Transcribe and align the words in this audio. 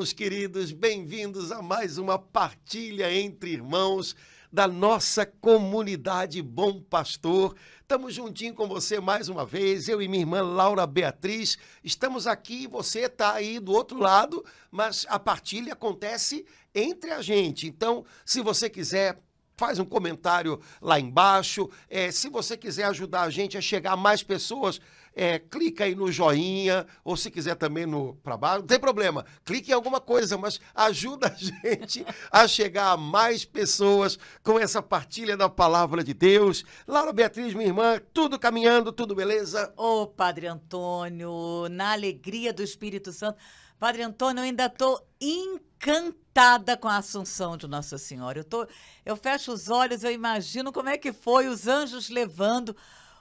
irmãos 0.00 0.12
queridos, 0.14 0.72
bem-vindos 0.72 1.52
a 1.52 1.60
mais 1.60 1.98
uma 1.98 2.18
partilha 2.18 3.12
entre 3.12 3.50
irmãos 3.50 4.16
da 4.50 4.66
nossa 4.66 5.26
comunidade 5.26 6.40
Bom 6.40 6.80
Pastor. 6.80 7.54
Estamos 7.82 8.14
juntinho 8.14 8.54
com 8.54 8.66
você 8.66 8.98
mais 8.98 9.28
uma 9.28 9.44
vez, 9.44 9.90
eu 9.90 10.00
e 10.00 10.08
minha 10.08 10.22
irmã 10.22 10.40
Laura 10.40 10.86
Beatriz. 10.86 11.58
Estamos 11.84 12.26
aqui, 12.26 12.66
você 12.66 13.00
está 13.00 13.34
aí 13.34 13.60
do 13.60 13.72
outro 13.72 13.98
lado, 13.98 14.42
mas 14.70 15.04
a 15.06 15.18
partilha 15.18 15.74
acontece 15.74 16.46
entre 16.74 17.10
a 17.10 17.20
gente. 17.20 17.66
Então, 17.66 18.02
se 18.24 18.40
você 18.40 18.70
quiser 18.70 19.20
faz 19.60 19.78
um 19.78 19.84
comentário 19.84 20.58
lá 20.80 20.98
embaixo. 20.98 21.68
É, 21.86 22.10
se 22.10 22.30
você 22.30 22.56
quiser 22.56 22.84
ajudar 22.84 23.24
a 23.24 23.30
gente 23.30 23.58
a 23.58 23.60
chegar 23.60 23.92
a 23.92 23.96
mais 23.96 24.22
pessoas, 24.22 24.80
é, 25.14 25.38
clica 25.38 25.84
aí 25.84 25.94
no 25.94 26.10
joinha, 26.10 26.86
ou 27.04 27.16
se 27.16 27.30
quiser 27.30 27.54
também 27.56 27.86
no 27.86 28.14
para 28.22 28.36
baixo, 28.36 28.60
não 28.60 28.66
tem 28.66 28.78
problema. 28.78 29.24
Clique 29.44 29.70
em 29.70 29.74
alguma 29.74 30.00
coisa, 30.00 30.38
mas 30.38 30.60
ajuda 30.74 31.28
a 31.28 31.34
gente 31.36 32.04
a 32.30 32.46
chegar 32.46 32.92
a 32.92 32.96
mais 32.96 33.44
pessoas 33.44 34.18
com 34.42 34.58
essa 34.58 34.82
partilha 34.82 35.36
da 35.36 35.48
palavra 35.48 36.04
de 36.04 36.14
Deus. 36.14 36.64
Laura 36.86 37.12
Beatriz, 37.12 37.54
minha 37.54 37.68
irmã, 37.68 38.00
tudo 38.12 38.38
caminhando, 38.38 38.92
tudo 38.92 39.14
beleza? 39.14 39.72
Ô, 39.76 40.06
Padre 40.06 40.46
Antônio, 40.46 41.68
na 41.70 41.92
alegria 41.92 42.52
do 42.52 42.62
Espírito 42.62 43.12
Santo. 43.12 43.38
Padre 43.78 44.02
Antônio, 44.02 44.40
eu 44.40 44.44
ainda 44.44 44.66
estou 44.66 45.00
encantada 45.18 46.76
com 46.76 46.86
a 46.86 46.98
Assunção 46.98 47.56
de 47.56 47.66
Nossa 47.66 47.96
Senhora. 47.96 48.40
Eu, 48.40 48.44
tô, 48.44 48.66
eu 49.06 49.16
fecho 49.16 49.52
os 49.52 49.70
olhos, 49.70 50.04
eu 50.04 50.12
imagino 50.12 50.70
como 50.70 50.90
é 50.90 50.98
que 50.98 51.14
foi 51.14 51.48
os 51.48 51.66
anjos 51.66 52.10
levando 52.10 52.76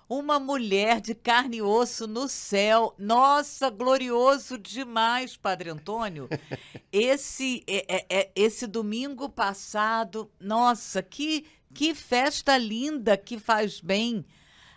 uma 0.10 0.40
mulher 0.40 1.00
de 1.00 1.14
carne 1.14 1.58
e 1.58 1.62
osso 1.62 2.08
no 2.08 2.28
céu. 2.28 2.96
Nossa, 2.98 3.70
glorioso 3.70 4.58
demais, 4.58 5.38
Padre 5.38 5.70
Antônio. 5.70 6.28
Esse, 6.92 7.64
é, 7.68 7.86
é, 7.88 8.06
é, 8.10 8.32
esse 8.36 8.66
domingo 8.66 9.30
passado, 9.30 10.32
nossa, 10.40 11.04
que, 11.04 11.46
que 11.72 11.94
festa 11.94 12.58
linda 12.58 13.16
que 13.16 13.38
faz 13.38 13.80
bem 13.80 14.26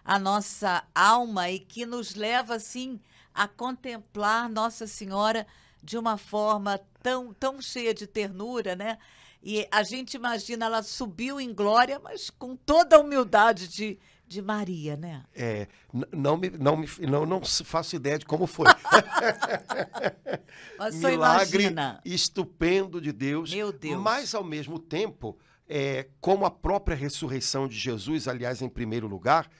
a 0.04 0.18
nossa 0.18 0.84
alma 0.94 1.48
e 1.48 1.58
que 1.58 1.86
nos 1.86 2.14
leva, 2.14 2.56
assim, 2.56 3.00
a 3.32 3.48
contemplar 3.48 4.50
Nossa 4.50 4.86
Senhora 4.86 5.46
de 5.82 5.96
uma 5.96 6.18
forma 6.18 6.78
tão, 7.02 7.32
tão 7.32 7.62
cheia 7.62 7.94
de 7.94 8.06
ternura, 8.06 8.76
né? 8.76 8.98
E 9.42 9.66
a 9.70 9.82
gente 9.82 10.14
imagina 10.14 10.66
ela 10.66 10.82
subiu 10.82 11.40
em 11.40 11.52
glória, 11.52 11.98
mas 11.98 12.30
com 12.30 12.54
toda 12.54 12.96
a 12.96 13.00
humildade 13.00 13.66
de, 13.66 13.98
de 14.32 14.42
Maria, 14.42 14.96
né? 14.96 15.24
É, 15.34 15.68
não 16.12 16.36
me, 16.36 16.50
não 16.50 16.76
me, 16.76 16.88
não, 17.00 17.26
não 17.26 17.44
faço 17.44 17.94
ideia 17.94 18.18
de 18.18 18.24
como 18.24 18.46
foi. 18.46 18.66
Mas 20.78 20.96
Milagre 20.96 21.64
imagina. 21.64 22.00
estupendo 22.04 23.00
de 23.00 23.12
Deus. 23.12 23.52
Meu 23.52 23.72
Deus. 23.72 24.00
Mas 24.00 24.34
ao 24.34 24.42
mesmo 24.42 24.78
tempo, 24.78 25.38
é, 25.68 26.08
como 26.20 26.44
a 26.44 26.50
própria 26.50 26.96
ressurreição 26.96 27.68
de 27.68 27.78
Jesus, 27.78 28.26
aliás, 28.26 28.62
em 28.62 28.68
primeiro 28.68 29.06
lugar, 29.06 29.50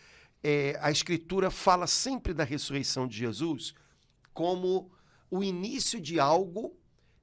é, 0.43 0.77
a 0.81 0.91
Escritura 0.91 1.51
fala 1.51 1.87
sempre 1.87 2.35
da 2.35 2.45
ressurreição 2.45 3.07
de 3.07 3.17
Jesus 3.17 3.75
como 4.33 4.91
o 5.31 5.45
início 5.45 6.01
de 6.01 6.19
algo 6.19 6.77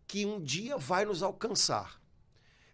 que 0.08 0.26
um 0.26 0.40
dia 0.40 0.78
vai 0.78 1.06
nos 1.06 1.22
alcançar. 1.22 2.00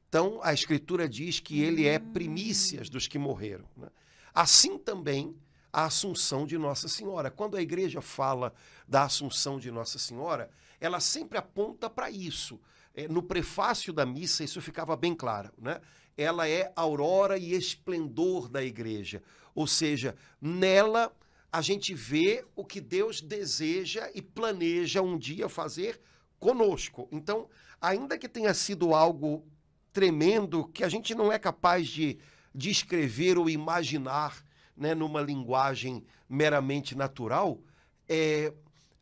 Então, 0.08 0.40
a 0.44 0.54
Escritura 0.54 1.10
diz 1.10 1.40
que 1.40 1.62
ele 1.62 1.86
é 1.86 2.00
primícias 2.00 2.90
dos 2.90 3.08
que 3.08 3.18
morreram. 3.18 3.66
Né? 3.76 3.88
Assim 4.36 4.78
também 4.78 5.34
a 5.72 5.86
Assunção 5.86 6.46
de 6.46 6.58
Nossa 6.58 6.90
Senhora. 6.90 7.32
Quando 7.32 7.56
a 7.56 7.62
igreja 7.62 8.02
fala 8.02 8.54
da 8.88 9.04
Assunção 9.04 9.58
de 9.58 9.72
Nossa 9.72 9.98
Senhora, 9.98 10.50
ela 10.80 11.00
sempre 11.00 11.38
aponta 11.38 11.90
para 11.90 12.10
isso. 12.12 12.60
É, 12.94 13.08
no 13.08 13.24
prefácio 13.24 13.92
da 13.92 14.06
missa, 14.06 14.44
isso 14.44 14.62
ficava 14.62 14.96
bem 14.96 15.16
claro. 15.16 15.52
Né? 15.58 15.82
Ela 16.18 16.48
é 16.48 16.72
aurora 16.76 17.38
e 17.38 17.54
esplendor 17.54 18.48
da 18.50 18.64
igreja. 18.64 19.24
Ou 19.54 19.66
seja, 19.66 20.16
nela 20.42 21.12
a 21.52 21.62
gente 21.62 21.94
vê 21.94 22.46
o 22.54 22.66
que 22.66 22.82
Deus 22.82 23.22
deseja 23.22 24.10
e 24.14 24.22
planeja 24.22 25.02
um 25.02 25.18
dia 25.18 25.48
fazer 25.48 26.02
conosco. 26.38 27.08
Então, 27.10 27.48
ainda 27.80 28.18
que 28.18 28.28
tenha 28.28 28.54
sido 28.54 28.94
algo 28.94 29.46
tremendo 29.94 30.68
que 30.68 30.84
a 30.84 30.90
gente 30.90 31.16
não 31.16 31.32
é 31.32 31.40
capaz 31.40 31.88
de 31.88 32.18
descrever 32.56 33.38
ou 33.38 33.50
imaginar 33.50 34.44
né, 34.76 34.96
numa 34.96 35.22
linguagem 35.22 36.04
meramente 36.28 36.96
natural, 36.96 37.60
é, 38.08 38.54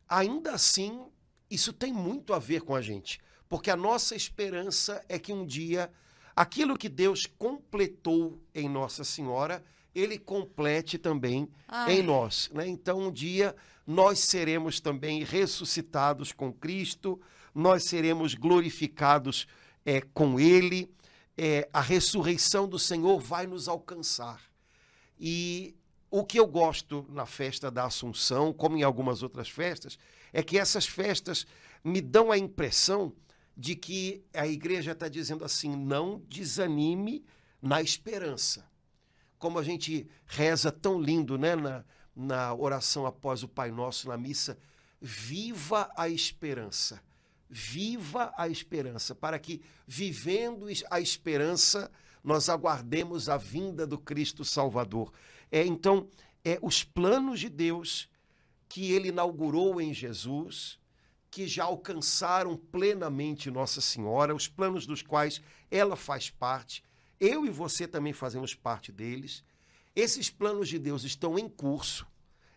ainda 0.08 0.52
assim 0.52 1.06
isso 1.50 1.72
tem 1.72 1.92
muito 1.92 2.34
a 2.34 2.38
ver 2.38 2.62
com 2.62 2.74
a 2.74 2.82
gente. 2.82 3.20
Porque 3.48 3.70
a 3.70 3.76
nossa 3.76 4.16
esperança 4.16 5.04
é 5.08 5.18
que 5.18 5.32
um 5.32 5.46
dia 5.46 5.90
aquilo 6.34 6.76
que 6.76 6.88
Deus 6.88 7.26
completou 7.26 8.40
em 8.54 8.68
Nossa 8.68 9.04
Senhora 9.04 9.62
ele 9.94 10.18
complete 10.18 10.98
também 10.98 11.48
Ai. 11.68 12.00
em 12.00 12.02
nós. 12.02 12.50
Né? 12.52 12.66
Então, 12.66 12.98
um 12.98 13.12
dia 13.12 13.54
nós 13.86 14.18
seremos 14.18 14.80
também 14.80 15.22
ressuscitados 15.22 16.32
com 16.32 16.52
Cristo, 16.52 17.20
nós 17.54 17.84
seremos 17.84 18.34
glorificados 18.34 19.46
é, 19.86 20.00
com 20.12 20.40
Ele, 20.40 20.90
é, 21.36 21.68
a 21.72 21.80
ressurreição 21.80 22.68
do 22.68 22.78
Senhor 22.78 23.20
vai 23.20 23.46
nos 23.46 23.68
alcançar. 23.68 24.40
E 25.18 25.74
o 26.10 26.24
que 26.24 26.38
eu 26.38 26.46
gosto 26.46 27.06
na 27.08 27.26
festa 27.26 27.70
da 27.70 27.84
Assunção, 27.84 28.52
como 28.52 28.76
em 28.76 28.82
algumas 28.82 29.22
outras 29.22 29.48
festas, 29.48 29.98
é 30.32 30.42
que 30.42 30.58
essas 30.58 30.86
festas 30.86 31.46
me 31.82 32.00
dão 32.00 32.30
a 32.30 32.38
impressão 32.38 33.12
de 33.56 33.76
que 33.76 34.24
a 34.32 34.46
igreja 34.46 34.92
está 34.92 35.08
dizendo 35.08 35.44
assim: 35.44 35.74
não 35.76 36.22
desanime 36.28 37.24
na 37.60 37.80
esperança 37.80 38.64
como 39.44 39.58
a 39.58 39.62
gente 39.62 40.08
reza 40.24 40.72
tão 40.72 40.98
lindo 40.98 41.36
né, 41.36 41.54
na, 41.54 41.84
na 42.16 42.54
oração 42.54 43.04
após 43.04 43.42
o 43.42 43.48
Pai 43.48 43.70
Nosso 43.70 44.08
na 44.08 44.16
missa, 44.16 44.56
viva 44.98 45.90
a 45.98 46.08
esperança. 46.08 47.02
Viva 47.48 48.32
a 48.36 48.48
esperança, 48.48 49.14
para 49.14 49.38
que, 49.38 49.62
vivendo 49.86 50.66
a 50.90 51.00
esperança, 51.00 51.90
nós 52.22 52.48
aguardemos 52.48 53.28
a 53.28 53.36
vinda 53.36 53.86
do 53.86 53.98
Cristo 53.98 54.44
Salvador. 54.44 55.12
É, 55.52 55.64
então, 55.64 56.08
é 56.44 56.58
os 56.62 56.82
planos 56.82 57.40
de 57.40 57.48
Deus 57.48 58.08
que 58.68 58.92
ele 58.92 59.08
inaugurou 59.08 59.80
em 59.80 59.92
Jesus, 59.94 60.78
que 61.30 61.46
já 61.46 61.64
alcançaram 61.64 62.56
plenamente 62.56 63.50
Nossa 63.50 63.80
Senhora, 63.80 64.34
os 64.34 64.48
planos 64.48 64.86
dos 64.86 65.02
quais 65.02 65.40
ela 65.70 65.96
faz 65.96 66.30
parte, 66.30 66.82
eu 67.20 67.46
e 67.46 67.50
você 67.50 67.86
também 67.86 68.12
fazemos 68.12 68.54
parte 68.54 68.90
deles. 68.90 69.44
Esses 69.94 70.28
planos 70.30 70.68
de 70.68 70.78
Deus 70.78 71.04
estão 71.04 71.38
em 71.38 71.48
curso, 71.48 72.06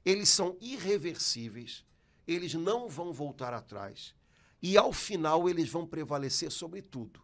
eles 0.03 0.29
são 0.29 0.57
irreversíveis, 0.59 1.85
eles 2.27 2.53
não 2.53 2.89
vão 2.89 3.13
voltar 3.13 3.53
atrás. 3.53 4.13
E 4.61 4.77
ao 4.77 4.91
final 4.91 5.49
eles 5.49 5.69
vão 5.69 5.85
prevalecer 5.85 6.51
sobre 6.51 6.81
tudo. 6.81 7.21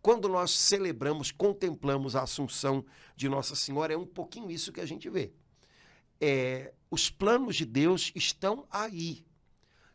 Quando 0.00 0.28
nós 0.28 0.52
celebramos, 0.52 1.32
contemplamos 1.32 2.14
a 2.14 2.22
Assunção 2.22 2.84
de 3.16 3.28
Nossa 3.28 3.56
Senhora, 3.56 3.92
é 3.92 3.96
um 3.96 4.06
pouquinho 4.06 4.50
isso 4.50 4.72
que 4.72 4.80
a 4.80 4.86
gente 4.86 5.10
vê. 5.10 5.32
É, 6.20 6.72
os 6.90 7.10
planos 7.10 7.56
de 7.56 7.64
Deus 7.64 8.12
estão 8.14 8.66
aí. 8.70 9.26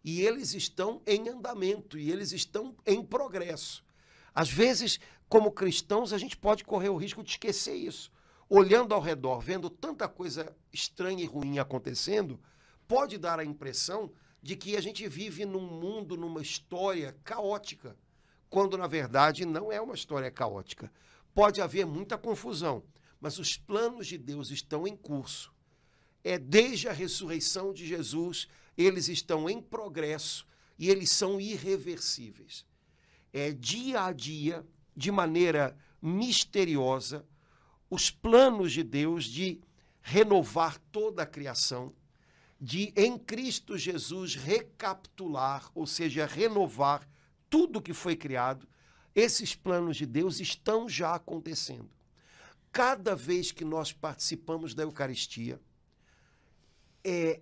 E 0.03 0.21
eles 0.21 0.53
estão 0.53 1.01
em 1.05 1.29
andamento, 1.29 1.97
e 1.97 2.11
eles 2.11 2.31
estão 2.31 2.75
em 2.85 3.03
progresso. 3.03 3.85
Às 4.33 4.49
vezes, 4.49 4.99
como 5.29 5.51
cristãos, 5.51 6.11
a 6.11 6.17
gente 6.17 6.35
pode 6.35 6.63
correr 6.63 6.89
o 6.89 6.97
risco 6.97 7.23
de 7.23 7.31
esquecer 7.31 7.75
isso. 7.75 8.11
Olhando 8.49 8.93
ao 8.93 8.99
redor, 8.99 9.39
vendo 9.39 9.69
tanta 9.69 10.09
coisa 10.09 10.53
estranha 10.73 11.23
e 11.23 11.27
ruim 11.27 11.57
acontecendo, 11.57 12.37
pode 12.85 13.17
dar 13.17 13.39
a 13.39 13.45
impressão 13.45 14.11
de 14.41 14.55
que 14.55 14.75
a 14.75 14.81
gente 14.81 15.07
vive 15.07 15.45
num 15.45 15.65
mundo, 15.65 16.17
numa 16.17 16.41
história 16.41 17.15
caótica, 17.23 17.95
quando 18.49 18.77
na 18.77 18.87
verdade 18.87 19.45
não 19.45 19.71
é 19.71 19.79
uma 19.79 19.95
história 19.95 20.31
caótica. 20.31 20.91
Pode 21.33 21.61
haver 21.61 21.85
muita 21.85 22.17
confusão, 22.17 22.83
mas 23.19 23.39
os 23.39 23.57
planos 23.57 24.07
de 24.07 24.17
Deus 24.17 24.49
estão 24.49 24.87
em 24.87 24.95
curso. 24.95 25.53
É 26.23 26.37
desde 26.37 26.87
a 26.87 26.93
ressurreição 26.93 27.73
de 27.73 27.85
Jesus, 27.85 28.47
eles 28.77 29.07
estão 29.07 29.49
em 29.49 29.61
progresso 29.61 30.45
e 30.77 30.89
eles 30.89 31.11
são 31.11 31.39
irreversíveis 31.39 32.65
é, 33.33 33.51
dia 33.51 34.05
a 34.05 34.11
dia, 34.11 34.65
de 34.95 35.11
maneira 35.11 35.77
misteriosa, 36.01 37.25
os 37.89 38.09
planos 38.09 38.71
de 38.71 38.83
Deus 38.83 39.25
de 39.25 39.61
renovar 40.01 40.79
toda 40.91 41.23
a 41.23 41.25
criação, 41.25 41.93
de 42.61 42.93
em 42.95 43.17
Cristo 43.17 43.75
Jesus 43.75 44.35
recapitular, 44.35 45.71
ou 45.73 45.87
seja, 45.87 46.27
renovar 46.27 47.09
tudo 47.49 47.81
que 47.81 47.91
foi 47.91 48.15
criado, 48.15 48.67
esses 49.15 49.55
planos 49.55 49.97
de 49.97 50.05
Deus 50.05 50.39
estão 50.39 50.87
já 50.87 51.15
acontecendo. 51.15 51.89
Cada 52.71 53.15
vez 53.15 53.51
que 53.51 53.65
nós 53.65 53.91
participamos 53.91 54.75
da 54.75 54.83
Eucaristia, 54.83 55.59
é 57.03 57.41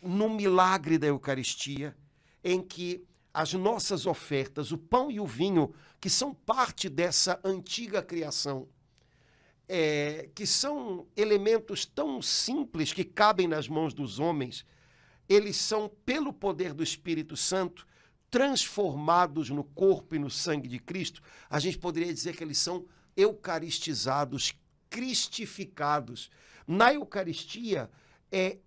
no 0.00 0.30
milagre 0.30 0.98
da 0.98 1.08
Eucaristia, 1.08 1.96
em 2.42 2.62
que 2.62 3.04
as 3.32 3.52
nossas 3.54 4.06
ofertas, 4.06 4.70
o 4.70 4.78
pão 4.78 5.10
e 5.10 5.18
o 5.18 5.26
vinho, 5.26 5.74
que 6.00 6.08
são 6.08 6.32
parte 6.32 6.88
dessa 6.88 7.40
antiga 7.42 8.00
criação, 8.00 8.68
é, 9.68 10.28
que 10.34 10.46
são 10.46 11.06
elementos 11.16 11.84
tão 11.86 12.20
simples 12.20 12.92
que 12.92 13.04
cabem 13.04 13.48
nas 13.48 13.68
mãos 13.68 13.94
dos 13.94 14.18
homens, 14.18 14.64
eles 15.28 15.56
são, 15.56 15.90
pelo 16.04 16.32
poder 16.32 16.74
do 16.74 16.82
Espírito 16.82 17.36
Santo, 17.36 17.86
transformados 18.30 19.48
no 19.48 19.64
corpo 19.64 20.14
e 20.14 20.18
no 20.18 20.28
sangue 20.28 20.68
de 20.68 20.78
Cristo. 20.78 21.22
A 21.48 21.58
gente 21.58 21.78
poderia 21.78 22.12
dizer 22.12 22.36
que 22.36 22.44
eles 22.44 22.58
são 22.58 22.84
eucaristizados, 23.16 24.52
cristificados. 24.90 26.30
Na 26.66 26.92
Eucaristia, 26.92 27.90
é, 28.30 28.58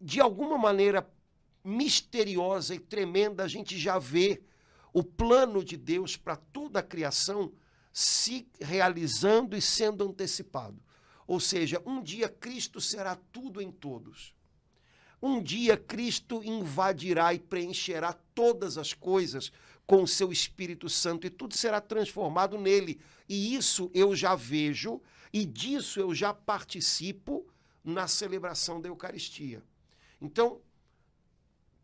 de 0.00 0.20
alguma 0.20 0.58
maneira 0.58 1.08
misteriosa 1.64 2.74
e 2.74 2.78
tremenda, 2.78 3.42
a 3.42 3.48
gente 3.48 3.76
já 3.78 3.98
vê 3.98 4.42
o 4.92 5.02
plano 5.02 5.64
de 5.64 5.76
Deus 5.76 6.16
para 6.16 6.36
toda 6.36 6.78
a 6.78 6.82
criação 6.82 7.52
se 7.98 8.46
realizando 8.60 9.56
e 9.56 9.62
sendo 9.62 10.04
antecipado. 10.04 10.78
Ou 11.26 11.40
seja, 11.40 11.82
um 11.86 12.02
dia 12.02 12.28
Cristo 12.28 12.78
será 12.78 13.16
tudo 13.32 13.58
em 13.58 13.72
todos. 13.72 14.34
Um 15.20 15.42
dia 15.42 15.78
Cristo 15.78 16.42
invadirá 16.44 17.32
e 17.32 17.38
preencherá 17.38 18.12
todas 18.34 18.76
as 18.76 18.92
coisas 18.92 19.50
com 19.86 20.02
o 20.02 20.06
seu 20.06 20.30
Espírito 20.30 20.90
Santo 20.90 21.26
e 21.26 21.30
tudo 21.30 21.56
será 21.56 21.80
transformado 21.80 22.58
nele. 22.58 23.00
E 23.26 23.54
isso 23.54 23.90
eu 23.94 24.14
já 24.14 24.34
vejo 24.34 25.00
e 25.32 25.46
disso 25.46 25.98
eu 25.98 26.14
já 26.14 26.34
participo 26.34 27.46
na 27.82 28.06
celebração 28.06 28.78
da 28.78 28.90
Eucaristia. 28.90 29.62
Então, 30.20 30.60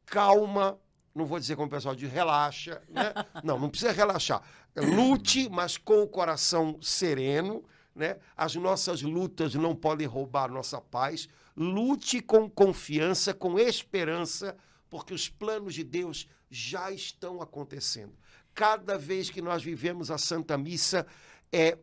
calma, 0.05 0.79
não 1.15 1.27
vou 1.27 1.39
dizer 1.39 1.57
como 1.57 1.69
o 1.69 1.71
pessoal 1.71 1.95
diz, 1.95 2.11
relaxa, 2.11 2.83
né? 2.89 3.13
Não, 3.45 3.59
não 3.59 3.69
precisa 3.69 3.93
relaxar. 3.93 4.43
Lute, 4.77 5.49
mas 5.51 5.77
com 5.77 6.03
o 6.03 6.09
coração 6.09 6.79
sereno, 6.81 7.65
né? 7.95 8.17
As 8.37 8.55
nossas 8.55 9.03
lutas 9.03 9.55
não 9.55 9.75
podem 9.75 10.07
roubar 10.07 10.51
nossa 10.51 10.81
paz. 10.81 11.29
Lute 11.57 12.21
com 12.21 12.49
confiança, 12.49 13.35
com 13.35 13.59
esperança, 13.59 14.57
porque 14.89 15.13
os 15.13 15.29
planos 15.29 15.75
de 15.75 15.85
Deus 15.85 16.27
já 16.51 16.91
estão 16.91 17.43
acontecendo. 17.43 18.15
Cada 18.55 18.97
vez 18.97 19.31
que 19.31 19.43
nós 19.43 19.63
vivemos 19.63 20.11
a 20.11 20.19
Santa 20.19 20.57
Missa, 20.57 21.07
é 21.51 21.79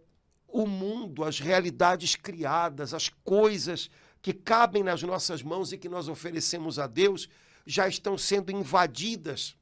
o 0.47 0.65
mundo, 0.65 1.23
as 1.23 1.39
realidades 1.39 2.15
criadas, 2.15 2.93
as 2.93 3.09
coisas 3.23 3.89
que 4.21 4.33
cabem 4.33 4.83
nas 4.83 5.03
nossas 5.03 5.43
mãos 5.43 5.71
e 5.71 5.77
que 5.77 5.87
nós 5.87 6.07
oferecemos 6.07 6.79
a 6.79 6.87
Deus, 6.87 7.29
já 7.65 7.87
estão 7.87 8.17
sendo 8.17 8.51
invadidas 8.51 9.55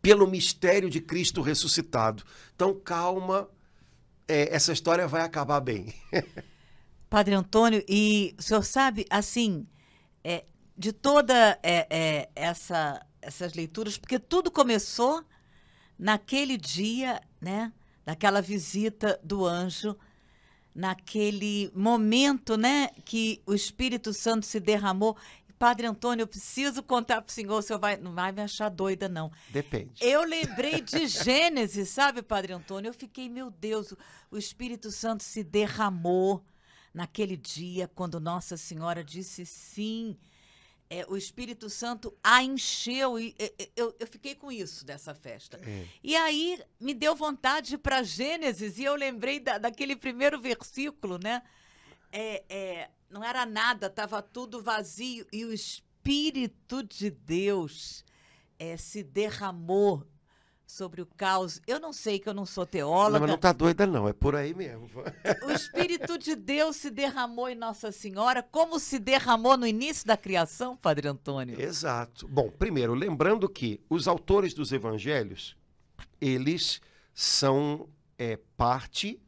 pelo 0.00 0.26
mistério 0.26 0.88
de 0.88 1.00
Cristo 1.00 1.42
ressuscitado. 1.42 2.22
Então, 2.54 2.74
calma, 2.74 3.48
é, 4.26 4.54
essa 4.54 4.72
história 4.72 5.06
vai 5.08 5.22
acabar 5.22 5.60
bem. 5.60 5.94
Padre 7.08 7.34
Antônio, 7.34 7.82
e 7.88 8.34
o 8.38 8.42
senhor 8.42 8.62
sabe, 8.62 9.06
assim, 9.08 9.66
é, 10.22 10.44
de 10.76 10.92
toda 10.92 11.58
é, 11.62 11.86
é, 11.90 12.28
essa, 12.36 13.04
essas 13.22 13.54
leituras, 13.54 13.96
porque 13.96 14.18
tudo 14.18 14.50
começou 14.50 15.24
naquele 15.98 16.56
dia, 16.56 17.20
né, 17.40 17.72
naquela 18.04 18.42
visita 18.42 19.18
do 19.24 19.44
anjo, 19.44 19.96
naquele 20.74 21.72
momento, 21.74 22.56
né, 22.56 22.90
que 23.04 23.42
o 23.46 23.54
Espírito 23.54 24.12
Santo 24.12 24.46
se 24.46 24.60
derramou. 24.60 25.16
Padre 25.58 25.86
Antônio, 25.86 26.22
eu 26.22 26.26
preciso 26.26 26.82
contar 26.82 27.20
para 27.20 27.30
o 27.30 27.32
senhor, 27.32 27.58
o 27.58 27.62
senhor 27.62 27.80
vai, 27.80 27.96
não 27.96 28.14
vai 28.14 28.30
me 28.30 28.40
achar 28.40 28.68
doida, 28.68 29.08
não. 29.08 29.30
Depende. 29.48 29.92
Eu 30.00 30.22
lembrei 30.22 30.80
de 30.80 31.06
Gênesis, 31.08 31.88
sabe, 31.88 32.22
Padre 32.22 32.52
Antônio? 32.52 32.90
Eu 32.90 32.94
fiquei, 32.94 33.28
meu 33.28 33.50
Deus, 33.50 33.92
o 34.30 34.38
Espírito 34.38 34.90
Santo 34.90 35.24
se 35.24 35.42
derramou 35.42 36.44
naquele 36.94 37.36
dia, 37.36 37.88
quando 37.88 38.20
Nossa 38.20 38.56
Senhora 38.56 39.02
disse 39.02 39.44
sim. 39.44 40.16
É, 40.90 41.04
o 41.06 41.18
Espírito 41.18 41.68
Santo 41.68 42.16
a 42.24 42.42
encheu 42.42 43.18
e 43.18 43.34
eu, 43.76 43.94
eu 44.00 44.06
fiquei 44.06 44.34
com 44.34 44.50
isso 44.50 44.86
dessa 44.86 45.14
festa. 45.14 45.60
É. 45.62 45.84
E 46.02 46.16
aí 46.16 46.58
me 46.80 46.94
deu 46.94 47.14
vontade 47.14 47.76
para 47.76 48.02
Gênesis 48.02 48.78
e 48.78 48.84
eu 48.84 48.94
lembrei 48.94 49.38
da, 49.38 49.58
daquele 49.58 49.94
primeiro 49.94 50.40
versículo, 50.40 51.18
né? 51.18 51.42
É, 52.10 52.42
é, 52.48 52.90
não 53.10 53.24
era 53.24 53.46
nada, 53.46 53.86
estava 53.86 54.22
tudo 54.22 54.62
vazio 54.62 55.26
e 55.32 55.44
o 55.44 55.52
Espírito 55.52 56.82
de 56.82 57.10
Deus 57.10 58.04
é, 58.58 58.76
se 58.76 59.02
derramou 59.02 60.06
sobre 60.66 61.00
o 61.00 61.06
caos. 61.06 61.60
Eu 61.66 61.80
não 61.80 61.92
sei 61.92 62.18
que 62.18 62.28
eu 62.28 62.34
não 62.34 62.44
sou 62.44 62.66
teóloga. 62.66 63.12
Não, 63.12 63.20
mas 63.20 63.30
não 63.30 63.38
tá 63.38 63.52
doida 63.52 63.86
não, 63.86 64.06
é 64.06 64.12
por 64.12 64.36
aí 64.36 64.54
mesmo. 64.54 64.88
O 65.42 65.50
Espírito 65.50 66.18
de 66.18 66.36
Deus 66.36 66.76
se 66.76 66.90
derramou 66.90 67.48
em 67.48 67.54
Nossa 67.54 67.90
Senhora, 67.90 68.42
como 68.42 68.78
se 68.78 68.98
derramou 68.98 69.56
no 69.56 69.66
início 69.66 70.06
da 70.06 70.16
criação, 70.16 70.76
Padre 70.76 71.08
Antônio. 71.08 71.58
Exato. 71.58 72.28
Bom, 72.28 72.50
primeiro, 72.50 72.92
lembrando 72.92 73.48
que 73.48 73.80
os 73.88 74.06
autores 74.06 74.52
dos 74.52 74.70
evangelhos, 74.70 75.56
eles 76.20 76.82
são 77.14 77.88
é, 78.18 78.38
parte 78.56 79.20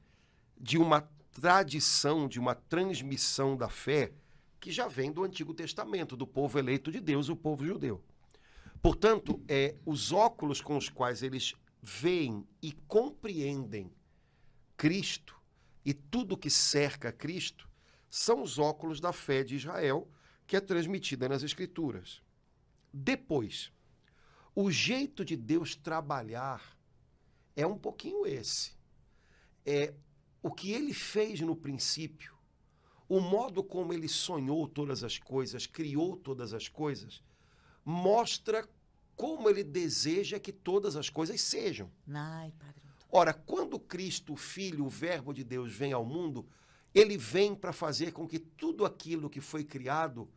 de 0.58 0.76
uma 0.76 1.08
tradição, 1.32 2.28
de 2.28 2.38
uma 2.38 2.54
transmissão 2.54 3.56
da 3.56 3.68
fé 3.68 4.12
que 4.60 4.70
já 4.70 4.86
vem 4.88 5.10
do 5.10 5.24
Antigo 5.24 5.54
Testamento, 5.54 6.16
do 6.16 6.26
povo 6.26 6.58
eleito 6.58 6.92
de 6.92 7.00
Deus, 7.00 7.28
o 7.28 7.36
povo 7.36 7.64
judeu. 7.64 8.02
Portanto, 8.82 9.42
é, 9.48 9.76
os 9.86 10.12
óculos 10.12 10.60
com 10.60 10.76
os 10.76 10.88
quais 10.88 11.22
eles 11.22 11.54
veem 11.82 12.46
e 12.62 12.72
compreendem 12.86 13.90
Cristo 14.76 15.36
e 15.84 15.94
tudo 15.94 16.36
que 16.36 16.50
cerca 16.50 17.10
Cristo 17.10 17.68
são 18.08 18.42
os 18.42 18.58
óculos 18.58 19.00
da 19.00 19.12
fé 19.12 19.42
de 19.42 19.56
Israel, 19.56 20.08
que 20.46 20.56
é 20.56 20.60
transmitida 20.60 21.28
nas 21.28 21.42
Escrituras. 21.42 22.20
Depois, 22.92 23.72
o 24.54 24.70
jeito 24.70 25.24
de 25.24 25.36
Deus 25.36 25.76
trabalhar 25.76 26.76
é 27.54 27.66
um 27.66 27.78
pouquinho 27.78 28.26
esse. 28.26 28.72
É 29.64 29.94
o 30.42 30.50
que 30.50 30.72
ele 30.72 30.92
fez 30.92 31.40
no 31.40 31.54
princípio, 31.54 32.34
o 33.08 33.20
modo 33.20 33.62
como 33.62 33.92
ele 33.92 34.08
sonhou 34.08 34.68
todas 34.68 35.02
as 35.02 35.18
coisas, 35.18 35.66
criou 35.66 36.16
todas 36.16 36.54
as 36.54 36.68
coisas, 36.68 37.22
mostra 37.84 38.68
como 39.16 39.50
ele 39.50 39.62
deseja 39.64 40.38
que 40.38 40.52
todas 40.52 40.96
as 40.96 41.10
coisas 41.10 41.40
sejam. 41.40 41.90
Ai, 42.08 42.52
padre. 42.58 42.80
Ora, 43.12 43.34
quando 43.34 43.78
Cristo, 43.78 44.34
o 44.34 44.36
Filho, 44.36 44.86
o 44.86 44.88
Verbo 44.88 45.34
de 45.34 45.42
Deus, 45.42 45.72
vem 45.72 45.92
ao 45.92 46.04
mundo, 46.04 46.46
ele 46.94 47.18
vem 47.18 47.54
para 47.54 47.72
fazer 47.72 48.12
com 48.12 48.26
que 48.26 48.38
tudo 48.38 48.84
aquilo 48.84 49.28
que 49.28 49.40
foi 49.40 49.64
criado 49.64 50.28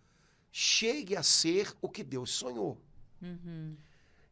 chegue 0.51 1.15
a 1.15 1.23
ser 1.23 1.73
o 1.81 1.87
que 1.87 2.03
Deus 2.03 2.31
sonhou. 2.31 2.81
Uhum. 3.21 3.75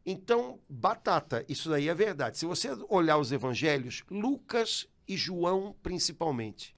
Então, 0.04 0.58
batata, 0.68 1.44
isso 1.48 1.70
daí 1.70 1.88
é 1.88 1.94
verdade. 1.94 2.36
Se 2.36 2.44
você 2.44 2.70
olhar 2.88 3.18
os 3.18 3.30
evangelhos, 3.30 4.02
Lucas 4.10 4.88
e 5.06 5.16
João 5.16 5.74
principalmente, 5.82 6.74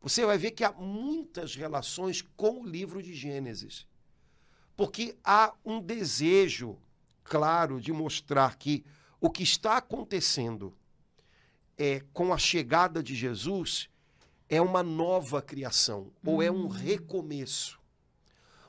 você 0.00 0.26
vai 0.26 0.36
ver 0.36 0.50
que 0.50 0.64
há 0.64 0.72
muitas 0.72 1.54
relações 1.54 2.22
com 2.36 2.60
o 2.60 2.66
livro 2.66 3.02
de 3.02 3.14
Gênesis. 3.14 3.86
Porque 4.76 5.16
há 5.24 5.54
um 5.64 5.80
desejo 5.80 6.78
claro 7.22 7.80
de 7.80 7.92
mostrar 7.92 8.56
que 8.56 8.84
o 9.20 9.30
que 9.30 9.42
está 9.42 9.78
acontecendo 9.78 10.76
é, 11.78 12.02
com 12.12 12.32
a 12.34 12.38
chegada 12.38 13.02
de 13.02 13.14
Jesus 13.14 13.88
é 14.48 14.60
uma 14.60 14.82
nova 14.82 15.40
criação, 15.40 16.12
ou 16.24 16.42
é 16.42 16.50
um 16.50 16.66
hum. 16.66 16.68
recomeço. 16.68 17.80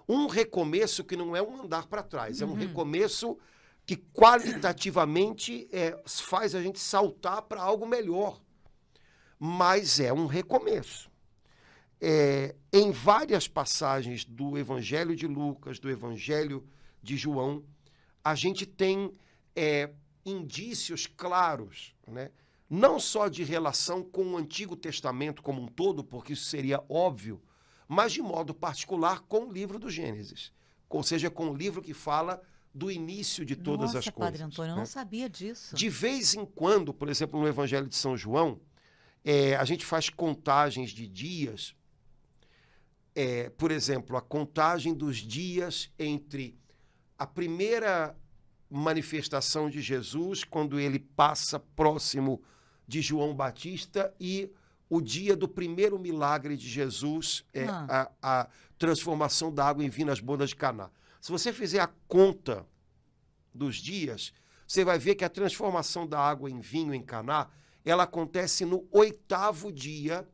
Um 0.08 0.28
recomeço 0.28 1.04
que 1.04 1.18
não 1.18 1.36
é 1.36 1.42
um 1.42 1.64
andar 1.64 1.88
para 1.88 2.04
trás, 2.04 2.42
é 2.42 2.46
um 2.46 2.50
uhum. 2.50 2.56
recomeço 2.56 3.38
que 3.86 3.98
qualitativamente 3.98 5.68
é, 5.72 6.00
faz 6.06 6.54
a 6.54 6.62
gente 6.62 6.80
saltar 6.80 7.42
para 7.44 7.62
algo 7.62 7.88
melhor. 7.88 8.40
Mas 9.40 10.00
é 10.00 10.14
um 10.14 10.26
recomeço 10.26 11.10
é, 12.02 12.56
em 12.72 12.92
várias 12.92 13.48
passagens 13.48 14.26
do 14.26 14.58
Evangelho 14.58 15.16
de 15.16 15.28
Lucas, 15.28 15.80
do 15.80 15.90
Evangelho 15.90 16.68
de 17.02 17.16
João, 17.18 17.64
a 18.24 18.36
gente 18.36 18.66
tem 18.66 19.12
é, 19.56 19.92
indícios 20.26 21.08
claros, 21.08 21.96
né? 22.08 22.32
não 22.70 23.00
só 23.00 23.28
de 23.28 23.44
relação 23.44 24.04
com 24.04 24.24
o 24.34 24.38
Antigo 24.38 24.76
Testamento 24.76 25.42
como 25.42 25.62
um 25.62 25.68
todo, 25.68 26.04
porque 26.04 26.34
isso 26.34 26.46
seria 26.46 26.84
óbvio, 26.90 27.42
mas 27.88 28.12
de 28.12 28.22
modo 28.22 28.54
particular 28.54 29.22
com 29.22 29.46
o 29.46 29.52
livro 29.52 29.78
do 29.78 29.90
Gênesis, 29.90 30.52
ou 30.90 31.04
seja, 31.04 31.30
com 31.30 31.50
o 31.50 31.56
livro 31.56 31.82
que 31.82 31.94
fala 31.94 32.42
do 32.74 32.92
início 32.92 33.46
de 33.46 33.56
todas 33.56 33.94
Nossa, 33.94 34.00
as 34.00 34.10
coisas. 34.10 34.32
Padre 34.32 34.44
Antônio, 34.44 34.72
né? 34.72 34.74
eu 34.74 34.80
não 34.80 34.86
sabia 34.86 35.30
disso. 35.30 35.76
De 35.76 35.88
vez 35.88 36.34
em 36.34 36.46
quando, 36.46 36.94
por 36.94 37.08
exemplo, 37.08 37.40
no 37.40 37.48
Evangelho 37.48 37.88
de 37.88 37.96
São 37.96 38.18
João, 38.18 38.60
é, 39.26 39.56
a 39.56 39.66
gente 39.66 39.86
faz 39.86 40.10
contagens 40.10 40.92
de 40.92 41.08
dias 41.08 41.76
é, 43.16 43.50
por 43.50 43.72
exemplo, 43.72 44.18
a 44.18 44.22
contagem 44.22 44.94
dos 44.94 45.18
dias 45.18 45.90
entre 45.98 46.60
a 47.18 47.26
primeira 47.26 48.14
manifestação 48.70 49.70
de 49.70 49.82
Jesus, 49.82 50.44
quando 50.44 50.78
ele 50.78 51.00
passa 51.00 51.58
próximo 51.58 52.42
de 52.86 53.02
João 53.02 53.34
Batista 53.34 54.14
e 54.20 54.52
o 54.90 55.00
dia 55.02 55.36
do 55.36 55.48
primeiro 55.48 55.98
milagre 55.98 56.58
de 56.58 56.68
Jesus 56.68 57.46
é 57.54 57.66
Ah. 57.66 58.12
a, 58.22 58.42
a 58.42 58.50
transformação 58.78 59.52
da 59.54 59.66
água 59.66 59.84
em 59.84 59.90
vinho 59.90 60.08
nas 60.08 60.20
bodas 60.20 60.50
de 60.50 60.58
Caná. 60.58 60.90
Se 61.22 61.32
você 61.32 61.54
fizer 61.54 61.80
a 61.80 61.88
conta 62.08 62.68
dos 63.54 63.78
dias, 63.78 64.34
você 64.68 64.84
vai 64.84 65.00
ver 65.00 65.16
que 65.16 65.24
a 65.24 65.30
transformação 65.30 66.06
da 66.06 66.20
água 66.20 66.50
em 66.52 66.60
vinho 66.60 66.94
em 66.94 67.02
Caná, 67.02 67.50
ela 67.86 68.04
acontece 68.04 68.66
no 68.66 68.88
oitavo 68.92 69.72
dia, 69.72 70.28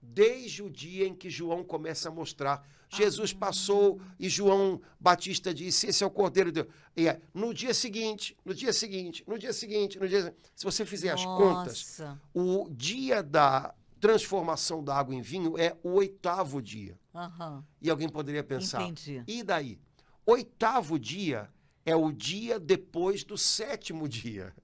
desde 0.00 0.62
o 0.62 0.70
dia 0.70 1.06
em 1.06 1.14
que 1.14 1.28
João 1.28 1.64
começa 1.64 2.08
a 2.08 2.12
mostrar. 2.12 2.66
Jesus 2.88 3.32
passou 3.32 4.00
e 4.18 4.28
João 4.28 4.80
Batista 5.00 5.52
disse: 5.52 5.86
Esse 5.86 6.04
é 6.04 6.06
o 6.06 6.10
Cordeiro 6.10 6.52
de 6.52 6.62
Deus. 6.62 6.74
E 6.96 7.08
é, 7.08 7.20
no 7.32 7.52
dia 7.52 7.72
seguinte, 7.72 8.36
no 8.44 8.54
dia 8.54 8.72
seguinte, 8.72 9.24
no 9.26 9.38
dia 9.38 9.52
seguinte, 9.52 9.98
no 9.98 10.06
dia. 10.06 10.34
Se 10.54 10.64
você 10.64 10.84
fizer 10.84 11.10
as 11.10 11.24
contas, 11.24 11.98
Nossa. 11.98 12.20
o 12.34 12.68
dia 12.70 13.22
da 13.22 13.74
transformação 13.98 14.84
da 14.84 14.96
água 14.96 15.14
em 15.14 15.22
vinho 15.22 15.56
é 15.56 15.76
o 15.82 15.92
oitavo 15.92 16.60
dia. 16.60 16.98
Aham. 17.14 17.64
E 17.80 17.88
alguém 17.88 18.08
poderia 18.08 18.44
pensar: 18.44 18.82
Entendi. 18.82 19.22
e 19.26 19.42
daí? 19.42 19.78
Oitavo 20.26 20.98
dia 20.98 21.48
é 21.84 21.96
o 21.96 22.12
dia 22.12 22.60
depois 22.60 23.24
do 23.24 23.36
sétimo 23.36 24.08
dia. 24.08 24.54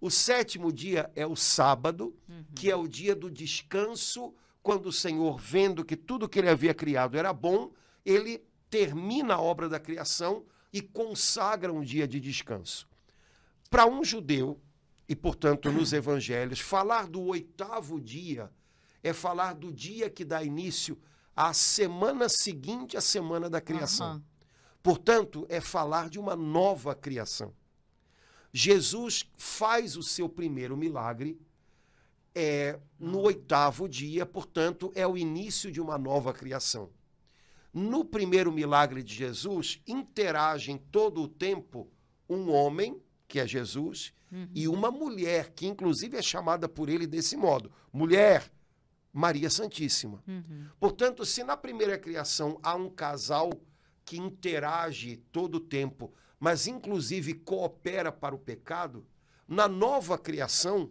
O 0.00 0.10
sétimo 0.10 0.72
dia 0.72 1.10
é 1.14 1.26
o 1.26 1.36
sábado, 1.36 2.16
que 2.54 2.70
é 2.70 2.76
o 2.76 2.88
dia 2.88 3.14
do 3.14 3.30
descanso, 3.30 4.34
quando 4.62 4.86
o 4.86 4.92
Senhor, 4.92 5.38
vendo 5.38 5.84
que 5.84 5.96
tudo 5.96 6.28
que 6.28 6.38
ele 6.38 6.48
havia 6.48 6.72
criado 6.72 7.16
era 7.16 7.32
bom, 7.32 7.70
ele 8.04 8.42
termina 8.70 9.34
a 9.34 9.40
obra 9.40 9.68
da 9.68 9.78
criação 9.78 10.44
e 10.72 10.80
consagra 10.80 11.72
um 11.72 11.82
dia 11.82 12.06
de 12.08 12.20
descanso. 12.20 12.88
Para 13.68 13.86
um 13.86 14.02
judeu, 14.02 14.60
e 15.08 15.14
portanto 15.14 15.70
nos 15.72 15.92
evangelhos, 15.92 16.60
falar 16.60 17.06
do 17.06 17.20
oitavo 17.22 18.00
dia 18.00 18.50
é 19.02 19.12
falar 19.12 19.54
do 19.54 19.72
dia 19.72 20.08
que 20.08 20.24
dá 20.24 20.42
início 20.42 20.98
à 21.34 21.52
semana 21.52 22.28
seguinte 22.28 22.96
à 22.96 23.00
semana 23.00 23.50
da 23.50 23.60
criação. 23.60 24.06
Aham. 24.12 24.24
Portanto, 24.82 25.46
é 25.48 25.60
falar 25.60 26.08
de 26.08 26.18
uma 26.18 26.34
nova 26.34 26.94
criação. 26.94 27.52
Jesus 28.52 29.28
faz 29.36 29.96
o 29.96 30.02
seu 30.02 30.28
primeiro 30.28 30.76
milagre 30.76 31.40
é, 32.34 32.78
no 32.98 33.20
oitavo 33.20 33.88
dia, 33.88 34.24
portanto, 34.24 34.92
é 34.94 35.06
o 35.06 35.16
início 35.16 35.70
de 35.70 35.80
uma 35.80 35.98
nova 35.98 36.32
criação. 36.32 36.90
No 37.72 38.04
primeiro 38.04 38.52
milagre 38.52 39.02
de 39.02 39.14
Jesus, 39.14 39.80
interagem 39.86 40.78
todo 40.90 41.22
o 41.22 41.28
tempo 41.28 41.88
um 42.28 42.50
homem, 42.50 43.00
que 43.26 43.38
é 43.38 43.46
Jesus, 43.46 44.12
e 44.54 44.68
uma 44.68 44.90
mulher, 44.92 45.50
que 45.50 45.66
inclusive 45.66 46.16
é 46.16 46.22
chamada 46.22 46.68
por 46.68 46.88
ele 46.88 47.06
desse 47.06 47.36
modo: 47.36 47.72
mulher, 47.92 48.50
Maria 49.12 49.50
Santíssima. 49.50 50.22
Uhum. 50.26 50.66
Portanto, 50.78 51.24
se 51.26 51.42
na 51.42 51.56
primeira 51.56 51.98
criação 51.98 52.58
há 52.62 52.74
um 52.76 52.88
casal 52.88 53.50
que 54.04 54.16
interage 54.16 55.16
todo 55.32 55.56
o 55.56 55.60
tempo, 55.60 56.12
mas 56.40 56.66
inclusive 56.66 57.34
coopera 57.34 58.10
para 58.10 58.34
o 58.34 58.38
pecado, 58.38 59.06
na 59.46 59.68
nova 59.68 60.16
criação 60.16 60.90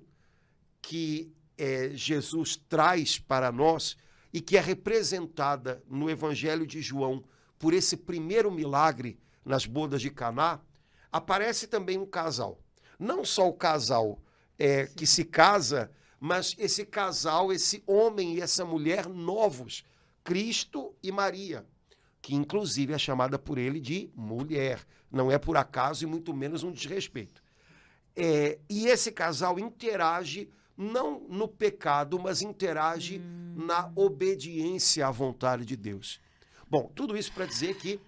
que 0.80 1.34
eh, 1.58 1.90
Jesus 1.94 2.56
traz 2.56 3.18
para 3.18 3.52
nós 3.52 3.98
e 4.32 4.40
que 4.40 4.56
é 4.56 4.62
representada 4.62 5.84
no 5.90 6.08
Evangelho 6.08 6.68
de 6.68 6.82
João 6.82 7.24
por 7.58 7.74
esse 7.74 7.98
primeiro 7.98 8.52
milagre 8.52 9.20
nas 9.44 9.66
bodas 9.66 10.02
de 10.02 10.12
Caná, 10.12 10.62
aparece 11.12 11.66
também 11.66 11.98
um 11.98 12.06
casal. 12.06 12.60
Não 13.00 13.26
só 13.26 13.50
o 13.50 13.54
casal 13.54 14.22
eh, 14.60 14.86
que 14.96 15.08
se 15.08 15.26
casa, 15.26 15.92
mas 16.20 16.56
esse 16.60 16.86
casal, 16.86 17.52
esse 17.52 17.82
homem 17.88 18.36
e 18.36 18.42
essa 18.42 18.64
mulher 18.64 19.08
novos, 19.08 19.84
Cristo 20.24 20.96
e 21.02 21.12
Maria, 21.12 21.66
que 22.22 22.36
inclusive 22.36 22.94
é 22.94 22.98
chamada 22.98 23.40
por 23.40 23.58
ele 23.58 23.80
de 23.80 24.10
mulher. 24.16 24.86
Não 25.12 25.32
é 25.32 25.38
por 25.38 25.58
acaso 25.58 26.04
e 26.04 26.08
muito 26.08 26.34
menos 26.34 26.64
um 26.64 26.72
desrespeito. 26.72 27.42
É, 28.16 28.60
e 28.70 28.88
esse 28.88 29.12
casal 29.12 29.58
interage 29.58 30.50
não 30.76 31.20
no 31.28 31.48
pecado, 31.48 32.18
mas 32.18 32.42
interage 32.42 33.22
na 33.56 33.92
obediência 33.96 35.08
à 35.08 35.12
vontade 35.12 35.66
de 35.66 35.76
Deus. 35.76 36.20
Bom, 36.70 36.92
tudo 36.96 37.18
isso 37.18 37.34
para 37.34 37.46
dizer 37.46 37.76
que 37.76 38.00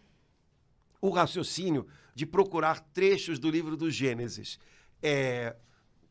o 1.02 1.10
raciocínio 1.10 1.88
de 2.14 2.26
procurar 2.26 2.80
trechos 2.80 3.40
do 3.40 3.50
livro 3.50 3.76
do 3.76 3.90
Gênesis 3.90 4.60
é, 5.02 5.56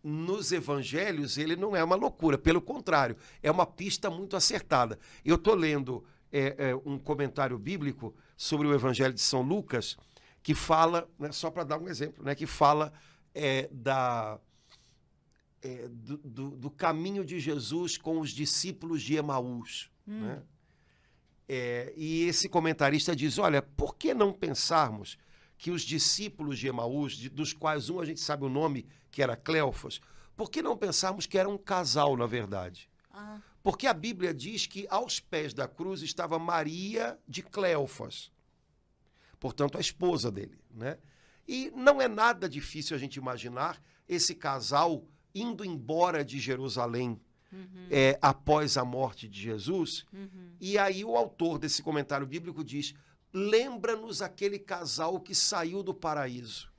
nos 0.02 0.50
evangelhos, 0.50 1.38
ele 1.38 1.56
não 1.56 1.76
é 1.76 1.84
uma 1.84 1.96
loucura, 1.96 2.36
pelo 2.36 2.60
contrário, 2.60 3.16
é 3.42 3.50
uma 3.50 3.66
pista 3.66 4.10
muito 4.10 4.36
acertada. 4.36 4.98
Eu 5.24 5.36
estou 5.36 5.54
lendo 5.54 6.04
é, 6.32 6.70
é, 6.70 6.74
um 6.76 6.98
comentário 6.98 7.58
bíblico 7.58 8.14
sobre 8.36 8.66
o 8.66 8.74
evangelho 8.74 9.12
de 9.14 9.20
São 9.20 9.42
Lucas, 9.42 9.96
que 10.42 10.54
fala, 10.54 11.08
né, 11.18 11.30
só 11.32 11.50
para 11.50 11.64
dar 11.64 11.78
um 11.78 11.88
exemplo, 11.88 12.24
né, 12.24 12.34
que 12.34 12.46
fala 12.46 12.92
é, 13.34 13.68
da, 13.72 14.38
é, 15.62 15.88
do, 15.88 16.16
do- 16.18 16.50
do 16.56 16.70
caminho 16.70 17.24
de 17.24 17.38
Jesus 17.38 17.96
com 17.98 18.20
os 18.20 18.30
discípulos 18.30 19.02
de 19.02 19.16
Emaús. 19.16 19.90
né? 20.06 20.42
É, 21.48 21.92
e 21.96 22.24
esse 22.24 22.48
comentarista 22.48 23.14
diz: 23.14 23.36
olha, 23.38 23.60
por 23.60 23.96
que 23.96 24.14
não 24.14 24.32
pensarmos 24.32 25.18
que 25.58 25.70
os 25.70 25.82
discípulos 25.82 26.58
de 26.58 26.68
Emaús, 26.68 27.12
de- 27.14 27.28
dos 27.28 27.52
quais 27.52 27.90
um 27.90 28.00
a 28.00 28.04
gente 28.04 28.20
sabe 28.20 28.44
o 28.44 28.48
nome, 28.48 28.86
que 29.10 29.22
era 29.22 29.36
Cleofas, 29.36 30.00
por 30.36 30.50
que 30.50 30.62
não 30.62 30.76
pensarmos 30.76 31.26
que 31.26 31.36
era 31.36 31.48
um 31.48 31.58
casal, 31.58 32.16
na 32.16 32.26
verdade? 32.26 32.88
Ah, 33.12 33.40
Porque 33.62 33.86
a 33.86 33.94
Bíblia 33.94 34.32
diz 34.32 34.66
que 34.66 34.86
aos 34.88 35.20
pés 35.20 35.52
da 35.52 35.66
cruz 35.66 36.02
estava 36.02 36.38
Maria 36.38 37.18
de 37.26 37.42
Cleofas, 37.42 38.30
portanto, 39.38 39.76
a 39.76 39.80
esposa 39.80 40.30
dele. 40.30 40.58
Né? 40.70 40.98
E 41.46 41.72
não 41.74 42.00
é 42.00 42.08
nada 42.08 42.48
difícil 42.48 42.96
a 42.96 43.00
gente 43.00 43.16
imaginar 43.16 43.82
esse 44.08 44.34
casal 44.34 45.04
indo 45.34 45.64
embora 45.64 46.24
de 46.24 46.38
Jerusalém 46.38 47.20
é, 47.90 48.18
após 48.22 48.76
a 48.76 48.84
morte 48.84 49.28
de 49.28 49.40
Jesus. 49.40 50.06
E 50.60 50.78
aí 50.78 51.04
o 51.04 51.16
autor 51.16 51.58
desse 51.58 51.82
comentário 51.82 52.26
bíblico 52.26 52.62
diz: 52.62 52.94
lembra-nos 53.32 54.22
aquele 54.22 54.58
casal 54.58 55.20
que 55.20 55.34
saiu 55.34 55.82
do 55.82 55.92
paraíso 55.92 56.70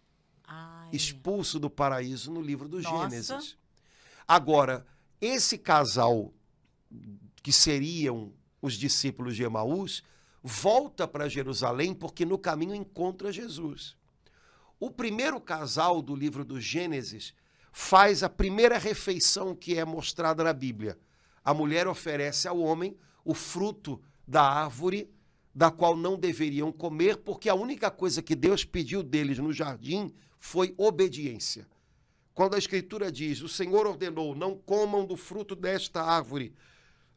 ai. 0.51 0.89
expulso 0.91 1.59
do 1.59 1.69
paraíso 1.69 2.31
no 2.31 2.41
livro 2.41 2.67
do 2.67 2.81
Nossa. 2.81 3.09
Gênesis. 3.09 3.57
Agora, 4.27 4.85
esse 5.21 5.57
casal 5.57 6.33
que 7.43 7.51
seriam 7.51 8.33
os 8.61 8.73
discípulos 8.73 9.35
de 9.35 9.43
Emaús 9.43 10.03
volta 10.43 11.07
para 11.07 11.29
Jerusalém 11.29 11.93
porque 11.93 12.25
no 12.25 12.37
caminho 12.37 12.75
encontra 12.75 13.31
Jesus. 13.31 13.95
O 14.79 14.89
primeiro 14.89 15.39
casal 15.39 16.01
do 16.01 16.15
livro 16.15 16.43
do 16.43 16.59
Gênesis 16.59 17.33
faz 17.71 18.23
a 18.23 18.29
primeira 18.29 18.77
refeição 18.77 19.55
que 19.55 19.77
é 19.77 19.85
mostrada 19.85 20.43
na 20.43 20.53
Bíblia. 20.53 20.97
A 21.43 21.53
mulher 21.53 21.87
oferece 21.87 22.47
ao 22.47 22.59
homem 22.59 22.97
o 23.23 23.33
fruto 23.33 24.01
da 24.27 24.41
árvore 24.41 25.09
da 25.53 25.69
qual 25.69 25.95
não 25.95 26.17
deveriam 26.17 26.71
comer, 26.71 27.17
porque 27.17 27.49
a 27.49 27.55
única 27.55 27.91
coisa 27.91 28.21
que 28.21 28.35
Deus 28.35 28.63
pediu 28.63 29.03
deles 29.03 29.37
no 29.37 29.51
jardim 29.51 30.13
foi 30.39 30.73
obediência. 30.77 31.67
Quando 32.33 32.55
a 32.55 32.57
Escritura 32.57 33.11
diz, 33.11 33.41
o 33.41 33.49
Senhor 33.49 33.85
ordenou, 33.85 34.35
não 34.35 34.55
comam 34.55 35.05
do 35.05 35.17
fruto 35.17 35.55
desta 35.55 36.01
árvore, 36.01 36.53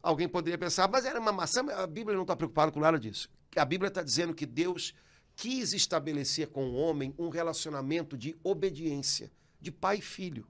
alguém 0.03 0.29
poderia 0.29 0.59
pensar, 0.59 0.89
mas 0.89 1.05
era 1.05 1.21
uma 1.21 1.33
maçã, 1.33 1.65
a 1.73 1.87
Bíblia 1.87 2.15
não 2.15 2.23
está 2.23 2.35
preocupada 2.35 2.73
com 2.73 2.81
nada 2.81 2.99
disso. 2.99 3.31
A 3.57 3.65
Bíblia 3.65 3.89
está 3.89 4.03
dizendo 4.03 4.35
que 4.35 4.45
Deus 4.45 4.95
quis 5.37 5.73
estabelecer 5.73 6.49
com 6.49 6.69
o 6.69 6.75
homem 6.75 7.15
um 7.19 7.29
relacionamento 7.29 8.17
de 8.17 8.37
obediência, 8.43 9.31
de 9.61 9.71
pai 9.71 9.99
e 9.99 10.03
filho. 10.03 10.47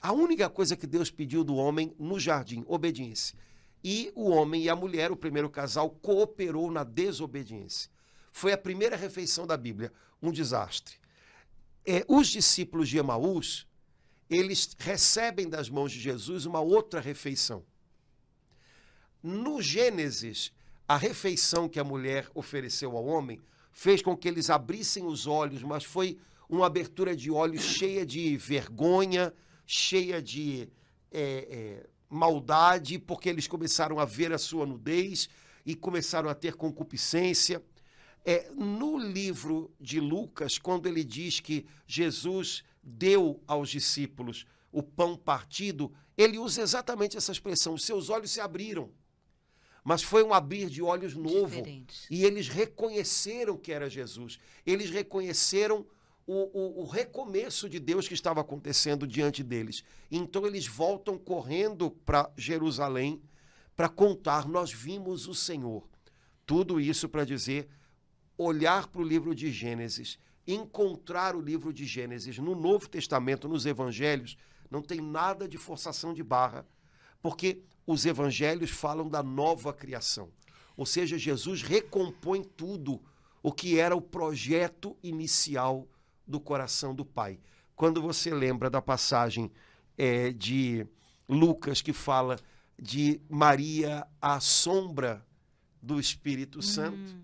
A 0.00 0.12
única 0.12 0.48
coisa 0.48 0.76
que 0.76 0.86
Deus 0.86 1.10
pediu 1.10 1.44
do 1.44 1.56
homem 1.56 1.94
no 1.98 2.18
jardim, 2.18 2.64
obediência. 2.66 3.38
E 3.82 4.12
o 4.14 4.30
homem 4.30 4.62
e 4.62 4.68
a 4.68 4.76
mulher, 4.76 5.10
o 5.10 5.16
primeiro 5.16 5.48
casal, 5.48 5.90
cooperou 5.90 6.70
na 6.70 6.84
desobediência. 6.84 7.90
Foi 8.32 8.52
a 8.52 8.58
primeira 8.58 8.96
refeição 8.96 9.46
da 9.46 9.56
Bíblia, 9.56 9.92
um 10.22 10.30
desastre. 10.30 10.96
É, 11.84 12.04
os 12.06 12.28
discípulos 12.28 12.88
de 12.88 12.98
Emaús, 12.98 13.66
eles 14.30 14.76
recebem 14.78 15.48
das 15.48 15.68
mãos 15.68 15.90
de 15.90 15.98
Jesus 15.98 16.46
uma 16.46 16.60
outra 16.60 17.00
refeição. 17.00 17.64
No 19.20 19.60
Gênesis, 19.60 20.52
a 20.86 20.96
refeição 20.96 21.68
que 21.68 21.80
a 21.80 21.84
mulher 21.84 22.30
ofereceu 22.32 22.96
ao 22.96 23.04
homem 23.04 23.40
fez 23.72 24.00
com 24.00 24.16
que 24.16 24.28
eles 24.28 24.48
abrissem 24.48 25.04
os 25.04 25.26
olhos, 25.26 25.62
mas 25.62 25.84
foi 25.84 26.16
uma 26.48 26.66
abertura 26.66 27.14
de 27.14 27.30
olhos 27.30 27.62
cheia 27.62 28.06
de 28.06 28.36
vergonha, 28.36 29.32
cheia 29.66 30.22
de 30.22 30.68
é, 31.10 31.20
é, 31.50 31.86
maldade, 32.08 32.98
porque 32.98 33.28
eles 33.28 33.46
começaram 33.46 33.98
a 33.98 34.04
ver 34.04 34.32
a 34.32 34.38
sua 34.38 34.64
nudez 34.64 35.28
e 35.66 35.74
começaram 35.74 36.28
a 36.28 36.34
ter 36.34 36.54
concupiscência. 36.54 37.62
é, 38.24 38.50
no 38.54 38.98
livro 38.98 39.70
de 39.80 39.98
Lucas, 39.98 40.58
quando 40.58 40.86
ele 40.86 41.02
diz 41.02 41.40
que 41.40 41.66
Jesus 41.86 42.62
deu 42.82 43.42
aos 43.46 43.68
discípulos 43.68 44.46
o 44.72 44.82
pão 44.82 45.16
partido, 45.16 45.92
ele 46.16 46.38
usa 46.38 46.62
exatamente 46.62 47.16
essa 47.16 47.32
expressão: 47.32 47.74
os 47.74 47.84
seus 47.84 48.08
olhos 48.08 48.30
se 48.30 48.40
abriram. 48.40 48.90
Mas 49.82 50.02
foi 50.02 50.22
um 50.22 50.34
abrir 50.34 50.68
de 50.68 50.82
olhos 50.82 51.14
novo. 51.14 51.56
Diferente. 51.56 52.06
E 52.10 52.24
eles 52.24 52.48
reconheceram 52.48 53.56
que 53.56 53.72
era 53.72 53.88
Jesus. 53.88 54.38
Eles 54.66 54.90
reconheceram 54.90 55.86
o, 56.26 56.34
o, 56.34 56.82
o, 56.82 56.84
recomeço 56.86 57.68
de 57.68 57.80
Deus 57.80 58.06
que 58.06 58.12
estava 58.12 58.42
acontecendo 58.42 59.06
diante 59.06 59.42
deles. 59.42 59.82
Então 60.10 60.46
eles 60.46 60.66
voltam 60.66 61.18
correndo 61.18 61.90
para 61.90 62.30
Jerusalém 62.36 63.22
para 63.74 63.88
contar: 63.88 64.46
Nós 64.46 64.72
vimos 64.72 65.26
o 65.26 65.34
Senhor. 65.34 65.88
Tudo 66.44 66.78
isso 66.78 67.08
para 67.08 67.24
dizer, 67.24 67.68
olhar 68.36 68.88
para 68.88 69.00
o 69.00 69.04
livro 69.04 69.34
de 69.34 69.50
Gênesis, 69.50 70.18
encontrar 70.54 71.34
o 71.36 71.40
livro 71.40 71.72
de 71.72 71.84
Gênesis 71.84 72.38
no 72.38 72.54
Novo 72.54 72.88
Testamento, 72.88 73.48
nos 73.48 73.66
Evangelhos, 73.66 74.36
não 74.70 74.82
tem 74.82 75.00
nada 75.00 75.48
de 75.48 75.58
forçação 75.58 76.14
de 76.14 76.22
barra, 76.22 76.66
porque 77.20 77.62
os 77.86 78.06
Evangelhos 78.06 78.70
falam 78.70 79.08
da 79.08 79.22
nova 79.22 79.72
criação. 79.72 80.30
Ou 80.76 80.86
seja, 80.86 81.18
Jesus 81.18 81.62
recompõe 81.62 82.42
tudo 82.42 83.02
o 83.42 83.52
que 83.52 83.78
era 83.78 83.96
o 83.96 84.00
projeto 84.00 84.96
inicial 85.02 85.86
do 86.26 86.40
coração 86.40 86.94
do 86.94 87.04
Pai. 87.04 87.38
Quando 87.74 88.00
você 88.00 88.32
lembra 88.32 88.70
da 88.70 88.80
passagem 88.80 89.50
é, 89.96 90.30
de 90.30 90.86
Lucas 91.28 91.82
que 91.82 91.92
fala 91.92 92.38
de 92.78 93.20
Maria 93.28 94.06
à 94.20 94.40
sombra 94.40 95.26
do 95.82 95.98
Espírito 95.98 96.62
Santo, 96.62 97.16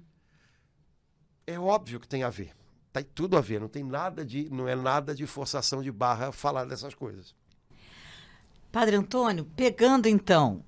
é 1.47 1.59
óbvio 1.59 2.01
que 2.01 2.09
tem 2.09 2.23
a 2.23 2.31
ver. 2.31 2.55
Tem 2.97 3.05
tudo 3.05 3.37
a 3.37 3.43
ver, 3.43 3.61
não 3.61 3.69
tem 3.69 3.85
nada 3.85 4.25
de, 4.25 4.49
não 4.49 4.67
é 4.67 4.75
nada 4.75 5.15
de 5.15 5.27
forçação 5.27 5.83
de 5.83 5.93
barra 5.93 6.33
falar 6.33 6.65
dessas 6.65 6.95
coisas. 6.95 7.35
Padre 8.73 8.97
Antônio, 8.97 9.45
pegando 9.55 10.09
então 10.09 10.65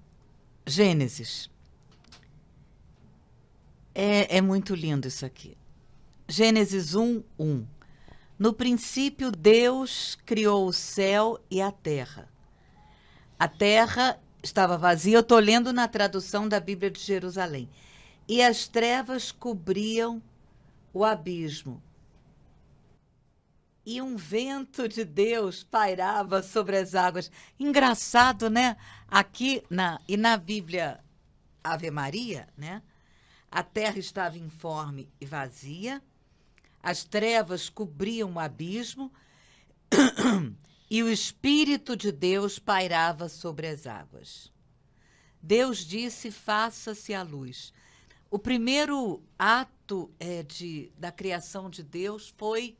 Gênesis. 0.66 1.50
É, 3.94 4.36
é 4.36 4.40
muito 4.42 4.74
lindo 4.74 5.08
isso 5.08 5.24
aqui. 5.24 5.56
Gênesis 6.28 6.94
1, 6.94 7.22
1. 7.38 7.66
No 8.38 8.52
princípio, 8.52 9.30
Deus 9.30 10.18
criou 10.26 10.66
o 10.66 10.72
céu 10.72 11.40
e 11.50 11.62
a 11.62 11.72
terra. 11.72 12.28
A 13.38 13.48
terra 13.48 14.20
estava 14.42 14.76
vazia, 14.76 15.16
eu 15.16 15.20
estou 15.20 15.38
lendo 15.38 15.72
na 15.72 15.88
tradução 15.88 16.46
da 16.46 16.60
Bíblia 16.60 16.90
de 16.90 17.00
Jerusalém. 17.00 17.70
E 18.28 18.42
as 18.42 18.68
trevas 18.68 19.32
cobriam 19.32 20.22
o 20.92 21.06
abismo. 21.06 21.82
E 23.90 24.02
um 24.02 24.18
vento 24.18 24.86
de 24.86 25.02
Deus 25.02 25.64
pairava 25.64 26.42
sobre 26.42 26.76
as 26.76 26.94
águas. 26.94 27.30
Engraçado, 27.58 28.50
né? 28.50 28.76
Aqui 29.08 29.62
na 29.70 29.98
e 30.06 30.14
na 30.14 30.36
Bíblia 30.36 31.02
Ave 31.64 31.90
Maria, 31.90 32.46
né? 32.54 32.82
A 33.50 33.62
terra 33.62 33.98
estava 33.98 34.36
informe 34.36 35.10
e 35.18 35.24
vazia, 35.24 36.02
as 36.82 37.02
trevas 37.02 37.70
cobriam 37.70 38.34
o 38.34 38.38
abismo 38.38 39.10
e 40.90 41.02
o 41.02 41.08
Espírito 41.08 41.96
de 41.96 42.12
Deus 42.12 42.58
pairava 42.58 43.26
sobre 43.26 43.68
as 43.68 43.86
águas. 43.86 44.52
Deus 45.42 45.78
disse: 45.78 46.30
faça-se 46.30 47.14
a 47.14 47.22
luz. 47.22 47.72
O 48.30 48.38
primeiro 48.38 49.22
ato 49.38 50.10
é, 50.20 50.42
de, 50.42 50.92
da 50.98 51.10
criação 51.10 51.70
de 51.70 51.82
Deus 51.82 52.34
foi 52.36 52.76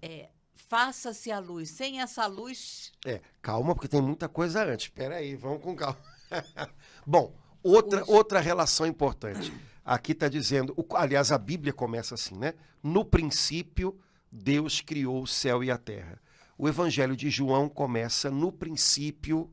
é, 0.00 0.28
faça-se 0.54 1.30
a 1.30 1.38
luz. 1.38 1.70
Sem 1.70 2.00
essa 2.00 2.26
luz. 2.26 2.92
É, 3.04 3.20
calma, 3.40 3.74
porque 3.74 3.88
tem 3.88 4.00
muita 4.00 4.28
coisa 4.28 4.64
antes. 4.64 4.86
Espera 4.86 5.16
aí, 5.16 5.34
vamos 5.34 5.62
com 5.62 5.74
calma. 5.74 5.98
Bom, 7.06 7.34
outra, 7.62 8.04
outra 8.06 8.40
relação 8.40 8.86
importante. 8.86 9.52
Aqui 9.84 10.12
está 10.12 10.28
dizendo, 10.28 10.74
o, 10.76 10.96
aliás, 10.96 11.32
a 11.32 11.38
Bíblia 11.38 11.72
começa 11.72 12.14
assim, 12.14 12.36
né? 12.36 12.54
No 12.82 13.04
princípio, 13.04 13.98
Deus 14.30 14.80
criou 14.80 15.22
o 15.22 15.26
céu 15.26 15.64
e 15.64 15.70
a 15.70 15.78
terra. 15.78 16.20
O 16.58 16.68
Evangelho 16.68 17.16
de 17.16 17.30
João 17.30 17.68
começa 17.68 18.30
no 18.30 18.52
princípio 18.52 19.50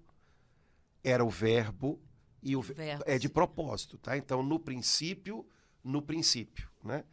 era 1.05 1.23
o 1.23 1.29
verbo 1.29 2.01
e 2.41 2.55
o 2.55 2.61
Verbo, 2.61 3.03
é 3.05 3.17
de 3.19 3.29
propósito, 3.29 3.97
tá? 3.99 4.17
Então, 4.17 4.41
no 4.41 4.59
princípio, 4.59 5.47
no 5.83 6.01
princípio, 6.01 6.67
né? 6.83 7.03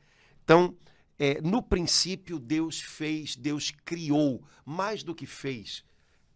Então, 0.43 0.75
é, 1.23 1.41
no 1.41 1.63
princípio 1.63 2.37
Deus 2.37 2.81
fez, 2.81 3.37
Deus 3.37 3.71
criou, 3.85 4.43
mais 4.65 5.05
do 5.05 5.15
que 5.15 5.25
fez, 5.25 5.85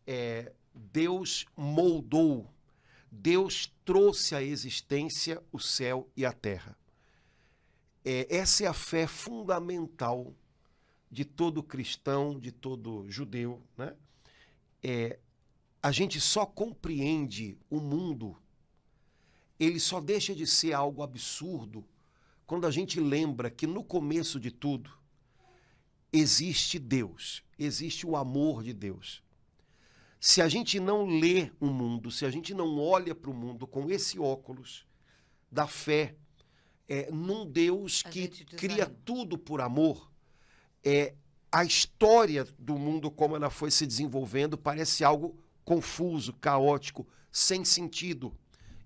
é, 0.06 0.52
Deus 0.72 1.44
moldou, 1.56 2.48
Deus 3.10 3.74
trouxe 3.84 4.36
à 4.36 4.40
existência 4.40 5.42
o 5.50 5.58
céu 5.58 6.08
e 6.16 6.24
a 6.24 6.32
terra. 6.32 6.78
É, 8.04 8.28
essa 8.30 8.62
é 8.62 8.68
a 8.68 8.72
fé 8.72 9.08
fundamental 9.08 10.32
de 11.10 11.24
todo 11.24 11.64
cristão, 11.64 12.38
de 12.38 12.52
todo 12.52 13.10
judeu, 13.10 13.60
né? 13.76 13.92
É, 14.84 15.18
a 15.82 15.90
gente 15.90 16.20
só 16.20 16.46
compreende 16.46 17.58
o 17.68 17.80
mundo, 17.80 18.36
ele 19.58 19.80
só 19.80 20.00
deixa 20.00 20.32
de 20.32 20.46
ser 20.46 20.74
algo 20.74 21.02
absurdo 21.02 21.84
quando 22.46 22.66
a 22.66 22.70
gente 22.70 23.00
lembra 23.00 23.50
que 23.50 23.66
no 23.66 23.82
começo 23.82 24.38
de 24.38 24.50
tudo 24.50 24.90
existe 26.12 26.78
Deus, 26.78 27.42
existe 27.58 28.06
o 28.06 28.16
amor 28.16 28.62
de 28.62 28.72
Deus. 28.72 29.22
Se 30.20 30.40
a 30.40 30.48
gente 30.48 30.80
não 30.80 31.06
lê 31.06 31.50
o 31.60 31.66
mundo, 31.66 32.10
se 32.10 32.24
a 32.24 32.30
gente 32.30 32.54
não 32.54 32.78
olha 32.78 33.14
para 33.14 33.30
o 33.30 33.34
mundo 33.34 33.66
com 33.66 33.90
esse 33.90 34.18
óculos 34.18 34.86
da 35.50 35.66
fé, 35.66 36.14
é, 36.88 37.10
num 37.10 37.44
Deus 37.44 38.02
A 38.04 38.10
que 38.10 38.28
cria 38.28 38.86
tudo 38.86 39.36
por 39.36 39.60
amor, 39.60 40.10
é, 40.84 41.14
a 41.50 41.64
história 41.64 42.44
do 42.58 42.78
mundo 42.78 43.10
como 43.10 43.34
ela 43.34 43.50
foi 43.50 43.70
se 43.70 43.86
desenvolvendo 43.86 44.56
parece 44.56 45.02
algo 45.04 45.36
confuso, 45.64 46.32
caótico, 46.34 47.06
sem 47.30 47.64
sentido. 47.64 48.32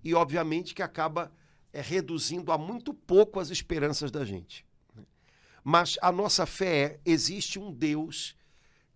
E 0.03 0.13
obviamente 0.13 0.73
que 0.73 0.81
acaba 0.81 1.31
é, 1.73 1.81
reduzindo 1.81 2.51
a 2.51 2.57
muito 2.57 2.93
pouco 2.93 3.39
as 3.39 3.49
esperanças 3.49 4.11
da 4.11 4.25
gente. 4.25 4.65
né? 4.95 5.03
Mas 5.63 5.97
a 6.01 6.11
nossa 6.11 6.45
fé 6.45 6.77
é: 6.83 6.99
existe 7.05 7.59
um 7.59 7.71
Deus 7.71 8.35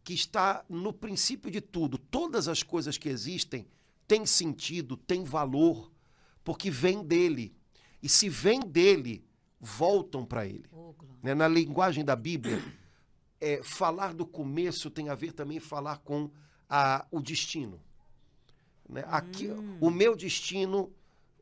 que 0.03 0.13
está 0.13 0.63
no 0.69 0.93
princípio 0.93 1.49
de 1.49 1.61
tudo. 1.61 1.97
Todas 1.97 2.47
as 2.47 2.61
coisas 2.61 2.97
que 2.97 3.09
existem 3.09 3.67
têm 4.07 4.25
sentido, 4.25 4.95
têm 4.95 5.23
valor, 5.23 5.91
porque 6.43 6.69
vêm 6.69 7.03
dele. 7.03 7.55
E 8.03 8.07
se 8.07 8.29
vêm 8.29 8.59
dele, 8.59 9.25
voltam 9.59 10.23
para 10.23 10.45
ele. 10.45 10.65
Né? 11.23 11.33
Na 11.33 11.47
linguagem 11.47 12.05
da 12.05 12.15
Bíblia, 12.15 12.61
é, 13.41 13.63
falar 13.63 14.13
do 14.13 14.25
começo 14.25 14.91
tem 14.91 15.09
a 15.09 15.15
ver 15.15 15.31
também 15.33 15.59
falar 15.59 15.97
com 15.97 16.29
a, 16.69 17.05
o 17.09 17.19
destino. 17.19 17.81
Né? 18.87 19.03
Aqui, 19.07 19.47
O 19.81 19.89
meu 19.89 20.15
destino, 20.15 20.93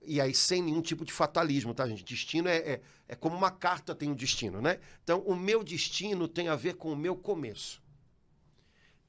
e 0.05 0.19
aí 0.19 0.33
sem 0.33 0.61
nenhum 0.61 0.81
tipo 0.81 1.05
de 1.05 1.11
fatalismo, 1.11 1.73
tá, 1.73 1.87
gente? 1.87 2.03
Destino 2.03 2.47
é, 2.47 2.57
é, 2.57 2.81
é 3.07 3.15
como 3.15 3.35
uma 3.35 3.51
carta 3.51 3.95
tem 3.95 4.11
um 4.11 4.15
destino, 4.15 4.61
né? 4.61 4.79
Então, 5.03 5.19
o 5.21 5.35
meu 5.35 5.63
destino 5.63 6.27
tem 6.27 6.47
a 6.47 6.55
ver 6.55 6.75
com 6.75 6.91
o 6.91 6.95
meu 6.95 7.15
começo. 7.15 7.81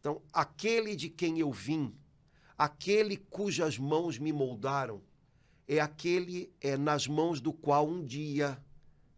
Então, 0.01 0.21
aquele 0.33 0.95
de 0.95 1.09
quem 1.09 1.39
eu 1.39 1.51
vim, 1.51 1.95
aquele 2.59 3.17
cujas 3.17 3.79
mãos 3.79 4.19
me 4.19 4.33
moldaram, 4.33 5.03
é 5.67 5.81
aquele 5.81 6.53
é 6.61 6.77
nas 6.77 7.07
mãos 7.07 7.41
do 7.41 7.53
qual 7.53 7.89
um 7.89 8.05
dia 8.05 8.59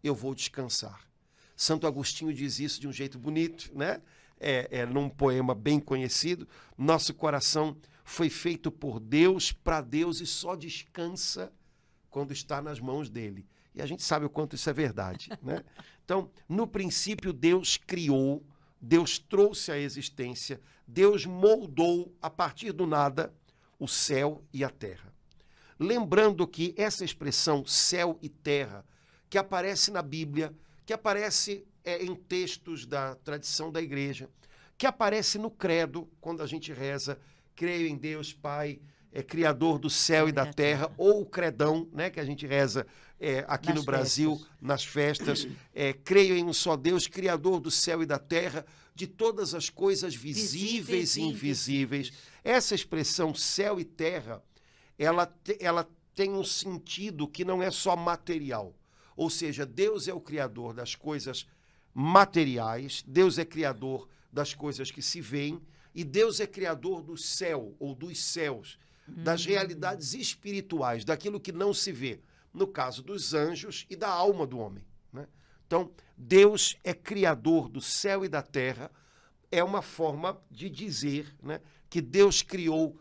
eu 0.03 0.15
vou 0.15 0.33
descansar. 0.33 1.05
Santo 1.55 1.87
Agostinho 1.87 2.33
diz 2.33 2.59
isso 2.59 2.79
de 2.79 2.87
um 2.87 2.93
jeito 2.93 3.17
bonito, 3.19 3.71
né? 3.75 4.01
É, 4.39 4.79
é 4.79 4.85
num 4.85 5.09
poema 5.09 5.55
bem 5.55 5.79
conhecido. 5.79 6.47
Nosso 6.77 7.13
coração 7.13 7.75
foi 8.03 8.29
feito 8.29 8.71
por 8.71 8.99
Deus, 8.99 9.51
para 9.51 9.81
Deus 9.81 10.21
e 10.21 10.25
só 10.25 10.55
descansa 10.55 11.51
quando 12.17 12.31
está 12.31 12.63
nas 12.63 12.79
mãos 12.79 13.11
dele. 13.11 13.45
E 13.75 13.81
a 13.81 13.85
gente 13.85 14.01
sabe 14.01 14.25
o 14.25 14.29
quanto 14.29 14.55
isso 14.55 14.67
é 14.67 14.73
verdade, 14.73 15.29
né? 15.39 15.63
Então, 16.03 16.31
no 16.47 16.65
princípio 16.65 17.33
Deus 17.33 17.75
criou, 17.75 18.41
Deus 18.81 19.19
trouxe 19.19 19.73
à 19.73 19.77
existência, 19.77 20.59
Deus 20.87 21.25
moldou 21.25 22.15
a 22.21 22.29
partir 22.29 22.71
do 22.71 22.87
nada 22.87 23.31
o 23.77 23.89
céu 23.89 24.41
e 24.53 24.63
a 24.63 24.69
terra. 24.69 25.13
Lembrando 25.77 26.47
que 26.47 26.73
essa 26.77 27.03
expressão 27.03 27.65
céu 27.65 28.17
e 28.21 28.29
terra, 28.29 28.85
que 29.29 29.37
aparece 29.37 29.91
na 29.91 30.01
Bíblia, 30.01 30.55
que 30.85 30.93
aparece 30.93 31.67
é, 31.83 32.01
em 32.01 32.15
textos 32.15 32.85
da 32.85 33.15
tradição 33.15 33.69
da 33.69 33.81
igreja, 33.81 34.29
que 34.77 34.87
aparece 34.87 35.37
no 35.37 35.51
credo, 35.51 36.09
quando 36.21 36.41
a 36.41 36.47
gente 36.47 36.71
reza, 36.71 37.19
creio 37.53 37.85
em 37.85 37.97
Deus, 37.97 38.31
Pai, 38.33 38.79
é 39.17 39.23
criador 39.23 39.79
do 39.79 39.89
céu 39.89 40.29
e 40.29 40.31
da 40.31 40.45
terra, 40.45 40.91
ou 40.95 41.21
o 41.21 41.25
credão, 41.25 41.89
né, 41.91 42.07
que 42.07 42.19
a 42.19 42.23
gente 42.23 42.45
reza 42.45 42.85
é, 43.19 43.43
aqui 43.47 43.69
Nas 43.69 43.75
no 43.77 43.83
Brasil, 43.83 44.35
festas. 44.35 44.57
nas 44.61 44.85
festas. 44.85 45.47
É, 45.73 45.91
creio 45.91 46.37
em 46.37 46.45
um 46.45 46.53
só 46.53 46.77
Deus, 46.77 47.07
criador 47.07 47.59
do 47.59 47.71
céu 47.71 48.03
e 48.03 48.05
da 48.05 48.19
terra, 48.19 48.63
de 48.93 49.07
todas 49.07 49.55
as 49.55 49.71
coisas 49.71 50.13
visíveis, 50.13 50.51
Visíveis 50.51 51.17
e 51.17 51.21
invisíveis. 51.21 52.13
Essa 52.43 52.75
expressão 52.75 53.33
céu 53.33 53.79
e 53.79 53.83
terra, 53.83 54.43
ela, 54.99 55.25
te- 55.25 55.57
ela 55.59 55.89
tem 56.13 56.29
um 56.33 56.43
sentido 56.43 57.27
que 57.27 57.43
não 57.43 57.63
é 57.63 57.71
só 57.71 57.95
material. 57.95 58.75
Ou 59.15 59.31
seja, 59.31 59.65
Deus 59.65 60.07
é 60.07 60.13
o 60.13 60.21
criador 60.21 60.75
das 60.75 60.93
coisas 60.93 61.47
materiais, 61.91 63.03
Deus 63.07 63.39
é 63.39 63.45
criador 63.45 64.07
das 64.31 64.53
coisas 64.53 64.91
que 64.91 65.01
se 65.01 65.21
veem, 65.21 65.59
e 65.95 66.03
Deus 66.03 66.39
é 66.39 66.45
criador 66.45 67.01
do 67.01 67.17
céu 67.17 67.75
ou 67.79 67.95
dos 67.95 68.23
céus, 68.23 68.77
das 69.07 69.45
realidades 69.45 70.13
espirituais, 70.13 71.05
daquilo 71.05 71.39
que 71.39 71.51
não 71.51 71.73
se 71.73 71.91
vê, 71.91 72.19
no 72.53 72.67
caso 72.67 73.01
dos 73.01 73.33
anjos 73.33 73.85
e 73.89 73.95
da 73.95 74.09
alma 74.09 74.45
do 74.45 74.57
homem. 74.57 74.83
né? 75.13 75.27
Então, 75.65 75.91
Deus 76.17 76.75
é 76.83 76.93
criador 76.93 77.69
do 77.69 77.79
céu 77.79 78.25
e 78.25 78.29
da 78.29 78.41
terra, 78.41 78.91
é 79.51 79.63
uma 79.63 79.81
forma 79.81 80.41
de 80.51 80.69
dizer 80.69 81.33
né, 81.41 81.61
que 81.89 82.01
Deus 82.01 82.41
criou 82.41 82.99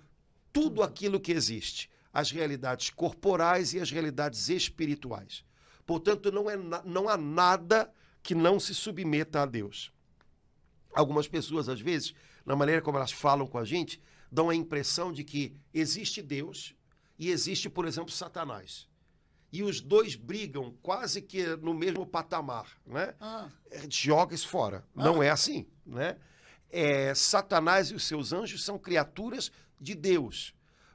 tudo 0.53 0.83
aquilo 0.83 1.21
que 1.21 1.33
existe, 1.33 1.91
as 2.13 2.31
realidades 2.31 2.91
corporais 2.91 3.75
e 3.75 3.81
as 3.81 3.91
realidades 3.91 4.49
espirituais. 4.49 5.45
Portanto, 5.85 6.31
não, 6.31 6.49
é, 6.49 6.57
não 6.85 7.09
há 7.09 7.17
nada 7.17 7.93
que 8.23 8.35
não 8.35 8.59
se 8.59 8.75
submeta 8.75 9.43
a 9.43 9.47
Deus. 9.47 9.93
Algumas 10.95 11.29
pessoas, 11.29 11.69
às 11.69 11.81
vezes, 11.81 12.15
na 12.45 12.57
maneira 12.57 12.81
como 12.81 12.97
elas 12.97 13.13
falam 13.13 13.47
com 13.47 13.59
a 13.59 13.65
gente, 13.65 14.01
dão 14.31 14.51
a 14.51 14.55
impressão 14.55 15.13
de 15.13 15.23
que 15.25 15.55
existe 15.73 16.21
Deus 16.23 16.75
e 17.19 17.31
existe, 17.31 17.69
por 17.69 17.87
exemplo, 17.87 18.11
Satanás. 18.13 18.89
E 19.53 19.63
os 19.63 19.81
dois 19.81 20.17
brigam 20.17 20.75
quase 20.83 21.23
que 21.23 21.45
no 21.57 21.73
mesmo 21.73 22.05
patamar, 22.05 22.67
né? 22.87 23.15
Ah, 23.21 23.49
joga 23.89 24.35
isso 24.35 24.49
fora. 24.49 24.85
Não 24.95 25.23
é 25.23 25.31
assim, 25.31 25.67
né? 25.87 26.17
É, 26.69 27.15
Satanás 27.15 27.91
e 27.91 27.95
os 27.95 28.05
seus 28.05 28.33
anjos 28.33 28.65
são 28.65 28.79
criaturas 28.79 29.51
de 29.81 29.95
Deus. 29.95 30.53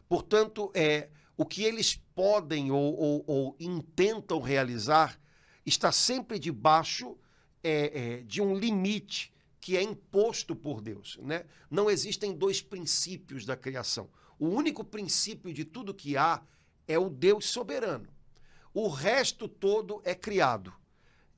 Portanto, 0.07 0.69
é, 0.75 1.09
o 1.37 1.45
que 1.45 1.63
eles 1.63 1.95
podem 2.13 2.71
ou, 2.71 2.93
ou- 2.99 3.23
ou 3.25 3.55
intentam 3.59 4.41
realizar 4.41 5.19
está 5.65 5.91
sempre 5.91 6.37
debaixo 6.37 7.17
é, 7.63 8.17
é, 8.17 8.17
de 8.23 8.41
um 8.41 8.53
limite 8.55 9.30
que 9.61 9.77
é 9.77 9.83
imposto 9.83 10.55
por 10.55 10.81
Deus. 10.81 11.17
Né? 11.21 11.45
Não 11.69 11.89
existem 11.89 12.33
dois 12.33 12.61
princípios 12.61 13.45
da 13.45 13.55
criação. 13.55 14.09
O 14.39 14.47
único 14.47 14.83
princípio 14.83 15.53
de 15.53 15.63
tudo 15.63 15.93
que 15.93 16.17
há 16.17 16.41
é 16.87 16.97
o 16.97 17.09
Deus 17.09 17.45
soberano. 17.45 18.07
O 18.73 18.89
resto 18.89 19.47
todo 19.47 20.01
é 20.03 20.15
criado. 20.15 20.73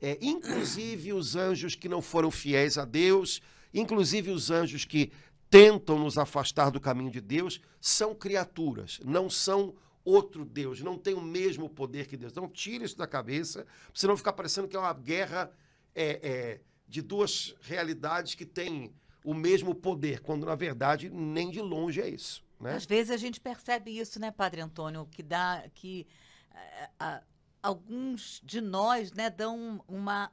É, 0.02 0.18
inclusive 0.22 1.12
os 1.12 1.36
anjos 1.36 1.76
que 1.76 1.90
não 1.90 2.02
foram 2.02 2.32
fiéis 2.32 2.78
a 2.78 2.86
Deus, 2.86 3.42
inclusive 3.74 4.32
os 4.32 4.50
anjos 4.50 4.86
que 4.86 5.12
tentam 5.50 6.00
nos 6.00 6.18
afastar 6.18 6.70
do 6.72 6.80
caminho 6.80 7.12
de 7.12 7.22
Deus, 7.22 7.62
são 7.80 8.16
criaturas, 8.16 9.00
não 9.04 9.30
são 9.30 9.76
outro 10.04 10.44
Deus, 10.44 10.82
não 10.82 10.98
tem 10.98 11.14
o 11.14 11.22
mesmo 11.22 11.70
poder 11.70 12.08
que 12.08 12.18
Deus. 12.18 12.32
Então 12.32 12.50
tira 12.50 12.84
isso 12.84 12.98
da 12.98 13.08
cabeça, 13.08 13.64
pra 13.64 13.74
você 13.94 14.08
não 14.08 14.18
ficar 14.18 14.34
parecendo 14.34 14.68
que 14.68 14.76
é 14.76 14.80
uma 14.80 14.94
guerra 14.94 15.52
é, 15.96 16.20
é, 16.24 16.60
de 16.88 17.02
duas 17.02 17.56
realidades 17.62 18.36
que 18.36 18.46
têm 18.46 18.94
o 19.24 19.34
mesmo 19.34 19.74
poder, 19.74 20.20
quando 20.22 20.46
na 20.46 20.56
verdade 20.56 21.10
nem 21.10 21.50
de 21.50 21.62
longe 21.62 22.02
é 22.02 22.10
isso. 22.10 22.44
Né? 22.60 22.76
Às 22.76 22.86
vezes 22.86 23.12
a 23.12 23.18
gente 23.18 23.40
percebe 23.40 23.98
isso, 23.98 24.20
né, 24.20 24.32
Padre 24.32 24.62
Antônio, 24.62 25.06
que 25.12 25.24
dá 25.24 25.64
que 25.74 26.06
eh, 26.54 26.90
a- 27.00 27.24
alguns 27.62 28.42
de 28.44 28.62
nós, 28.62 29.12
né, 29.14 29.30
dão 29.30 29.84
uma 29.88 30.32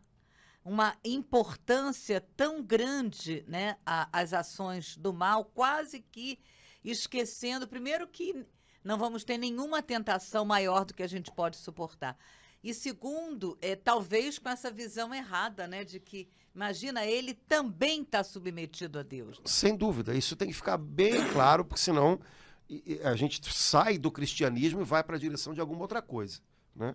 uma 0.62 0.94
importância 1.02 2.20
tão 2.36 2.62
grande, 2.62 3.42
né, 3.48 3.78
a- 3.86 4.08
às 4.12 4.34
ações 4.34 4.94
do 4.94 5.10
mal, 5.10 5.42
quase 5.46 6.00
que 6.00 6.38
esquecendo, 6.84 7.66
primeiro 7.66 8.06
que 8.06 8.44
não 8.84 8.98
vamos 8.98 9.24
ter 9.24 9.38
nenhuma 9.38 9.82
tentação 9.82 10.44
maior 10.44 10.84
do 10.84 10.92
que 10.92 11.02
a 11.02 11.06
gente 11.06 11.30
pode 11.32 11.56
suportar. 11.56 12.14
E 12.62 12.74
segundo, 12.74 13.56
é, 13.62 13.74
talvez 13.74 14.38
com 14.38 14.50
essa 14.50 14.70
visão 14.70 15.14
errada, 15.14 15.66
né, 15.66 15.82
de 15.82 15.98
que, 15.98 16.28
imagina, 16.54 17.04
ele 17.04 17.34
também 17.34 18.02
está 18.02 18.22
submetido 18.22 18.98
a 18.98 19.02
Deus. 19.02 19.40
Sem 19.44 19.76
dúvida, 19.76 20.14
isso 20.14 20.36
tem 20.36 20.48
que 20.48 20.54
ficar 20.54 20.76
bem 20.76 21.26
claro, 21.28 21.64
porque 21.64 21.80
senão 21.80 22.20
a 23.04 23.16
gente 23.16 23.40
sai 23.52 23.98
do 23.98 24.10
cristianismo 24.10 24.80
e 24.80 24.84
vai 24.84 25.02
para 25.02 25.16
a 25.16 25.18
direção 25.18 25.52
de 25.52 25.60
alguma 25.60 25.82
outra 25.82 26.00
coisa. 26.00 26.40
Né? 26.74 26.94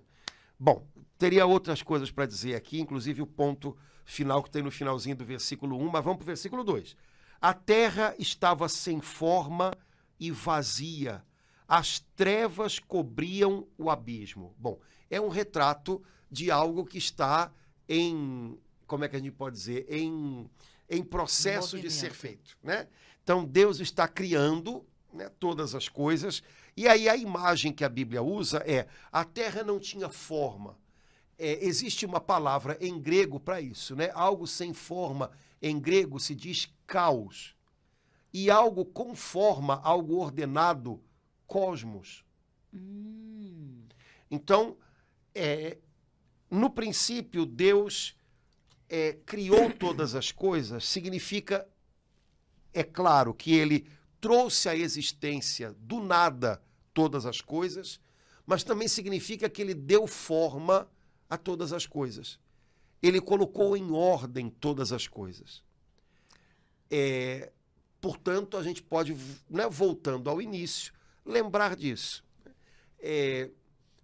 Bom, 0.57 0.87
teria 1.17 1.45
outras 1.45 1.81
coisas 1.81 2.09
para 2.09 2.25
dizer 2.25 2.55
aqui, 2.55 2.79
inclusive 2.79 3.21
o 3.21 3.27
ponto 3.27 3.75
final 4.05 4.41
que 4.41 4.49
tem 4.49 4.61
no 4.61 4.71
finalzinho 4.71 5.15
do 5.15 5.25
versículo 5.25 5.77
1, 5.77 5.89
mas 5.89 6.03
vamos 6.03 6.17
para 6.17 6.23
o 6.23 6.27
versículo 6.27 6.63
2. 6.63 6.95
A 7.41 7.53
terra 7.53 8.15
estava 8.17 8.69
sem 8.69 9.01
forma 9.01 9.73
e 10.19 10.31
vazia, 10.31 11.23
as 11.67 11.99
trevas 12.15 12.79
cobriam 12.79 13.67
o 13.77 13.89
abismo. 13.89 14.55
Bom, 14.57 14.79
é 15.09 15.19
um 15.19 15.29
retrato 15.29 16.01
de 16.31 16.49
algo 16.49 16.85
que 16.85 16.97
está 16.97 17.51
em, 17.89 18.57
como 18.85 19.03
é 19.03 19.09
que 19.09 19.15
a 19.15 19.19
gente 19.19 19.31
pode 19.31 19.55
dizer, 19.55 19.85
em, 19.89 20.49
em 20.89 21.03
processo 21.03 21.79
de 21.79 21.89
ser 21.89 22.13
feito. 22.13 22.57
Né? 22.63 22.87
Então, 23.23 23.43
Deus 23.43 23.79
está 23.79 24.07
criando 24.07 24.85
né, 25.11 25.29
todas 25.39 25.73
as 25.73 25.87
coisas, 25.87 26.43
e 26.77 26.87
aí 26.87 27.07
a 27.07 27.15
imagem 27.15 27.71
que 27.71 27.83
a 27.83 27.89
Bíblia 27.89 28.21
usa 28.21 28.57
é: 28.65 28.87
a 29.11 29.23
terra 29.23 29.63
não 29.63 29.79
tinha 29.79 30.09
forma. 30.09 30.77
É, 31.37 31.65
existe 31.65 32.05
uma 32.05 32.19
palavra 32.19 32.77
em 32.79 32.99
grego 32.99 33.39
para 33.39 33.59
isso, 33.59 33.95
né? 33.95 34.09
Algo 34.13 34.45
sem 34.47 34.73
forma, 34.73 35.31
em 35.61 35.79
grego 35.79 36.19
se 36.19 36.35
diz 36.35 36.73
caos. 36.85 37.55
E 38.33 38.49
algo 38.51 38.85
com 38.85 39.15
forma, 39.15 39.79
algo 39.83 40.17
ordenado, 40.17 41.01
cosmos. 41.47 42.25
Hum. 42.73 43.85
Então, 44.29 44.77
é, 45.33 45.77
no 46.49 46.69
princípio, 46.69 47.45
Deus 47.45 48.17
é, 48.89 49.13
criou 49.25 49.71
todas 49.71 50.15
as 50.15 50.31
coisas, 50.31 50.85
significa, 50.85 51.67
é 52.73 52.83
claro, 52.83 53.33
que 53.33 53.53
ele 53.53 53.87
trouxe 54.21 54.69
à 54.69 54.75
existência 54.75 55.75
do 55.79 55.99
nada 56.01 56.61
todas 56.93 57.25
as 57.25 57.41
coisas, 57.41 57.99
mas 58.45 58.63
também 58.63 58.87
significa 58.87 59.49
que 59.49 59.61
ele 59.61 59.73
deu 59.73 60.07
forma 60.07 60.89
a 61.29 61.37
todas 61.37 61.73
as 61.73 61.85
coisas. 61.85 62.39
Ele 63.01 63.19
colocou 63.19 63.75
em 63.75 63.91
ordem 63.91 64.49
todas 64.49 64.91
as 64.91 65.07
coisas. 65.07 65.63
É, 66.89 67.51
portanto, 67.99 68.57
a 68.57 68.63
gente 68.63 68.81
pode, 68.81 69.15
né, 69.49 69.67
voltando 69.69 70.29
ao 70.29 70.41
início, 70.41 70.93
lembrar 71.25 71.75
disso. 71.75 72.23
É, 72.99 73.49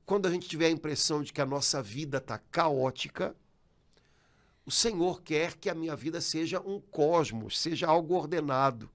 quando 0.06 0.28
a 0.28 0.32
gente 0.32 0.48
tiver 0.48 0.66
a 0.66 0.72
impressão 0.72 1.24
de 1.24 1.32
que 1.32 1.42
a 1.42 1.46
nossa 1.46 1.82
vida 1.82 2.18
está 2.18 2.38
caótica, 2.38 3.36
o 4.72 4.74
Senhor 4.74 5.22
quer 5.22 5.58
que 5.58 5.70
a 5.70 5.76
minha 5.76 5.98
vida 5.98 6.22
seja 6.22 6.62
um 6.62 6.80
cosmos, 6.80 7.60
seja 7.60 7.88
algo 7.88 8.16
ordenado, 8.16 8.90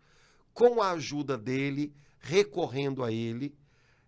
com 0.54 0.80
a 0.80 0.92
ajuda 0.92 1.36
dele, 1.36 1.92
recorrendo 2.18 3.04
a 3.04 3.12
ele, 3.12 3.54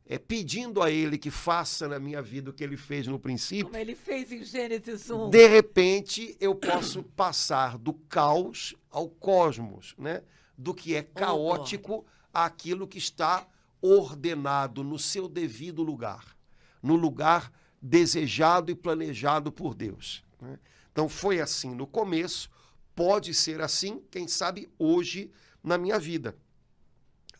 é, 0.06 0.16
pedindo 0.16 0.82
a 0.82 0.90
ele 0.90 1.18
que 1.18 1.30
faça 1.30 1.86
na 1.86 1.98
minha 1.98 2.22
vida 2.22 2.48
o 2.48 2.54
que 2.54 2.64
ele 2.64 2.78
fez 2.78 3.06
no 3.06 3.18
princípio. 3.18 3.66
Como 3.66 3.76
ele 3.76 3.94
fez 3.94 4.32
em 4.32 4.42
Gênesis 4.42 5.10
1. 5.10 5.28
De 5.28 5.46
repente, 5.46 6.34
eu 6.40 6.54
posso 6.54 7.02
passar 7.14 7.76
do 7.76 7.92
caos 7.92 8.74
ao 8.90 9.06
cosmos, 9.06 9.94
né? 9.98 10.22
Do 10.56 10.72
que 10.72 10.94
é 10.94 11.02
caótico 11.02 12.06
àquilo 12.32 12.88
que 12.88 12.96
está 12.96 13.46
ordenado 13.82 14.82
no 14.82 14.98
seu 14.98 15.28
devido 15.28 15.82
lugar, 15.82 16.34
no 16.82 16.96
lugar 16.96 17.52
desejado 17.80 18.72
e 18.72 18.74
planejado 18.74 19.52
por 19.52 19.74
Deus. 19.74 20.24
né? 20.40 20.58
Então 20.98 21.08
foi 21.08 21.40
assim 21.40 21.76
no 21.76 21.86
começo, 21.86 22.50
pode 22.92 23.32
ser 23.32 23.60
assim, 23.60 24.02
quem 24.10 24.26
sabe 24.26 24.68
hoje 24.76 25.30
na 25.62 25.78
minha 25.78 25.96
vida. 25.96 26.34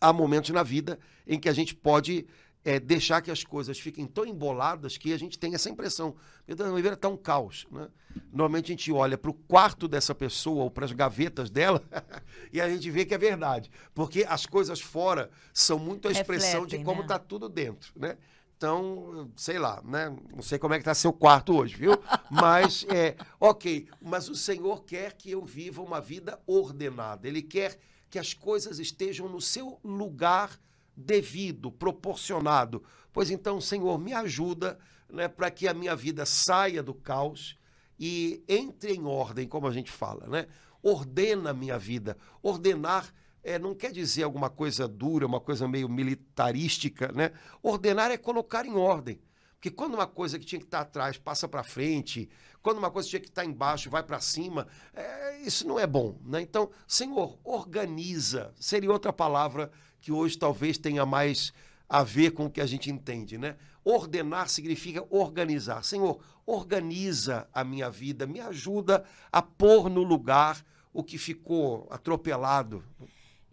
Há 0.01 0.13
momentos 0.13 0.51
na 0.51 0.63
vida 0.63 0.97
em 1.27 1.41
que 1.41 1.49
a 1.49 1.53
gente 1.53 1.75
pode 1.75 2.25
é, 2.65 2.79
deixar 2.79 3.21
que 3.21 3.33
as 3.33 3.43
coisas 3.43 3.77
fiquem 3.77 4.07
tão 4.07 4.25
emboladas 4.25 4.97
que 4.97 5.13
a 5.13 5.19
gente 5.19 5.37
tem 5.41 5.57
essa 5.57 5.69
impressão. 5.69 6.15
Meu 6.47 6.57
Deus, 6.57 6.69
minha 6.69 6.83
vida 6.83 6.95
está 6.95 7.09
um 7.09 7.17
caos. 7.17 7.67
Né? 7.73 7.89
Normalmente 8.31 8.67
a 8.67 8.75
gente 8.77 8.93
olha 8.93 9.19
para 9.19 9.33
o 9.33 9.35
quarto 9.35 9.89
dessa 9.89 10.15
pessoa 10.15 10.63
ou 10.63 10.71
para 10.71 10.85
as 10.85 10.93
gavetas 10.93 11.51
dela 11.51 11.83
e 12.53 12.61
a 12.61 12.71
gente 12.71 12.89
vê 12.93 13.05
que 13.05 13.13
é 13.13 13.19
verdade. 13.19 13.73
Porque 13.93 14.25
as 14.29 14.47
coisas 14.47 14.81
fora 14.81 15.33
são 15.53 15.81
muito 15.81 16.07
a 16.07 16.13
expressão 16.13 16.61
Refletem, 16.61 16.79
de 16.79 16.85
como 16.85 17.01
né? 17.01 17.07
está 17.07 17.19
tudo 17.19 17.49
dentro. 17.49 17.93
Né? 17.97 18.17
Então, 18.59 19.31
sei 19.37 19.57
lá, 19.57 19.81
né? 19.85 20.13
Não 20.35 20.43
sei 20.43 20.59
como 20.59 20.75
é 20.75 20.79
que 20.79 20.81
está 20.81 20.93
seu 20.93 21.13
quarto 21.13 21.57
hoje, 21.57 21.77
viu? 21.77 21.93
Mas, 22.29 22.85
é, 22.91 23.15
ok, 23.39 23.89
mas 24.03 24.29
o 24.29 24.35
Senhor 24.35 24.85
quer 24.85 25.13
que 25.13 25.31
eu 25.31 25.45
viva 25.45 25.81
uma 25.81 26.01
vida 26.01 26.41
ordenada. 26.45 27.29
Ele 27.29 27.41
quer 27.41 27.79
que 28.11 28.19
as 28.19 28.35
coisas 28.35 28.81
estejam 28.81 29.29
no 29.29 29.41
seu 29.41 29.79
lugar 29.85 30.59
devido, 30.97 31.71
proporcionado. 31.71 32.83
Pois 33.13 33.31
então, 33.31 33.61
Senhor, 33.61 33.97
me 33.97 34.13
ajuda 34.13 34.77
né, 35.09 35.29
para 35.29 35.53
que 35.53 35.69
a 35.69 35.73
minha 35.73 35.95
vida 35.95 36.27
saia 36.27 36.83
do 36.83 36.93
caos 36.93 37.57
e 37.97 38.43
entre 38.49 38.93
em 38.93 39.05
ordem, 39.05 39.47
como 39.47 39.69
a 39.69 39.73
gente 39.73 39.93
fala, 39.93 40.27
né? 40.27 40.49
Ordena 40.83 41.51
a 41.51 41.55
minha 41.55 41.79
vida. 41.79 42.17
Ordenar 42.43 43.15
é, 43.49 43.59
não 43.59 43.75
quer 43.75 43.93
dizer 43.93 44.25
alguma 44.25 44.51
coisa 44.51 44.87
dura, 44.87 45.27
uma 45.27 45.41
coisa 45.41 45.67
meio 45.67 45.89
militarística, 45.89 47.11
né? 47.13 47.33
Ordenar 47.63 48.11
é 48.11 48.19
colocar 48.19 48.67
em 48.67 48.75
ordem. 48.75 49.21
Porque 49.55 49.71
quando 49.71 49.95
uma 49.95 50.07
coisa 50.07 50.39
que 50.39 50.45
tinha 50.45 50.61
que 50.61 50.67
estar 50.67 50.81
atrás 50.81 51.17
passa 51.17 51.49
para 51.49 51.65
frente, 51.65 52.29
quando 52.63 52.79
uma 52.79 52.91
coisa 52.91 53.09
tinha 53.09 53.21
que 53.21 53.29
estar 53.29 53.45
embaixo 53.45 53.91
vai 53.91 54.03
para 54.03 54.21
cima, 54.21 54.69
é, 54.95 55.41
isso 55.41 55.67
não 55.67 55.81
é 55.81 55.87
bom. 55.87 56.17
Né? 56.25 56.43
Então, 56.43 56.71
Senhor, 56.87 57.39
organiza. 57.43 58.53
Seria 58.61 58.93
outra 58.93 59.13
palavra 59.13 59.71
que 60.01 60.13
hoje 60.13 60.39
talvez 60.39 60.79
tenha 60.79 61.05
mais 61.07 61.53
a 61.89 62.05
ver 62.05 62.33
com 62.33 62.47
o 62.47 62.51
que 62.51 62.61
a 62.61 62.67
gente 62.67 62.91
entende. 62.91 63.39
Né? 63.39 63.57
Ordenar 63.83 64.49
significa 64.49 65.05
organizar. 65.11 65.83
Senhor, 65.83 66.21
organiza 66.47 67.49
a 67.53 67.65
minha 67.65 67.91
vida, 67.91 68.27
me 68.27 68.41
ajuda 68.41 69.05
a 69.33 69.41
pôr 69.41 69.89
no 69.89 70.03
lugar 70.03 70.65
o 70.93 71.03
que 71.03 71.19
ficou 71.19 71.89
atropelado. 71.91 72.85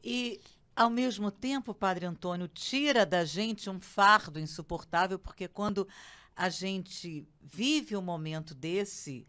E 0.05 0.39
ao 0.75 0.89
mesmo 0.89 1.31
tempo, 1.31 1.73
Padre 1.73 2.05
Antônio, 2.05 2.47
tira 2.47 3.07
da 3.07 3.25
gente 3.25 3.71
um 3.71 3.79
fardo 3.79 4.39
insuportável, 4.39 5.17
porque 5.17 5.47
quando 5.47 5.87
a 6.35 6.47
gente 6.47 7.27
vive 7.41 7.97
um 7.97 8.03
momento 8.03 8.53
desse, 8.53 9.25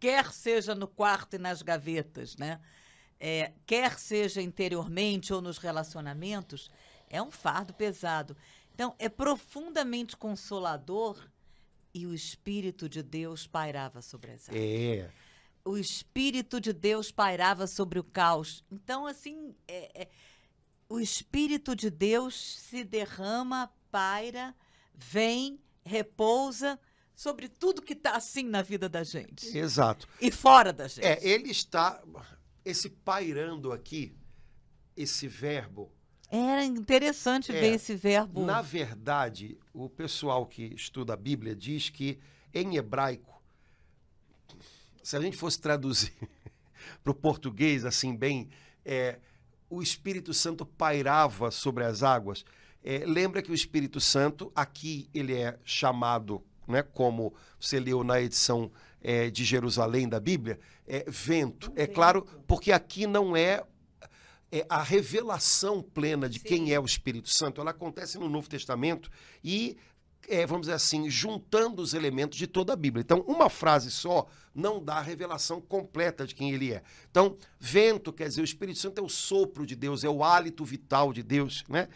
quer 0.00 0.32
seja 0.32 0.74
no 0.74 0.88
quarto 0.88 1.34
e 1.34 1.38
nas 1.38 1.60
gavetas, 1.60 2.36
né? 2.36 2.58
É, 3.20 3.52
quer 3.66 3.98
seja 3.98 4.40
interiormente 4.40 5.32
ou 5.34 5.42
nos 5.42 5.58
relacionamentos, 5.58 6.70
é 7.10 7.20
um 7.20 7.30
fardo 7.30 7.74
pesado. 7.74 8.34
Então, 8.72 8.94
é 8.98 9.08
profundamente 9.08 10.16
consolador 10.16 11.28
e 11.92 12.06
o 12.06 12.14
Espírito 12.14 12.88
de 12.88 13.02
Deus 13.02 13.46
pairava 13.46 14.00
sobre 14.00 14.30
as 14.30 14.48
águas. 14.48 14.62
É. 14.62 15.10
O 15.68 15.76
Espírito 15.76 16.58
de 16.60 16.72
Deus 16.72 17.12
pairava 17.12 17.66
sobre 17.66 17.98
o 17.98 18.04
caos. 18.04 18.64
Então, 18.70 19.06
assim, 19.06 19.54
é, 19.68 20.02
é 20.02 20.08
o 20.88 20.98
Espírito 20.98 21.76
de 21.76 21.90
Deus 21.90 22.58
se 22.60 22.82
derrama, 22.82 23.70
paira, 23.90 24.54
vem, 24.94 25.60
repousa 25.84 26.80
sobre 27.14 27.48
tudo 27.48 27.82
que 27.82 27.92
está 27.92 28.16
assim 28.16 28.44
na 28.44 28.62
vida 28.62 28.88
da 28.88 29.04
gente. 29.04 29.46
Exato. 29.56 30.08
E 30.18 30.30
fora 30.30 30.72
da 30.72 30.88
gente. 30.88 31.04
É, 31.04 31.18
ele 31.22 31.50
está. 31.50 32.02
Esse 32.64 32.88
pairando 32.88 33.70
aqui, 33.70 34.16
esse 34.96 35.28
verbo. 35.28 35.92
Era 36.30 36.64
interessante 36.64 37.52
É, 37.52 37.60
ver 37.60 37.74
esse 37.74 37.94
verbo. 37.94 38.44
Na 38.44 38.62
verdade, 38.62 39.58
o 39.74 39.88
pessoal 39.90 40.46
que 40.46 40.62
estuda 40.74 41.12
a 41.12 41.16
Bíblia 41.16 41.54
diz 41.54 41.90
que 41.90 42.18
em 42.54 42.76
hebraico, 42.76 43.42
se 45.08 45.16
a 45.16 45.20
gente 45.22 45.38
fosse 45.38 45.58
traduzir 45.58 46.12
para 47.02 47.10
o 47.10 47.14
português 47.14 47.86
assim 47.86 48.14
bem, 48.14 48.50
é, 48.84 49.18
o 49.70 49.80
Espírito 49.80 50.34
Santo 50.34 50.66
pairava 50.66 51.50
sobre 51.50 51.82
as 51.82 52.02
águas. 52.02 52.44
É, 52.84 53.06
lembra 53.06 53.40
que 53.40 53.50
o 53.50 53.54
Espírito 53.54 54.02
Santo, 54.02 54.52
aqui 54.54 55.08
ele 55.14 55.32
é 55.32 55.58
chamado, 55.64 56.44
né, 56.66 56.82
como 56.82 57.32
você 57.58 57.80
leu 57.80 58.04
na 58.04 58.20
edição 58.20 58.70
é, 59.00 59.30
de 59.30 59.46
Jerusalém 59.46 60.06
da 60.06 60.20
Bíblia, 60.20 60.60
é 60.86 61.06
vento. 61.08 61.72
É 61.74 61.86
claro, 61.86 62.26
porque 62.46 62.70
aqui 62.70 63.06
não 63.06 63.34
é, 63.34 63.64
é 64.52 64.66
a 64.68 64.82
revelação 64.82 65.80
plena 65.80 66.28
de 66.28 66.38
quem 66.38 66.74
é 66.74 66.78
o 66.78 66.84
Espírito 66.84 67.30
Santo. 67.30 67.62
Ela 67.62 67.70
acontece 67.70 68.18
no 68.18 68.28
Novo 68.28 68.50
Testamento 68.50 69.10
e 69.42 69.74
é, 70.28 70.46
vamos 70.46 70.62
dizer 70.66 70.74
assim, 70.74 71.08
juntando 71.10 71.80
os 71.82 71.94
elementos 71.94 72.36
de 72.38 72.46
toda 72.46 72.72
a 72.72 72.76
Bíblia. 72.76 73.00
Então, 73.02 73.20
uma 73.26 73.48
frase 73.50 73.90
só 73.90 74.26
não 74.54 74.82
dá 74.82 74.96
a 74.96 75.00
revelação 75.02 75.60
completa 75.60 76.26
de 76.26 76.34
quem 76.34 76.52
ele 76.52 76.72
é. 76.72 76.82
Então, 77.10 77.36
vento 77.58 78.12
quer 78.12 78.28
dizer, 78.28 78.40
o 78.40 78.44
Espírito 78.44 78.78
Santo 78.78 78.98
é 79.00 79.02
o 79.02 79.08
sopro 79.08 79.64
de 79.66 79.74
Deus, 79.76 80.04
é 80.04 80.08
o 80.08 80.22
hálito 80.24 80.64
vital 80.64 81.12
de 81.12 81.22
Deus, 81.22 81.64
né? 81.68 81.88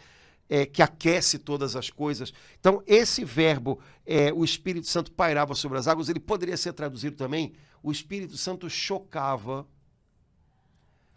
É, 0.49 0.65
que 0.65 0.81
aquece 0.81 1.39
todas 1.39 1.75
as 1.75 1.89
coisas. 1.89 2.33
Então, 2.59 2.83
esse 2.85 3.23
verbo, 3.25 3.79
é, 4.05 4.31
o 4.33 4.43
Espírito 4.43 4.87
Santo 4.87 5.11
pairava 5.11 5.55
sobre 5.55 5.77
as 5.77 5.87
águas, 5.87 6.09
ele 6.09 6.19
poderia 6.19 6.57
ser 6.57 6.73
traduzido 6.73 7.15
também, 7.15 7.53
o 7.81 7.91
Espírito 7.91 8.37
Santo 8.37 8.69
chocava 8.69 9.65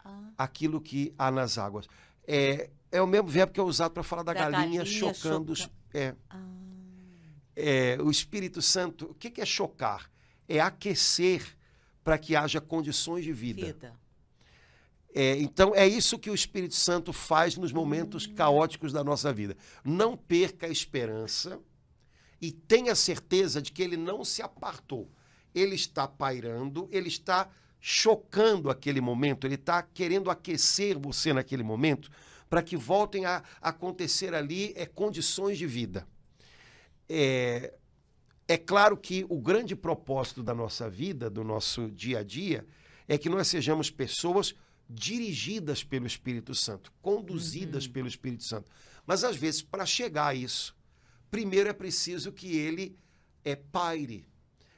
Ah, 0.03 0.29
aquilo 0.37 0.79
que 0.79 1.13
há 1.17 1.29
nas 1.29 1.57
águas. 1.57 1.87
É, 2.25 2.69
é 2.91 3.01
o 3.01 3.07
mesmo 3.07 3.27
verbo 3.27 3.51
que 3.53 3.59
é 3.59 3.63
usado 3.63 3.91
para 3.91 4.03
falar 4.03 4.23
da, 4.23 4.33
Da 4.33 4.39
galinha, 4.49 4.61
galinha 4.79 4.85
chocando. 4.85 5.51
os- 5.51 5.59
choca- 5.59 5.73
É, 5.93 6.15
ah, 6.29 6.37
é, 7.57 7.97
o 7.99 8.11
Espírito 8.11 8.61
Santo, 8.61 9.05
o 9.05 9.13
que, 9.15 9.31
que 9.31 9.41
é 9.41 9.45
chocar? 9.45 10.11
É 10.47 10.59
aquecer 10.59 11.57
para 12.03 12.17
que 12.17 12.35
haja 12.35 12.61
condições 12.61 13.23
de 13.23 13.33
vida. 13.33 13.65
vida. 13.65 13.99
É, 15.13 15.35
então, 15.39 15.73
é 15.75 15.87
isso 15.87 16.19
que 16.19 16.29
o 16.29 16.35
Espírito 16.35 16.75
Santo 16.75 17.11
faz 17.11 17.57
nos 17.57 17.73
momentos 17.73 18.27
caóticos 18.27 18.93
da 18.93 19.03
nossa 19.03 19.33
vida. 19.33 19.57
Não 19.83 20.15
perca 20.15 20.67
a 20.67 20.69
esperança 20.69 21.59
e 22.39 22.51
tenha 22.51 22.93
certeza 22.93 23.59
de 23.59 23.71
que 23.71 23.81
ele 23.81 23.97
não 23.97 24.23
se 24.23 24.43
apartou. 24.43 25.09
Ele 25.55 25.73
está 25.73 26.07
pairando, 26.07 26.87
ele 26.91 27.07
está 27.07 27.49
chocando 27.79 28.69
aquele 28.69 29.01
momento, 29.01 29.47
ele 29.47 29.55
está 29.55 29.81
querendo 29.81 30.29
aquecer 30.29 30.97
você 30.97 31.33
naquele 31.33 31.63
momento 31.63 32.11
para 32.47 32.61
que 32.61 32.77
voltem 32.77 33.25
a 33.25 33.43
acontecer 33.59 34.35
ali 34.35 34.71
é, 34.75 34.85
condições 34.85 35.57
de 35.57 35.65
vida. 35.65 36.07
É, 37.09 37.73
é 38.47 38.57
claro 38.57 38.97
que 38.97 39.25
o 39.29 39.39
grande 39.39 39.75
propósito 39.75 40.43
da 40.43 40.53
nossa 40.53 40.89
vida, 40.89 41.29
do 41.29 41.43
nosso 41.43 41.89
dia 41.89 42.19
a 42.19 42.23
dia, 42.23 42.65
é 43.07 43.17
que 43.17 43.29
nós 43.29 43.47
sejamos 43.47 43.89
pessoas 43.89 44.55
dirigidas 44.89 45.83
pelo 45.83 46.07
Espírito 46.07 46.55
Santo, 46.55 46.91
conduzidas 47.01 47.87
pelo 47.87 48.07
Espírito 48.07 48.43
Santo. 48.43 48.71
Mas 49.05 49.23
às 49.23 49.35
vezes, 49.35 49.61
para 49.61 49.85
chegar 49.85 50.27
a 50.27 50.35
isso, 50.35 50.75
primeiro 51.29 51.69
é 51.69 51.73
preciso 51.73 52.31
que 52.31 52.55
ele 52.55 52.97
é 53.43 53.55
paire, 53.55 54.25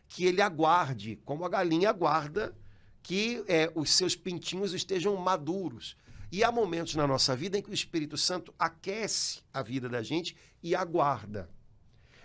que 0.07 0.25
ele 0.25 0.41
aguarde, 0.41 1.19
como 1.25 1.45
a 1.45 1.49
galinha 1.49 1.89
aguarda 1.89 2.55
que 3.01 3.43
é, 3.47 3.71
os 3.73 3.91
seus 3.91 4.15
pintinhos 4.15 4.73
estejam 4.73 5.15
maduros. 5.15 5.95
E 6.31 6.43
há 6.43 6.51
momentos 6.51 6.93
na 6.95 7.07
nossa 7.07 7.35
vida 7.35 7.57
em 7.57 7.61
que 7.61 7.71
o 7.71 7.73
Espírito 7.73 8.17
Santo 8.17 8.53
aquece 8.59 9.41
a 9.51 9.63
vida 9.63 9.89
da 9.89 10.03
gente 10.03 10.35
e 10.61 10.75
aguarda. 10.75 11.49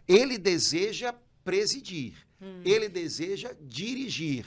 Ele 0.07 0.37
deseja 0.39 1.15
presidir, 1.45 2.15
ele 2.65 2.89
deseja 2.89 3.55
dirigir. 3.61 4.47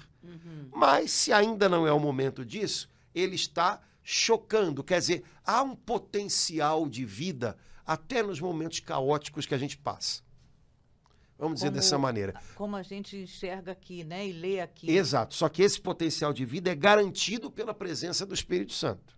Mas 0.71 1.11
se 1.11 1.31
ainda 1.31 1.67
não 1.69 1.87
é 1.87 1.91
o 1.91 1.99
momento 1.99 2.45
disso, 2.45 2.89
ele 3.13 3.35
está 3.35 3.81
chocando. 4.03 4.83
Quer 4.83 4.99
dizer, 4.99 5.23
há 5.43 5.61
um 5.63 5.75
potencial 5.75 6.87
de 6.87 7.05
vida 7.05 7.57
até 7.85 8.21
nos 8.21 8.39
momentos 8.39 8.79
caóticos 8.79 9.45
que 9.45 9.55
a 9.55 9.57
gente 9.57 9.77
passa. 9.77 10.21
Vamos 11.39 11.55
dizer 11.55 11.67
Como- 11.67 11.75
dessa 11.75 11.97
maneira. 11.97 12.41
Como 12.55 12.75
a 12.75 12.81
gente 12.83 13.15
enxerga 13.15 13.71
aqui, 13.71 14.03
né? 14.03 14.27
E 14.27 14.33
lê 14.33 14.59
aqui. 14.59 14.89
Exato. 14.89 15.35
Só 15.35 15.47
que 15.47 15.61
esse 15.61 15.79
potencial 15.79 16.33
de 16.33 16.43
vida 16.45 16.71
é 16.71 16.75
garantido 16.75 17.51
pela 17.51 17.73
presença 17.73 18.25
do 18.25 18.33
Espírito 18.33 18.73
Santo. 18.73 19.15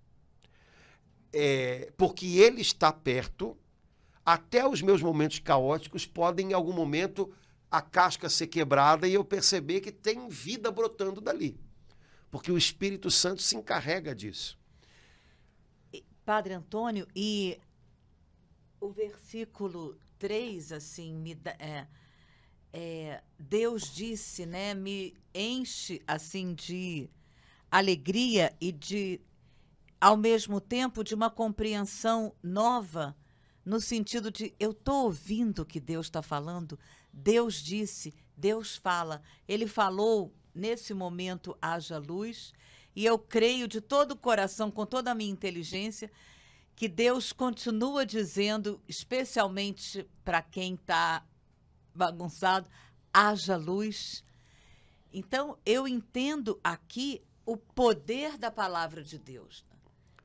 É, 1.31 1.91
porque 1.97 2.25
ele 2.25 2.61
está 2.61 2.91
perto, 2.91 3.57
até 4.33 4.67
os 4.67 4.79
meus 4.79 5.01
momentos 5.01 5.39
caóticos 5.39 6.05
podem, 6.05 6.51
em 6.51 6.53
algum 6.53 6.71
momento, 6.71 7.33
a 7.71 7.81
casca 7.81 8.29
ser 8.29 8.45
quebrada 8.45 9.07
e 9.07 9.13
eu 9.15 9.25
perceber 9.25 9.81
que 9.81 9.91
tem 9.91 10.29
vida 10.29 10.69
brotando 10.69 11.19
dali. 11.19 11.59
Porque 12.29 12.51
o 12.51 12.57
Espírito 12.57 13.09
Santo 13.09 13.41
se 13.41 13.55
encarrega 13.55 14.13
disso. 14.13 14.55
Padre 16.23 16.53
Antônio, 16.53 17.07
e 17.15 17.59
o 18.79 18.91
versículo 18.91 19.97
3, 20.19 20.73
assim, 20.73 21.11
me 21.15 21.33
dá, 21.33 21.55
é, 21.57 21.87
é, 22.71 23.23
Deus 23.39 23.91
disse, 23.91 24.45
né, 24.45 24.75
me 24.75 25.17
enche, 25.33 26.03
assim, 26.05 26.53
de 26.53 27.09
alegria 27.71 28.55
e 28.61 28.71
de, 28.71 29.19
ao 29.99 30.15
mesmo 30.15 30.61
tempo, 30.61 31.03
de 31.03 31.15
uma 31.15 31.31
compreensão 31.31 32.35
nova, 32.43 33.17
no 33.69 33.79
sentido 33.79 34.31
de, 34.31 34.51
eu 34.59 34.71
estou 34.71 35.03
ouvindo 35.03 35.59
o 35.59 35.65
que 35.65 35.79
Deus 35.79 36.07
está 36.07 36.23
falando, 36.23 36.77
Deus 37.13 37.61
disse, 37.61 38.15
Deus 38.35 38.75
fala, 38.75 39.21
Ele 39.47 39.67
falou, 39.67 40.33
nesse 40.55 40.91
momento, 40.91 41.55
haja 41.61 41.99
luz, 41.99 42.51
e 42.95 43.05
eu 43.05 43.19
creio 43.19 43.67
de 43.67 43.79
todo 43.79 44.13
o 44.13 44.17
coração, 44.17 44.71
com 44.71 44.87
toda 44.87 45.11
a 45.11 45.15
minha 45.15 45.31
inteligência, 45.31 46.11
que 46.75 46.87
Deus 46.87 47.31
continua 47.31 48.07
dizendo, 48.07 48.81
especialmente 48.87 50.03
para 50.25 50.41
quem 50.41 50.73
está 50.73 51.23
bagunçado, 51.93 52.67
haja 53.13 53.55
luz. 53.55 54.23
Então, 55.13 55.59
eu 55.63 55.87
entendo 55.87 56.59
aqui 56.63 57.21
o 57.45 57.55
poder 57.55 58.35
da 58.35 58.49
palavra 58.49 59.03
de 59.03 59.19
Deus, 59.19 59.63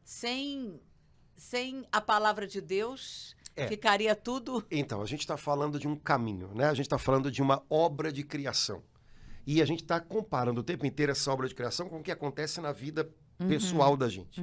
sem 0.02 0.80
sem 1.37 1.85
a 1.92 2.01
palavra 2.01 2.47
de 2.47 2.61
Deus, 2.61 3.35
É. 3.57 3.68
ficaria 3.68 4.14
tudo. 4.16 4.64
Então, 4.70 5.01
a 5.01 5.07
gente 5.07 5.20
está 5.20 5.37
falando 5.37 5.79
de 5.79 5.87
um 5.87 5.94
caminho, 5.97 6.51
né? 6.55 6.66
A 6.66 6.75
gente 6.75 6.87
está 6.87 6.99
falando 6.99 7.31
de 7.31 7.40
uma 7.42 7.62
obra 7.70 8.12
de 8.12 8.23
criação. 8.25 8.83
E 9.47 9.61
a 9.61 9.64
gente 9.64 9.83
está 9.83 10.01
comparando 10.01 10.61
o 10.61 10.64
tempo 10.64 10.87
inteiro 10.87 11.12
essa 11.12 11.31
obra 11.33 11.47
de 11.47 11.55
criação 11.55 11.88
com 11.88 12.01
o 12.01 12.03
que 12.03 12.11
acontece 12.11 12.61
na 12.61 12.73
vida 12.73 13.09
pessoal 13.47 13.97
da 13.97 14.09
gente. 14.09 14.40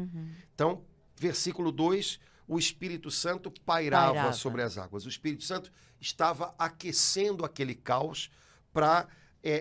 Então, 0.53 0.83
versículo 1.15 1.71
2, 1.71 2.19
o 2.47 2.59
Espírito 2.59 3.09
Santo 3.09 3.51
pairava, 3.65 4.13
Pairava. 4.13 4.33
sobre 4.33 4.61
as 4.61 4.77
águas. 4.77 5.05
O 5.05 5.09
Espírito 5.09 5.43
Santo 5.43 5.71
estava 5.99 6.53
aquecendo 6.57 7.43
aquele 7.43 7.73
caos 7.73 8.29
para 8.71 9.07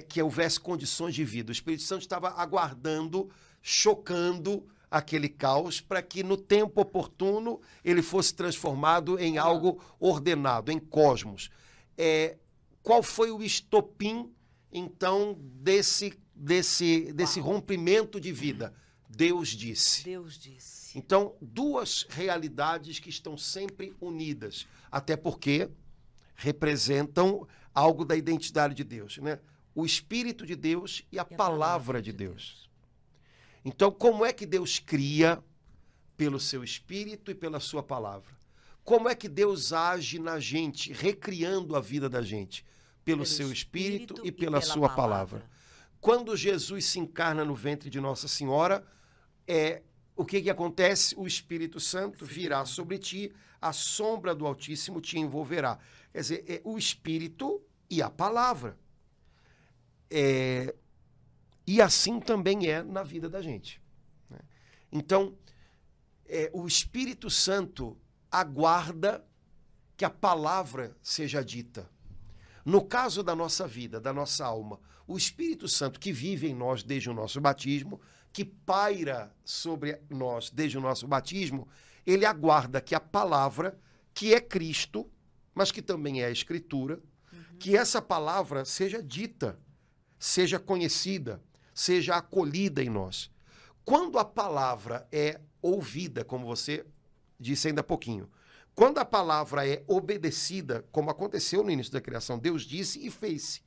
que 0.08 0.20
houvesse 0.22 0.60
condições 0.60 1.14
de 1.14 1.24
vida. 1.24 1.48
O 1.50 1.52
Espírito 1.52 1.82
Santo 1.84 2.02
estava 2.02 2.30
aguardando, 2.32 3.30
chocando 3.62 4.68
aquele 4.90 5.28
caos 5.28 5.80
para 5.80 6.02
que 6.02 6.22
no 6.22 6.36
tempo 6.36 6.80
oportuno 6.80 7.60
ele 7.84 8.02
fosse 8.02 8.34
transformado 8.34 9.18
em 9.18 9.38
algo 9.38 9.80
ordenado, 10.00 10.72
em 10.72 10.78
cosmos. 10.78 11.50
É, 11.96 12.36
qual 12.82 13.02
foi 13.02 13.30
o 13.30 13.42
estopim, 13.42 14.32
então, 14.72 15.36
desse, 15.38 16.18
desse, 16.34 17.12
desse 17.12 17.38
rompimento 17.38 18.20
de 18.20 18.32
vida? 18.32 18.74
Deus 19.08 19.48
disse. 19.48 20.04
Deus 20.04 20.38
disse. 20.38 20.98
Então, 20.98 21.36
duas 21.40 22.06
realidades 22.08 22.98
que 22.98 23.10
estão 23.10 23.36
sempre 23.36 23.94
unidas, 24.00 24.66
até 24.90 25.16
porque 25.16 25.68
representam 26.34 27.46
algo 27.74 28.04
da 28.04 28.16
identidade 28.16 28.74
de 28.74 28.82
Deus, 28.82 29.18
né? 29.18 29.38
O 29.74 29.84
Espírito 29.84 30.44
de 30.44 30.56
Deus 30.56 31.04
e 31.12 31.18
a, 31.18 31.26
E 31.28 31.34
a 31.34 31.36
palavra, 31.36 32.02
de 32.02 32.12
Deus. 32.12 32.69
Então, 33.64 33.90
como 33.90 34.24
é 34.24 34.32
que 34.32 34.46
Deus 34.46 34.78
cria? 34.78 35.42
Pelo 36.16 36.38
seu 36.38 36.62
Espírito 36.62 37.30
e 37.30 37.34
pela 37.34 37.58
sua 37.60 37.82
palavra. 37.82 38.30
Como 38.84 39.08
é 39.08 39.14
que 39.14 39.28
Deus 39.28 39.72
age 39.72 40.18
na 40.18 40.38
gente, 40.38 40.92
recriando 40.92 41.76
a 41.76 41.80
vida 41.80 42.08
da 42.08 42.22
gente? 42.22 42.64
Pelo, 43.04 43.24
seu 43.24 43.50
Espírito, 43.50 44.14
e 44.24 44.30
pela, 44.30 44.60
sua 44.60 44.88
palavra. 44.88 45.42
Quando 46.00 46.36
Jesus 46.36 46.84
se 46.84 46.98
encarna 46.98 47.44
no 47.44 47.54
ventre 47.54 47.88
de 47.88 48.00
Nossa 48.00 48.28
Senhora, 48.28 48.86
é, 49.46 49.82
o 50.16 50.24
que, 50.24 50.42
que 50.42 50.50
acontece? 50.50 51.14
O 51.16 51.26
Espírito 51.26 51.80
Santo 51.80 52.24
virá 52.24 52.64
sobre 52.64 52.98
ti, 52.98 53.32
a 53.60 53.72
sombra 53.72 54.34
do 54.34 54.46
Altíssimo 54.46 55.00
te 55.00 55.18
envolverá. 55.18 55.78
Quer 56.12 56.20
dizer, 56.20 56.44
é 56.46 56.60
o 56.64 56.78
Espírito 56.78 57.62
e 57.88 58.02
a 58.02 58.10
palavra. 58.10 58.78
É, 60.10 60.74
e 61.66 61.80
assim 61.80 62.20
também 62.20 62.66
é 62.66 62.82
na 62.82 63.02
vida 63.02 63.28
da 63.28 63.40
gente. 63.40 63.80
né? 64.28 64.38
Então, 64.90 65.36
é, 66.26 66.50
o 66.52 66.66
Espírito 66.66 67.28
Santo 67.28 67.96
aguarda 68.30 69.24
que 69.96 70.04
a 70.04 70.10
palavra 70.10 70.96
seja 71.02 71.44
dita. 71.44 71.90
No 72.64 72.84
caso 72.84 73.22
da 73.22 73.34
nossa 73.34 73.66
vida, 73.66 74.00
da 74.00 74.12
nossa 74.12 74.46
alma, 74.46 74.80
o 75.06 75.16
Espírito 75.16 75.66
Santo 75.68 75.98
que 75.98 76.12
vive 76.12 76.48
em 76.48 76.54
nós 76.54 76.82
desde 76.82 77.10
o 77.10 77.14
nosso 77.14 77.40
batismo, 77.40 78.00
que 78.32 78.44
paira 78.44 79.34
sobre 79.44 80.00
nós 80.08 80.50
desde 80.50 80.78
o 80.78 80.80
nosso 80.80 81.06
batismo, 81.08 81.66
ele 82.06 82.24
aguarda 82.24 82.80
que 82.80 82.94
a 82.94 83.00
palavra, 83.00 83.78
que 84.14 84.32
é 84.32 84.40
Cristo, 84.40 85.10
mas 85.54 85.72
que 85.72 85.82
também 85.82 86.22
é 86.22 86.26
a 86.26 86.30
Escritura, 86.30 87.00
que 87.58 87.76
essa 87.76 88.00
palavra 88.00 88.64
seja 88.64 89.02
dita, 89.02 89.58
seja 90.18 90.58
conhecida, 90.58 91.42
seja 91.80 92.16
acolhida 92.16 92.82
em 92.82 92.90
nós. 92.90 93.30
Quando 93.86 94.18
a 94.18 94.24
palavra 94.24 95.08
é 95.10 95.40
ouvida, 95.62 96.22
como 96.22 96.44
você 96.44 96.84
disse 97.38 97.68
ainda 97.68 97.80
há 97.80 97.84
pouquinho, 97.84 98.30
quando 98.74 98.98
a 98.98 99.04
palavra 99.04 99.66
é 99.66 99.82
obedecida, 99.86 100.84
como 100.92 101.10
aconteceu 101.10 101.62
no 101.62 101.70
início 101.70 101.90
da 101.90 102.00
criação, 102.00 102.38
Deus 102.38 102.64
disse 102.64 103.04
e 103.04 103.10
fez. 103.10 103.62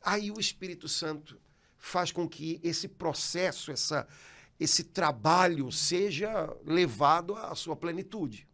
Aí 0.00 0.30
o 0.30 0.38
Espírito 0.38 0.88
Santo 0.88 1.36
faz 1.76 2.12
com 2.12 2.28
que 2.28 2.60
esse 2.62 2.86
processo, 2.86 3.72
essa, 3.72 4.06
esse 4.60 4.84
trabalho 4.84 5.72
seja 5.72 6.56
levado 6.64 7.34
à 7.34 7.52
sua 7.56 7.74
plenitude. 7.74 8.46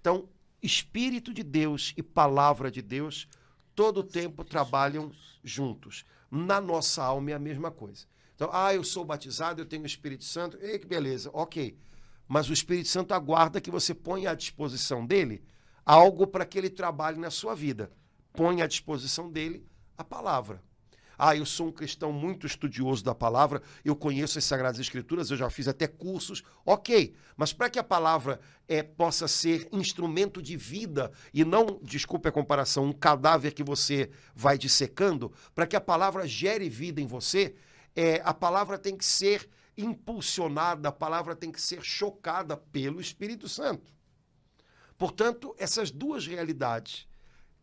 Então, 0.00 0.26
Espírito 0.62 1.34
de 1.34 1.42
Deus 1.42 1.92
e 1.98 2.02
palavra 2.02 2.70
de 2.70 2.80
Deus 2.80 3.28
todo 3.74 4.00
o 4.00 4.04
tempo 4.04 4.42
trabalham 4.42 5.12
juntos. 5.44 6.06
Na 6.36 6.60
nossa 6.60 7.02
alma 7.02 7.30
é 7.30 7.34
a 7.34 7.38
mesma 7.38 7.70
coisa. 7.70 8.04
Então, 8.34 8.50
ah, 8.52 8.74
eu 8.74 8.84
sou 8.84 9.04
batizado, 9.04 9.62
eu 9.62 9.66
tenho 9.66 9.84
o 9.84 9.86
Espírito 9.86 10.24
Santo, 10.24 10.58
ei, 10.60 10.78
que 10.78 10.86
beleza, 10.86 11.30
ok. 11.32 11.78
Mas 12.28 12.50
o 12.50 12.52
Espírito 12.52 12.88
Santo 12.88 13.14
aguarda 13.14 13.60
que 13.60 13.70
você 13.70 13.94
ponha 13.94 14.30
à 14.30 14.34
disposição 14.34 15.06
dele 15.06 15.42
algo 15.84 16.26
para 16.26 16.44
que 16.44 16.58
ele 16.58 16.68
trabalhe 16.68 17.18
na 17.18 17.30
sua 17.30 17.54
vida. 17.54 17.90
Ponha 18.34 18.64
à 18.64 18.66
disposição 18.66 19.30
dele 19.30 19.66
a 19.96 20.04
palavra. 20.04 20.62
Ah, 21.18 21.34
eu 21.34 21.46
sou 21.46 21.68
um 21.68 21.72
cristão 21.72 22.12
muito 22.12 22.46
estudioso 22.46 23.02
da 23.02 23.14
palavra, 23.14 23.62
eu 23.84 23.96
conheço 23.96 24.38
as 24.38 24.44
Sagradas 24.44 24.80
Escrituras, 24.80 25.30
eu 25.30 25.36
já 25.36 25.48
fiz 25.48 25.68
até 25.68 25.86
cursos, 25.86 26.42
ok. 26.64 27.14
Mas 27.36 27.52
para 27.52 27.70
que 27.70 27.78
a 27.78 27.84
palavra 27.84 28.40
é, 28.68 28.82
possa 28.82 29.26
ser 29.26 29.68
instrumento 29.72 30.42
de 30.42 30.56
vida 30.56 31.10
e 31.32 31.44
não, 31.44 31.80
desculpe 31.82 32.28
a 32.28 32.32
comparação, 32.32 32.84
um 32.84 32.92
cadáver 32.92 33.52
que 33.52 33.64
você 33.64 34.10
vai 34.34 34.58
dissecando, 34.58 35.32
para 35.54 35.66
que 35.66 35.76
a 35.76 35.80
palavra 35.80 36.26
gere 36.26 36.68
vida 36.68 37.00
em 37.00 37.06
você, 37.06 37.54
é, 37.94 38.20
a 38.24 38.34
palavra 38.34 38.78
tem 38.78 38.96
que 38.96 39.04
ser 39.04 39.48
impulsionada, 39.76 40.88
a 40.88 40.92
palavra 40.92 41.34
tem 41.34 41.50
que 41.50 41.60
ser 41.60 41.82
chocada 41.82 42.56
pelo 42.56 43.00
Espírito 43.00 43.48
Santo. 43.48 43.92
Portanto, 44.96 45.54
essas 45.58 45.90
duas 45.90 46.26
realidades 46.26 47.06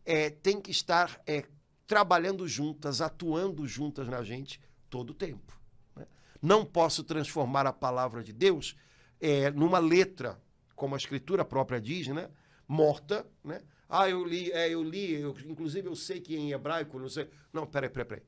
é, 0.04 0.30
têm 0.30 0.60
que 0.60 0.70
estar 0.70 1.20
é, 1.26 1.44
trabalhando 1.86 2.46
juntas, 2.48 3.00
atuando 3.00 3.66
juntas 3.66 4.08
na 4.08 4.22
gente 4.22 4.60
todo 4.88 5.10
o 5.10 5.14
tempo. 5.14 5.58
né? 5.96 6.06
Não 6.40 6.64
posso 6.64 7.04
transformar 7.04 7.66
a 7.66 7.72
palavra 7.72 8.22
de 8.22 8.32
Deus 8.32 8.76
é, 9.20 9.50
numa 9.50 9.78
letra, 9.78 10.40
como 10.74 10.94
a 10.94 10.98
escritura 10.98 11.44
própria 11.44 11.80
diz, 11.80 12.08
né? 12.08 12.30
morta. 12.66 13.26
Né? 13.42 13.60
Ah, 13.88 14.08
eu 14.08 14.24
li, 14.24 14.50
é, 14.52 14.68
eu 14.70 14.82
li, 14.82 15.12
eu, 15.12 15.36
inclusive 15.46 15.88
eu 15.88 15.96
sei 15.96 16.20
que 16.20 16.36
em 16.36 16.52
hebraico, 16.52 16.98
não 16.98 17.08
sei. 17.08 17.28
Não, 17.52 17.66
peraí, 17.66 17.90
peraí, 17.90 18.06
peraí. 18.06 18.24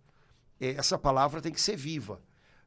É, 0.61 0.71
essa 0.79 0.99
palavra 0.99 1.41
tem 1.41 1.53
que 1.53 1.61
ser 1.61 1.77
viva. 1.77 2.21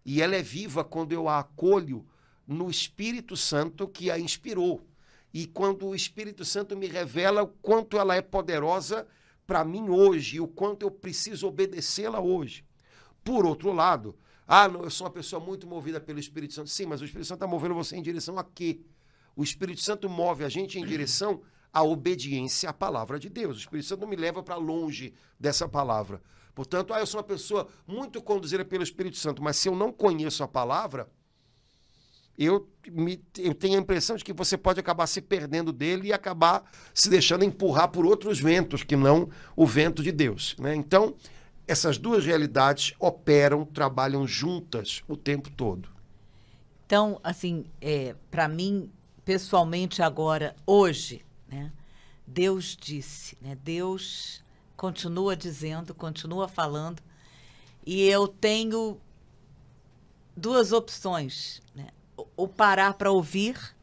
E 0.05 0.21
ela 0.21 0.35
é 0.35 0.41
viva 0.41 0.83
quando 0.83 1.11
eu 1.11 1.27
a 1.27 1.39
acolho 1.39 2.07
no 2.47 2.69
Espírito 2.69 3.37
Santo 3.37 3.87
que 3.87 4.09
a 4.09 4.17
inspirou. 4.17 4.85
E 5.33 5.45
quando 5.45 5.85
o 5.85 5.95
Espírito 5.95 6.43
Santo 6.43 6.75
me 6.75 6.87
revela 6.87 7.43
o 7.43 7.47
quanto 7.47 7.97
ela 7.97 8.15
é 8.15 8.21
poderosa 8.21 9.07
para 9.49 9.65
mim 9.65 9.89
hoje 9.89 10.35
e 10.35 10.39
o 10.39 10.47
quanto 10.47 10.83
eu 10.83 10.91
preciso 10.91 11.47
obedecê-la 11.47 12.21
hoje. 12.21 12.63
Por 13.23 13.47
outro 13.47 13.73
lado, 13.73 14.15
ah, 14.45 14.67
não, 14.67 14.83
eu 14.83 14.91
sou 14.91 15.07
uma 15.07 15.11
pessoa 15.11 15.43
muito 15.43 15.65
movida 15.65 15.99
pelo 15.99 16.19
Espírito 16.19 16.53
Santo. 16.53 16.69
Sim, 16.69 16.85
mas 16.85 17.01
o 17.01 17.05
Espírito 17.05 17.25
Santo 17.25 17.37
está 17.37 17.47
movendo 17.47 17.73
você 17.73 17.95
em 17.95 18.01
direção 18.03 18.37
a 18.37 18.43
quê? 18.43 18.79
O 19.35 19.41
Espírito 19.41 19.81
Santo 19.81 20.07
move 20.07 20.43
a 20.43 20.49
gente 20.49 20.77
em 20.77 20.85
direção 20.85 21.41
à 21.73 21.81
obediência 21.81 22.69
à 22.69 22.73
palavra 22.73 23.17
de 23.17 23.27
Deus. 23.27 23.57
O 23.57 23.59
Espírito 23.61 23.87
Santo 23.87 24.01
não 24.01 24.07
me 24.07 24.15
leva 24.15 24.43
para 24.43 24.55
longe 24.55 25.15
dessa 25.39 25.67
palavra. 25.67 26.21
Portanto, 26.53 26.93
ah, 26.93 26.99
eu 26.99 27.07
sou 27.07 27.19
uma 27.19 27.25
pessoa 27.25 27.67
muito 27.87 28.21
conduzida 28.21 28.63
pelo 28.63 28.83
Espírito 28.83 29.17
Santo, 29.17 29.41
mas 29.41 29.57
se 29.57 29.67
eu 29.67 29.75
não 29.75 29.91
conheço 29.91 30.43
a 30.43 30.47
palavra, 30.47 31.09
eu, 32.45 32.69
me, 32.89 33.21
eu 33.37 33.53
tenho 33.53 33.77
a 33.77 33.81
impressão 33.81 34.15
de 34.15 34.23
que 34.23 34.31
você 34.31 34.57
pode 34.57 34.79
acabar 34.79 35.07
se 35.07 35.21
perdendo 35.21 35.73
dele 35.73 36.07
e 36.07 36.13
acabar 36.13 36.63
se 36.93 37.09
deixando 37.09 37.43
empurrar 37.43 37.89
por 37.89 38.05
outros 38.05 38.39
ventos, 38.39 38.83
que 38.83 38.95
não 38.95 39.29
o 39.55 39.65
vento 39.65 40.01
de 40.01 40.11
Deus. 40.11 40.55
Né? 40.57 40.73
Então, 40.73 41.15
essas 41.67 41.97
duas 41.97 42.25
realidades 42.25 42.93
operam, 42.97 43.65
trabalham 43.65 44.25
juntas 44.25 45.03
o 45.07 45.17
tempo 45.17 45.49
todo. 45.51 45.89
Então, 46.85 47.19
assim, 47.23 47.65
é, 47.81 48.15
para 48.31 48.47
mim, 48.47 48.89
pessoalmente, 49.23 50.01
agora, 50.01 50.55
hoje, 50.65 51.23
né, 51.47 51.71
Deus 52.25 52.75
disse, 52.79 53.37
né, 53.41 53.55
Deus 53.63 54.43
continua 54.75 55.35
dizendo, 55.35 55.93
continua 55.93 56.47
falando, 56.47 57.03
e 57.85 58.01
eu 58.03 58.27
tenho 58.27 58.97
duas 60.35 60.71
opções, 60.71 61.61
né? 61.75 61.89
Ou 62.39 62.47
parar 62.47 62.93
para 62.93 63.11
ouvir 63.11 63.75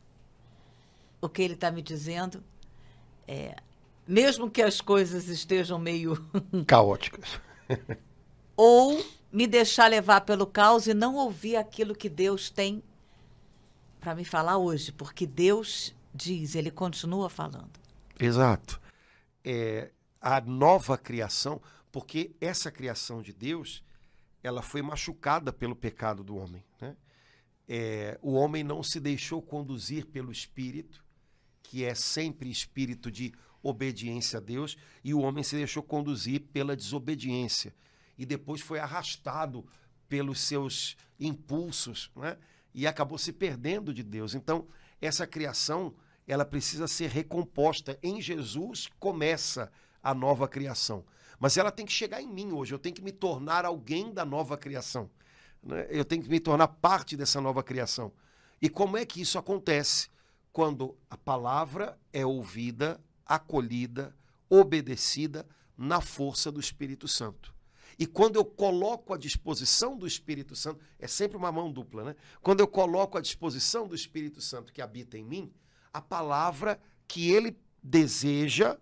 o 1.21 1.29
que 1.29 1.43
ele 1.43 1.53
está 1.53 1.71
me 1.71 1.83
dizendo, 1.83 2.43
é, 3.29 3.55
mesmo 4.09 4.51
que 4.51 4.63
as 4.63 4.81
coisas 4.81 5.29
estejam 5.29 5.79
meio 5.79 6.27
Caóticas. 6.67 7.39
ou 8.57 9.05
me 9.31 9.47
deixar 9.47 9.91
levar 9.91 10.23
pelo 10.23 10.47
caos 10.47 10.87
e 10.87 10.95
não 10.95 11.17
ouvir 11.17 11.57
aquilo 11.57 11.95
que 11.95 12.09
Deus 12.09 12.49
tem 12.49 12.83
para 14.01 14.15
me 14.15 14.25
falar 14.25 14.57
hoje, 14.57 14.91
porque 14.91 15.27
Deus 15.27 15.95
diz, 16.15 16.55
ele 16.55 16.71
continua 16.71 17.29
falando. 17.29 17.79
Exato. 18.19 18.81
É, 19.45 19.91
a 20.19 20.41
nova 20.41 20.97
criação, 20.97 21.61
porque 21.93 22.35
essa 22.41 22.71
criação 22.71 23.21
de 23.21 23.35
Deus, 23.35 23.85
ela 24.43 24.63
foi 24.63 24.81
machucada 24.81 25.53
pelo 25.53 25.77
pecado 25.77 26.25
do 26.25 26.39
homem. 26.39 26.65
Né? 26.81 26.97
É, 27.69 28.19
o 28.23 28.33
homem 28.33 28.63
não 28.63 28.83
se 28.83 29.01
deixou 29.01 29.43
conduzir 29.43 30.07
pelo 30.07 30.31
Espírito, 30.31 31.05
que 31.63 31.85
é 31.85 31.95
sempre 31.95 32.49
espírito 32.49 33.11
de 33.11 33.33
obediência 33.63 34.39
a 34.39 34.41
Deus, 34.41 34.77
e 35.03 35.13
o 35.13 35.21
homem 35.21 35.43
se 35.43 35.57
deixou 35.57 35.83
conduzir 35.83 36.41
pela 36.53 36.77
desobediência. 36.77 37.75
E 38.17 38.25
depois 38.25 38.61
foi 38.61 38.79
arrastado 38.79 39.67
pelos 40.09 40.41
seus 40.41 40.97
impulsos, 41.19 42.11
né? 42.15 42.37
e 42.73 42.87
acabou 42.87 43.19
se 43.19 43.33
perdendo 43.33 43.93
de 43.93 44.03
Deus. 44.03 44.35
Então, 44.35 44.69
essa 45.01 45.27
criação, 45.27 45.95
ela 46.27 46.45
precisa 46.45 46.87
ser 46.87 47.11
recomposta. 47.11 47.99
Em 48.03 48.21
Jesus 48.21 48.89
começa 49.01 49.73
a 50.03 50.15
nova 50.15 50.47
criação. 50.47 51.05
Mas 51.39 51.57
ela 51.57 51.73
tem 51.73 51.85
que 51.85 51.93
chegar 51.93 52.23
em 52.23 52.29
mim 52.29 52.53
hoje, 52.53 52.73
eu 52.73 52.79
tenho 52.79 52.95
que 52.95 53.03
me 53.03 53.13
tornar 53.13 53.65
alguém 53.65 54.13
da 54.13 54.25
nova 54.25 54.57
criação. 54.57 55.11
Né? 55.63 55.87
Eu 55.91 56.05
tenho 56.05 56.23
que 56.23 56.29
me 56.29 56.41
tornar 56.41 56.69
parte 56.69 57.17
dessa 57.17 57.41
nova 57.41 57.63
criação. 57.63 58.13
E 58.61 58.69
como 58.69 58.97
é 58.97 59.05
que 59.05 59.21
isso 59.21 59.39
acontece? 59.39 60.09
Quando 60.53 60.97
a 61.11 61.17
palavra 61.17 61.99
é 62.13 62.25
ouvida, 62.25 63.01
acolhida, 63.27 64.17
obedecida 64.49 65.47
na 65.77 66.01
força 66.01 66.51
do 66.51 66.61
Espírito 66.61 67.07
Santo. 67.07 67.55
E 67.99 68.07
quando 68.07 68.37
eu 68.37 68.45
coloco 68.45 69.15
à 69.15 69.17
disposição 69.17 69.97
do 69.97 70.07
Espírito 70.07 70.55
Santo, 70.55 70.81
é 70.99 71.07
sempre 71.07 71.37
uma 71.37 71.51
mão 71.51 71.73
dupla, 71.73 72.05
né? 72.05 72.17
Quando 72.43 72.61
eu 72.61 72.69
coloco 72.69 73.17
à 73.17 73.21
disposição 73.21 73.89
do 73.89 73.95
Espírito 73.95 74.41
Santo 74.41 74.73
que 74.73 74.83
habita 74.83 75.17
em 75.17 75.25
mim, 75.25 75.53
a 75.93 76.01
palavra 76.01 76.79
que 77.09 77.31
ele 77.31 77.59
deseja 77.83 78.77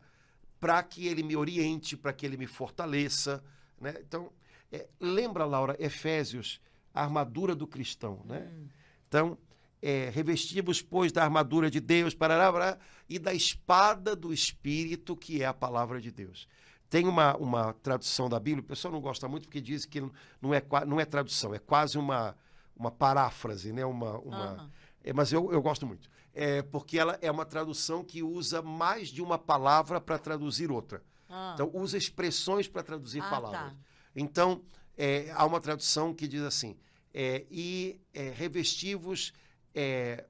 para 0.59 0.83
que 0.83 1.07
ele 1.07 1.22
me 1.22 1.37
oriente, 1.37 1.97
para 1.97 2.12
que 2.12 2.27
ele 2.27 2.37
me 2.37 2.47
fortaleça, 2.47 3.45
né? 3.81 3.95
Então, 4.01 4.33
é, 4.72 4.88
lembra, 5.00 5.44
Laura, 5.44 5.76
Efésios, 5.78 6.60
a 6.92 7.02
armadura 7.02 7.54
do 7.54 7.66
cristão, 7.66 8.22
né? 8.24 8.50
Hum. 8.52 8.68
Então, 9.08 9.38
é, 9.82 10.08
revestimos, 10.08 10.80
pois, 10.80 11.12
da 11.12 11.22
armadura 11.22 11.70
de 11.70 11.78
Deus, 11.78 12.14
parará, 12.14 12.50
parará, 12.50 12.78
e 13.08 13.18
da 13.18 13.34
espada 13.34 14.16
do 14.16 14.32
Espírito, 14.32 15.14
que 15.14 15.42
é 15.42 15.46
a 15.46 15.52
palavra 15.52 16.00
de 16.00 16.10
Deus. 16.10 16.48
Tem 16.88 17.06
uma, 17.06 17.36
uma 17.36 17.72
tradução 17.74 18.28
da 18.28 18.40
Bíblia, 18.40 18.62
o 18.62 18.66
pessoal 18.66 18.92
não 18.92 19.00
gosta 19.00 19.28
muito 19.28 19.46
porque 19.46 19.60
diz 19.60 19.84
que 19.84 20.00
não 20.40 20.54
é, 20.54 20.62
não 20.86 20.98
é 20.98 21.04
tradução, 21.04 21.54
é 21.54 21.58
quase 21.58 21.98
uma, 21.98 22.34
uma 22.74 22.90
paráfrase, 22.90 23.72
né? 23.72 23.84
uma, 23.84 24.18
uma, 24.18 24.52
uhum. 24.52 24.70
é, 25.02 25.12
mas 25.12 25.32
eu, 25.32 25.52
eu 25.52 25.60
gosto 25.60 25.86
muito. 25.86 26.08
É, 26.32 26.62
porque 26.62 26.98
ela 26.98 27.18
é 27.20 27.30
uma 27.30 27.44
tradução 27.44 28.02
que 28.02 28.22
usa 28.22 28.62
mais 28.62 29.08
de 29.08 29.20
uma 29.20 29.38
palavra 29.38 30.00
para 30.00 30.18
traduzir 30.18 30.70
outra. 30.70 31.02
Uhum. 31.28 31.52
Então, 31.54 31.70
usa 31.74 31.98
expressões 31.98 32.68
para 32.68 32.82
traduzir 32.82 33.20
ah, 33.20 33.28
palavras. 33.28 33.72
Tá. 33.72 33.76
Então, 34.14 34.62
é, 34.96 35.30
há 35.34 35.44
uma 35.44 35.60
tradução 35.60 36.14
que 36.14 36.28
diz 36.28 36.42
assim: 36.42 36.76
é, 37.12 37.44
e 37.50 38.00
é, 38.12 38.30
revestivos 38.30 39.32
é, 39.74 40.24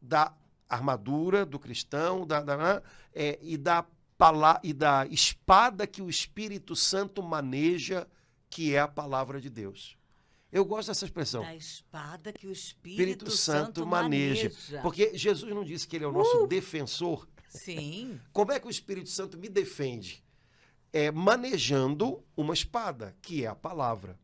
da 0.00 0.34
armadura 0.68 1.44
do 1.44 1.58
cristão 1.58 2.26
da, 2.26 2.40
da 2.40 2.82
é, 3.12 3.38
e, 3.42 3.56
da 3.56 3.84
e 4.62 4.74
da 4.74 5.06
espada 5.06 5.86
que 5.86 6.02
o 6.02 6.10
Espírito 6.10 6.76
Santo 6.76 7.22
maneja, 7.22 8.06
que 8.50 8.74
é 8.74 8.78
a 8.78 8.86
palavra 8.86 9.40
de 9.40 9.48
Deus. 9.48 9.96
Eu 10.52 10.64
gosto 10.64 10.88
dessa 10.88 11.06
expressão. 11.06 11.42
Da 11.42 11.54
espada 11.54 12.30
que 12.30 12.46
o 12.46 12.52
Espírito, 12.52 13.00
Espírito 13.00 13.30
Santo, 13.30 13.80
Santo 13.80 13.86
maneja. 13.86 14.50
maneja. 14.50 14.82
Porque 14.82 15.16
Jesus 15.16 15.50
não 15.54 15.64
disse 15.64 15.88
que 15.88 15.96
ele 15.96 16.04
é 16.04 16.08
o 16.08 16.12
nosso 16.12 16.44
uh, 16.44 16.46
defensor. 16.46 17.26
Sim. 17.48 18.20
Como 18.32 18.52
é 18.52 18.60
que 18.60 18.66
o 18.66 18.70
Espírito 18.70 19.08
Santo 19.08 19.38
me 19.38 19.48
defende? 19.48 20.22
É 20.92 21.10
manejando 21.10 22.22
uma 22.36 22.54
espada, 22.54 23.16
que 23.22 23.44
é 23.44 23.48
a 23.48 23.54
palavra. 23.54 24.18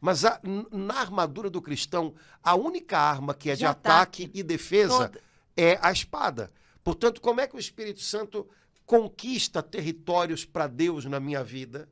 Mas 0.00 0.24
a, 0.24 0.40
na 0.70 0.94
armadura 0.94 1.50
do 1.50 1.60
cristão, 1.60 2.14
a 2.42 2.54
única 2.54 2.98
arma 2.98 3.34
que 3.34 3.50
é 3.50 3.54
de, 3.54 3.60
de 3.60 3.66
ataque, 3.66 4.24
ataque, 4.24 4.38
e 4.38 4.42
defesa 4.42 5.08
Toda. 5.08 5.20
é 5.56 5.78
a 5.82 5.90
espada. 5.90 6.52
Portanto, 6.84 7.20
como 7.20 7.40
é 7.40 7.46
que 7.46 7.56
o 7.56 7.58
Espírito 7.58 8.00
Santo 8.00 8.48
conquista 8.86 9.62
territórios 9.62 10.44
para 10.44 10.66
Deus 10.66 11.04
na 11.04 11.18
minha 11.18 11.42
vida? 11.42 11.88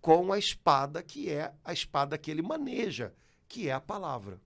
Com 0.00 0.32
a 0.32 0.38
espada, 0.38 1.02
que 1.02 1.30
é 1.30 1.52
a 1.64 1.72
espada 1.72 2.18
que 2.18 2.30
ele 2.30 2.42
maneja, 2.42 3.14
que 3.48 3.68
é 3.68 3.72
a 3.72 3.80
palavra. 3.80 4.40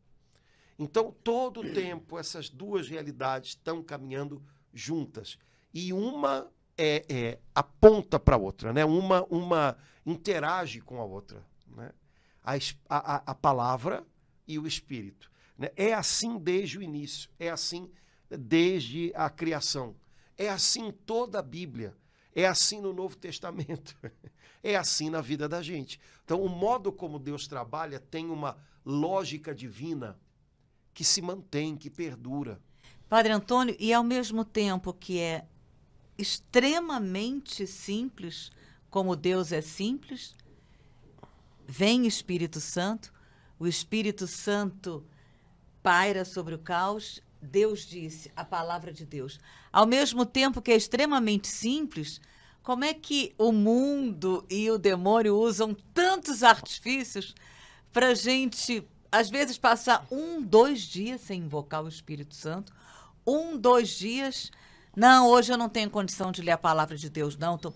Então, 0.78 1.14
todo 1.22 1.60
o 1.60 1.72
tempo, 1.72 2.18
essas 2.18 2.50
duas 2.50 2.88
realidades 2.88 3.50
estão 3.50 3.82
caminhando 3.82 4.42
juntas. 4.72 5.38
E 5.72 5.92
uma 5.92 6.50
é, 6.76 7.04
é 7.08 7.38
aponta 7.54 8.18
para 8.18 8.36
a 8.36 8.38
outra, 8.38 8.72
né? 8.72 8.84
uma, 8.84 9.24
uma 9.24 9.76
interage 10.04 10.80
com 10.80 11.00
a 11.00 11.04
outra. 11.04 11.44
Né? 11.68 11.90
a, 12.44 12.56
a, 12.88 13.22
a 13.26 13.34
palavra 13.34 14.04
e 14.46 14.58
o 14.58 14.66
Espírito. 14.66 15.30
Né? 15.58 15.70
É 15.76 15.94
assim 15.94 16.38
desde 16.38 16.78
o 16.78 16.82
início, 16.82 17.30
é 17.38 17.50
assim 17.50 17.90
desde 18.28 19.12
a 19.14 19.30
criação, 19.30 19.96
é 20.36 20.48
assim 20.48 20.90
toda 20.90 21.38
a 21.38 21.42
Bíblia, 21.42 21.96
é 22.34 22.46
assim 22.46 22.80
no 22.80 22.92
Novo 22.92 23.16
Testamento, 23.16 23.96
é 24.62 24.76
assim 24.76 25.08
na 25.08 25.20
vida 25.20 25.48
da 25.48 25.62
gente. 25.62 25.98
Então, 26.24 26.42
o 26.42 26.48
modo 26.48 26.92
como 26.92 27.18
Deus 27.18 27.46
trabalha 27.46 27.98
tem 27.98 28.28
uma 28.28 28.56
lógica 28.84 29.54
divina 29.54 30.18
que 30.92 31.04
se 31.04 31.22
mantém, 31.22 31.76
que 31.76 31.88
perdura. 31.88 32.60
Padre 33.08 33.32
Antônio, 33.32 33.76
e 33.78 33.92
ao 33.92 34.02
mesmo 34.02 34.44
tempo 34.44 34.92
que 34.92 35.18
é 35.18 35.46
extremamente 36.16 37.66
simples, 37.66 38.50
como 38.90 39.16
Deus 39.16 39.52
é 39.52 39.60
simples, 39.60 40.34
Vem 41.66 42.06
Espírito 42.06 42.60
Santo, 42.60 43.12
o 43.58 43.66
Espírito 43.66 44.26
Santo 44.26 45.04
paira 45.82 46.24
sobre 46.24 46.54
o 46.54 46.58
caos. 46.58 47.22
Deus 47.40 47.86
disse, 47.86 48.30
a 48.36 48.44
palavra 48.44 48.92
de 48.92 49.04
Deus. 49.04 49.38
Ao 49.72 49.86
mesmo 49.86 50.24
tempo 50.24 50.62
que 50.62 50.72
é 50.72 50.76
extremamente 50.76 51.48
simples, 51.48 52.20
como 52.62 52.84
é 52.84 52.94
que 52.94 53.34
o 53.36 53.52
mundo 53.52 54.44
e 54.48 54.70
o 54.70 54.78
demônio 54.78 55.36
usam 55.36 55.74
tantos 55.92 56.42
artifícios 56.42 57.34
para 57.92 58.14
gente, 58.14 58.86
às 59.12 59.28
vezes, 59.28 59.58
passar 59.58 60.06
um, 60.10 60.42
dois 60.42 60.80
dias 60.80 61.20
sem 61.20 61.42
invocar 61.42 61.84
o 61.84 61.88
Espírito 61.88 62.34
Santo? 62.34 62.72
Um, 63.26 63.56
dois 63.56 63.90
dias. 63.90 64.50
Não, 64.96 65.28
hoje 65.28 65.52
eu 65.52 65.58
não 65.58 65.68
tenho 65.68 65.90
condição 65.90 66.30
de 66.30 66.42
ler 66.42 66.52
a 66.52 66.58
palavra 66.58 66.96
de 66.96 67.10
Deus, 67.10 67.36
não. 67.36 67.58
Tô 67.58 67.72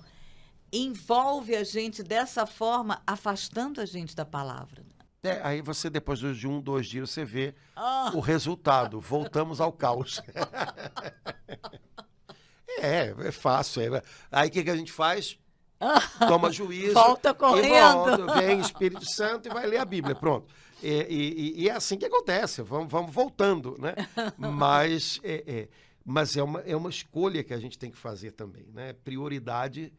envolve 0.73 1.57
a 1.57 1.65
gente 1.65 2.03
dessa 2.03 2.47
forma, 2.47 3.03
afastando 3.07 3.81
a 3.81 3.87
gente 3.87 4.15
da 4.15 4.25
palavra. 4.25 4.85
É, 5.23 5.41
aí 5.43 5.61
você, 5.61 5.91
depois 5.91 6.21
de 6.21 6.47
um, 6.47 6.61
dois 6.61 6.87
dias, 6.87 7.11
você 7.11 7.25
vê 7.25 7.55
oh. 7.77 8.19
o 8.19 8.21
resultado. 8.21 9.01
Voltamos 9.01 9.61
ao 9.61 9.73
caos. 9.73 10.23
é, 12.81 13.15
é 13.19 13.33
fácil. 13.33 13.97
É. 13.97 14.03
Aí 14.31 14.49
o 14.49 14.53
que, 14.53 14.63
que 14.63 14.71
a 14.71 14.77
gente 14.77 14.93
faz? 14.93 15.37
Toma 16.29 16.53
juízo. 16.53 16.95
Volta 16.95 17.35
correndo. 17.35 17.93
Volta, 17.93 18.41
vem 18.41 18.61
Espírito 18.61 19.05
Santo 19.05 19.49
e 19.49 19.53
vai 19.53 19.67
ler 19.67 19.79
a 19.79 19.85
Bíblia. 19.85 20.15
Pronto. 20.15 20.47
E, 20.83 21.07
e, 21.09 21.63
e 21.63 21.69
é 21.69 21.73
assim 21.73 21.97
que 21.97 22.07
acontece. 22.07 22.63
Vamos, 22.63 22.91
vamos 22.91 23.13
voltando, 23.13 23.77
né? 23.79 23.95
Mas, 24.39 25.21
é, 25.25 25.45
é, 25.47 25.69
mas 26.11 26.39
é, 26.39 26.43
uma, 26.43 26.61
é 26.61 26.75
uma 26.75 26.89
escolha 26.89 27.45
que 27.45 27.53
a 27.53 27.59
gente 27.59 27.79
tem 27.79 27.91
que 27.91 27.99
fazer 27.99 28.33
também, 28.33 28.65
né? 28.73 28.95
Prioridade 28.95 29.93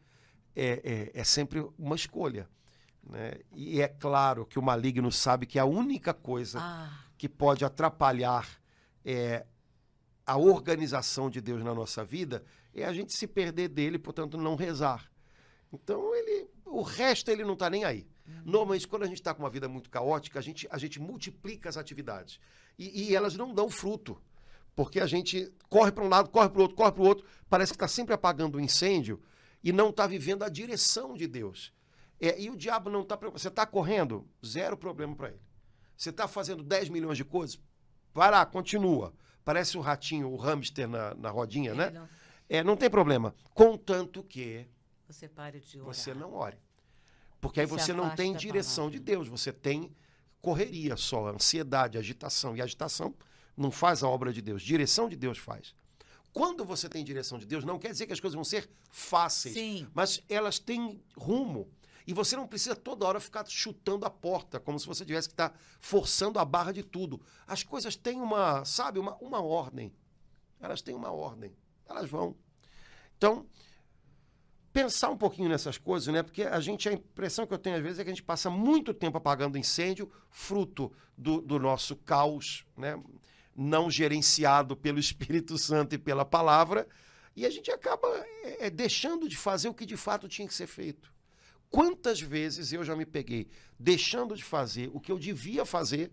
é, 0.56 1.10
é, 1.14 1.20
é 1.20 1.22
sempre 1.22 1.64
uma 1.78 1.94
escolha. 1.94 2.48
Né? 3.00 3.34
E 3.54 3.80
é 3.80 3.86
claro 3.86 4.44
que 4.44 4.58
o 4.58 4.62
maligno 4.62 5.12
sabe 5.12 5.46
que 5.46 5.56
a 5.56 5.64
única 5.64 6.12
coisa 6.12 6.58
ah. 6.60 7.04
que 7.16 7.28
pode 7.28 7.64
atrapalhar 7.64 8.60
é, 9.04 9.46
a 10.26 10.36
organização 10.36 11.30
de 11.30 11.40
Deus 11.40 11.62
na 11.62 11.72
nossa 11.72 12.04
vida 12.04 12.44
é 12.74 12.84
a 12.84 12.92
gente 12.92 13.12
se 13.12 13.28
perder 13.28 13.68
dele, 13.68 13.96
portanto, 13.96 14.36
não 14.36 14.56
rezar. 14.56 15.08
Então, 15.72 16.12
ele, 16.12 16.48
o 16.66 16.82
resto 16.82 17.30
ele 17.30 17.44
não 17.44 17.54
está 17.54 17.70
nem 17.70 17.84
aí. 17.84 18.04
Uhum. 18.26 18.42
Normalmente, 18.46 18.88
quando 18.88 19.04
a 19.04 19.06
gente 19.06 19.20
está 19.20 19.32
com 19.32 19.44
uma 19.44 19.50
vida 19.50 19.68
muito 19.68 19.88
caótica, 19.88 20.40
a 20.40 20.42
gente, 20.42 20.66
a 20.72 20.76
gente 20.76 20.98
multiplica 20.98 21.68
as 21.68 21.76
atividades. 21.76 22.40
E, 22.76 23.10
e 23.10 23.14
elas 23.14 23.36
não 23.36 23.54
dão 23.54 23.70
fruto. 23.70 24.20
Porque 24.74 25.00
a 25.00 25.06
gente 25.06 25.52
corre 25.68 25.92
para 25.92 26.04
um 26.04 26.08
lado, 26.08 26.30
corre 26.30 26.48
para 26.48 26.58
o 26.58 26.62
outro, 26.62 26.76
corre 26.76 26.92
para 26.92 27.02
o 27.02 27.06
outro, 27.06 27.26
parece 27.48 27.72
que 27.72 27.76
está 27.76 27.88
sempre 27.88 28.14
apagando 28.14 28.56
o 28.56 28.58
um 28.58 28.60
incêndio, 28.60 29.20
e 29.62 29.72
não 29.72 29.90
está 29.90 30.06
vivendo 30.06 30.42
a 30.42 30.48
direção 30.48 31.14
de 31.14 31.26
Deus. 31.26 31.72
É, 32.20 32.40
e 32.40 32.50
o 32.50 32.56
diabo 32.56 32.90
não 32.90 33.02
está 33.02 33.16
preocupado. 33.16 33.40
Você 33.40 33.48
está 33.48 33.66
correndo? 33.66 34.28
Zero 34.44 34.76
problema 34.76 35.14
para 35.14 35.28
ele. 35.28 35.40
Você 35.96 36.10
está 36.10 36.26
fazendo 36.26 36.62
10 36.62 36.88
milhões 36.88 37.16
de 37.16 37.24
coisas? 37.24 37.58
Para, 38.12 38.44
continua. 38.46 39.12
Parece 39.44 39.76
o 39.76 39.80
ratinho, 39.80 40.30
o 40.30 40.36
hamster 40.36 40.88
na, 40.88 41.14
na 41.14 41.30
rodinha, 41.30 41.74
né? 41.74 41.90
Não... 41.90 42.08
É, 42.48 42.64
não 42.64 42.76
tem 42.76 42.90
problema. 42.90 43.34
Contanto 43.54 44.22
que 44.24 44.66
você 45.06 45.28
pare 45.28 45.60
de 45.60 45.80
orar. 45.80 45.94
Você 45.94 46.14
não 46.14 46.32
ore. 46.34 46.58
Porque 47.40 47.60
aí 47.60 47.66
você 47.66 47.92
não 47.92 48.10
tem 48.14 48.34
direção 48.34 48.90
de 48.90 48.98
Deus, 48.98 49.28
você 49.28 49.52
tem 49.52 49.94
correria 50.40 50.96
só, 50.96 51.28
ansiedade, 51.28 51.98
agitação. 51.98 52.56
E 52.56 52.62
agitação 52.62 53.14
não 53.56 53.70
faz 53.70 54.02
a 54.02 54.08
obra 54.08 54.32
de 54.32 54.40
Deus, 54.40 54.62
direção 54.62 55.08
de 55.08 55.16
Deus 55.16 55.38
faz. 55.38 55.74
Quando 56.32 56.64
você 56.64 56.88
tem 56.88 57.04
direção 57.04 57.38
de 57.38 57.46
Deus, 57.46 57.64
não 57.64 57.78
quer 57.78 57.90
dizer 57.90 58.06
que 58.06 58.12
as 58.12 58.20
coisas 58.20 58.34
vão 58.34 58.44
ser 58.44 58.70
fáceis, 58.88 59.54
Sim. 59.54 59.88
mas 59.92 60.22
elas 60.28 60.58
têm 60.58 61.02
rumo. 61.16 61.68
E 62.06 62.12
você 62.14 62.36
não 62.36 62.46
precisa 62.46 62.74
toda 62.74 63.06
hora 63.06 63.20
ficar 63.20 63.46
chutando 63.46 64.06
a 64.06 64.10
porta, 64.10 64.58
como 64.58 64.78
se 64.78 64.86
você 64.86 65.04
tivesse 65.04 65.28
que 65.28 65.34
estar 65.34 65.56
forçando 65.78 66.38
a 66.38 66.44
barra 66.44 66.72
de 66.72 66.82
tudo. 66.82 67.20
As 67.46 67.62
coisas 67.62 67.96
têm 67.96 68.20
uma, 68.20 68.64
sabe, 68.64 68.98
uma, 68.98 69.16
uma 69.16 69.40
ordem. 69.42 69.92
Elas 70.60 70.82
têm 70.82 70.94
uma 70.94 71.10
ordem. 71.10 71.54
Elas 71.88 72.08
vão. 72.08 72.36
Então, 73.16 73.46
pensar 74.72 75.10
um 75.10 75.16
pouquinho 75.16 75.48
nessas 75.48 75.78
coisas, 75.78 76.12
né? 76.12 76.22
Porque 76.22 76.42
a 76.42 76.60
gente, 76.60 76.88
a 76.88 76.92
impressão 76.92 77.46
que 77.46 77.52
eu 77.52 77.58
tenho 77.58 77.76
às 77.76 77.82
vezes 77.82 77.98
é 77.98 78.04
que 78.04 78.10
a 78.10 78.12
gente 78.12 78.22
passa 78.22 78.48
muito 78.48 78.94
tempo 78.94 79.18
apagando 79.18 79.58
incêndio, 79.58 80.10
fruto 80.30 80.92
do, 81.16 81.40
do 81.40 81.58
nosso 81.58 81.96
caos, 81.96 82.64
né? 82.76 83.00
Não 83.62 83.90
gerenciado 83.90 84.74
pelo 84.74 84.98
Espírito 85.00 85.58
Santo 85.58 85.94
e 85.94 85.98
pela 85.98 86.24
palavra, 86.24 86.88
e 87.36 87.44
a 87.44 87.50
gente 87.50 87.70
acaba 87.70 88.08
é, 88.42 88.66
é, 88.66 88.70
deixando 88.70 89.28
de 89.28 89.36
fazer 89.36 89.68
o 89.68 89.74
que 89.74 89.84
de 89.84 89.96
fato 89.96 90.28
tinha 90.28 90.48
que 90.48 90.54
ser 90.54 90.66
feito. 90.66 91.12
Quantas 91.68 92.20
vezes 92.20 92.72
eu 92.72 92.82
já 92.82 92.96
me 92.96 93.06
peguei 93.06 93.48
deixando 93.78 94.34
de 94.34 94.42
fazer 94.42 94.90
o 94.92 94.98
que 94.98 95.12
eu 95.12 95.18
devia 95.18 95.64
fazer, 95.64 96.10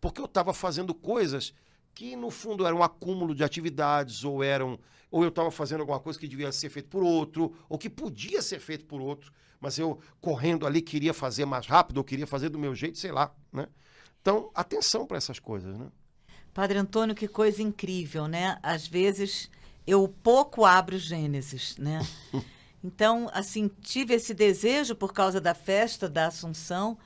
porque 0.00 0.20
eu 0.20 0.24
estava 0.24 0.52
fazendo 0.52 0.94
coisas 0.94 1.54
que 1.94 2.16
no 2.16 2.30
fundo 2.30 2.66
eram 2.66 2.78
um 2.78 2.82
acúmulo 2.82 3.34
de 3.34 3.44
atividades 3.44 4.24
ou 4.24 4.42
eram 4.42 4.78
ou 5.10 5.22
eu 5.22 5.30
estava 5.30 5.50
fazendo 5.50 5.80
alguma 5.80 5.98
coisa 6.00 6.18
que 6.18 6.28
devia 6.28 6.52
ser 6.52 6.68
feito 6.68 6.88
por 6.88 7.02
outro 7.02 7.54
ou 7.68 7.78
que 7.78 7.88
podia 7.88 8.42
ser 8.42 8.60
feito 8.60 8.84
por 8.84 9.00
outro, 9.00 9.32
mas 9.60 9.78
eu 9.78 10.00
correndo 10.20 10.66
ali 10.66 10.82
queria 10.82 11.14
fazer 11.14 11.44
mais 11.44 11.66
rápido 11.66 11.98
ou 11.98 12.04
queria 12.04 12.26
fazer 12.26 12.48
do 12.48 12.58
meu 12.58 12.74
jeito, 12.74 12.98
sei 12.98 13.12
lá, 13.12 13.34
né? 13.52 13.68
Então, 14.20 14.50
atenção 14.54 15.06
para 15.06 15.16
essas 15.16 15.38
coisas, 15.38 15.78
né? 15.78 15.90
Padre 16.58 16.76
Antônio, 16.76 17.14
que 17.14 17.28
coisa 17.28 17.62
incrível, 17.62 18.26
né? 18.26 18.58
Às 18.64 18.84
vezes 18.84 19.48
eu 19.86 20.12
pouco 20.24 20.64
abro 20.64 20.98
Gênesis, 20.98 21.76
né? 21.78 22.04
Então, 22.82 23.28
assim, 23.32 23.68
tive 23.80 24.14
esse 24.14 24.32
desejo 24.32 24.94
por 24.94 25.12
causa 25.12 25.40
da 25.40 25.52
festa 25.52 26.08
da 26.08 26.28
Assunção 26.28 26.96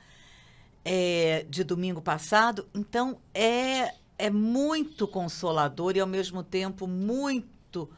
é, 0.85 1.45
de 1.49 1.63
domingo 1.63 1.99
passado. 1.99 2.67
Então, 2.75 3.19
é, 3.33 3.95
é 4.19 4.29
muito 4.29 5.07
consolador 5.07 5.95
e, 5.95 5.99
ao 5.99 6.07
mesmo 6.07 6.43
tempo, 6.43 6.87
muito 6.87 7.89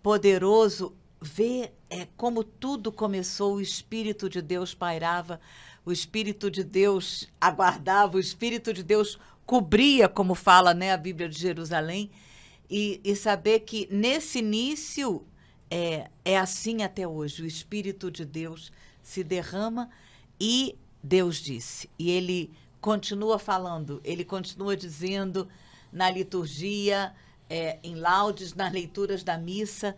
poderoso 0.00 0.94
ver 1.20 1.72
é, 1.90 2.06
como 2.16 2.44
tudo 2.44 2.92
começou. 2.92 3.56
O 3.56 3.60
Espírito 3.60 4.28
de 4.28 4.40
Deus 4.40 4.74
pairava, 4.74 5.40
o 5.84 5.90
Espírito 5.90 6.48
de 6.48 6.62
Deus 6.62 7.28
aguardava, 7.40 8.16
o 8.16 8.20
Espírito 8.20 8.72
de 8.72 8.84
Deus 8.84 9.18
cobria, 9.46 10.08
como 10.08 10.34
fala 10.34 10.72
né, 10.74 10.92
a 10.92 10.96
Bíblia 10.96 11.28
de 11.28 11.38
Jerusalém. 11.38 12.10
E, 12.70 13.00
e 13.04 13.14
saber 13.14 13.60
que 13.60 13.86
nesse 13.90 14.38
início 14.38 15.26
é, 15.70 16.10
é 16.24 16.38
assim 16.38 16.82
até 16.82 17.06
hoje. 17.08 17.42
O 17.42 17.46
Espírito 17.46 18.10
de 18.10 18.24
Deus 18.24 18.70
se 19.02 19.24
derrama 19.24 19.90
e 20.40 20.76
Deus 21.02 21.36
disse. 21.36 21.88
E 21.98 22.10
ele 22.10 22.50
continua 22.80 23.38
falando, 23.38 24.00
ele 24.04 24.24
continua 24.24 24.76
dizendo 24.76 25.48
na 25.92 26.10
liturgia, 26.10 27.14
é, 27.48 27.78
em 27.82 27.94
laudes, 27.94 28.54
nas 28.54 28.72
leituras 28.72 29.22
da 29.22 29.38
missa. 29.38 29.96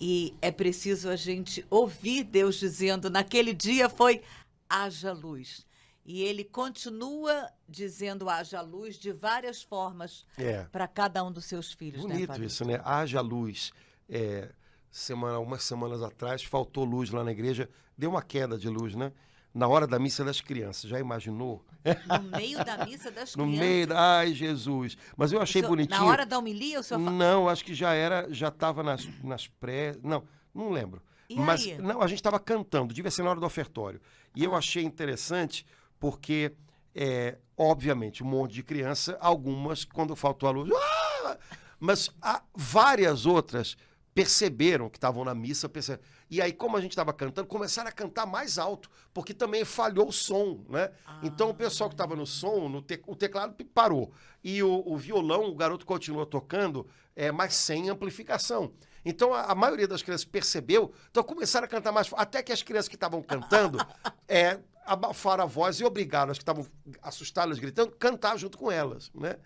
E 0.00 0.34
é 0.42 0.50
preciso 0.50 1.08
a 1.08 1.16
gente 1.16 1.64
ouvir 1.70 2.24
Deus 2.24 2.56
dizendo: 2.56 3.08
naquele 3.08 3.54
dia 3.54 3.88
foi 3.88 4.22
haja 4.68 5.12
luz. 5.12 5.66
E 6.04 6.22
ele 6.22 6.44
continua 6.44 7.48
dizendo 7.66 8.28
haja 8.28 8.60
luz 8.60 8.96
de 8.96 9.10
várias 9.10 9.62
formas 9.62 10.26
é. 10.36 10.64
para 10.64 10.86
cada 10.86 11.24
um 11.24 11.32
dos 11.32 11.46
seus 11.46 11.72
filhos. 11.72 12.04
Né, 12.04 12.14
Bonito 12.14 12.38
né, 12.38 12.46
isso, 12.46 12.64
né? 12.64 12.80
Haja 12.84 13.22
luz. 13.22 13.72
É, 14.08 14.50
semana, 14.90 15.36
algumas 15.36 15.62
semanas 15.62 16.02
atrás, 16.02 16.42
faltou 16.44 16.84
luz 16.84 17.10
lá 17.10 17.24
na 17.24 17.32
igreja, 17.32 17.70
deu 17.96 18.10
uma 18.10 18.22
queda 18.22 18.58
de 18.58 18.68
luz, 18.68 18.94
né? 18.94 19.12
Na 19.54 19.66
hora 19.66 19.86
da 19.86 19.98
missa 19.98 20.24
das 20.24 20.40
crianças, 20.40 20.90
já 20.90 20.98
imaginou? 20.98 21.64
No 22.06 22.22
meio 22.36 22.62
da 22.64 22.84
missa 22.84 23.10
das 23.10 23.34
no 23.34 23.44
crianças? 23.44 23.58
No 23.60 23.66
meio, 23.66 23.86
da... 23.86 24.18
ai 24.18 24.34
Jesus. 24.34 24.98
Mas 25.16 25.32
eu 25.32 25.40
achei 25.40 25.62
senhor, 25.62 25.70
bonitinho. 25.70 26.00
Na 26.00 26.06
hora 26.06 26.26
da 26.26 26.38
homilia, 26.38 26.80
o 26.80 26.82
senhor 26.82 27.00
Não, 27.00 27.48
acho 27.48 27.64
que 27.64 27.72
já 27.72 27.94
era, 27.94 28.26
já 28.30 28.48
estava 28.48 28.82
nas, 28.82 29.08
nas 29.22 29.46
pré... 29.46 29.96
Não, 30.02 30.22
não 30.54 30.70
lembro. 30.70 31.00
E 31.28 31.36
Mas 31.36 31.62
aí? 31.62 31.78
não, 31.78 32.02
a 32.02 32.06
gente 32.06 32.18
estava 32.18 32.38
cantando, 32.38 32.92
devia 32.92 33.10
ser 33.10 33.22
na 33.22 33.30
hora 33.30 33.40
do 33.40 33.46
ofertório. 33.46 34.00
E 34.34 34.42
ah. 34.42 34.46
eu 34.46 34.54
achei 34.54 34.82
interessante 34.82 35.64
porque, 36.04 36.52
é, 36.94 37.38
obviamente, 37.56 38.22
um 38.22 38.26
monte 38.26 38.52
de 38.52 38.62
criança, 38.62 39.16
algumas, 39.22 39.86
quando 39.86 40.14
faltou 40.14 40.46
a 40.46 40.52
luz, 40.52 40.70
ah! 40.70 41.38
mas 41.80 42.10
há 42.20 42.42
várias 42.54 43.24
outras 43.24 43.74
perceberam 44.14 44.90
que 44.90 44.98
estavam 44.98 45.24
na 45.24 45.34
missa, 45.34 45.66
perceberam. 45.66 46.06
e 46.28 46.42
aí, 46.42 46.52
como 46.52 46.76
a 46.76 46.80
gente 46.82 46.90
estava 46.90 47.10
cantando, 47.14 47.48
começaram 47.48 47.88
a 47.88 47.92
cantar 47.92 48.26
mais 48.26 48.58
alto, 48.58 48.90
porque 49.14 49.32
também 49.32 49.64
falhou 49.64 50.08
o 50.08 50.12
som, 50.12 50.62
né? 50.68 50.90
Ah. 51.06 51.20
Então 51.22 51.48
o 51.48 51.54
pessoal 51.54 51.88
que 51.88 51.94
estava 51.94 52.14
no 52.14 52.26
som, 52.26 52.68
no 52.68 52.82
te... 52.82 53.02
o 53.06 53.16
teclado 53.16 53.56
parou. 53.64 54.12
E 54.42 54.62
o, 54.62 54.82
o, 54.84 54.98
violão, 54.98 55.46
o 55.46 55.54
garoto 55.54 55.86
continuou 55.86 56.26
tocando, 56.26 56.86
é, 57.16 57.32
mas 57.32 57.54
sem 57.54 57.88
amplificação. 57.88 58.74
Então 59.06 59.32
a, 59.32 59.44
a, 59.44 59.54
maioria 59.54 59.88
das 59.88 60.02
crianças 60.02 60.26
percebeu, 60.26 60.92
então 61.10 61.24
começaram 61.24 61.64
a 61.64 61.68
cantar 61.68 61.92
mais 61.92 62.12
até 62.12 62.42
que 62.42 62.52
as 62.52 62.62
crianças 62.62 62.88
que 62.88 62.94
estavam 62.94 63.22
cantando 63.22 63.78
é, 64.28 64.60
abafaram 64.86 65.44
a 65.44 65.46
voz 65.46 65.80
e 65.80 65.84
obrigaram 65.84 66.30
as 66.30 66.38
que 66.38 66.42
estavam 66.42 66.66
assustadas, 67.02 67.58
gritando, 67.58 67.92
cantar 67.92 68.36
junto 68.38 68.58
com 68.58 68.70
elas, 68.70 69.10
né? 69.14 69.36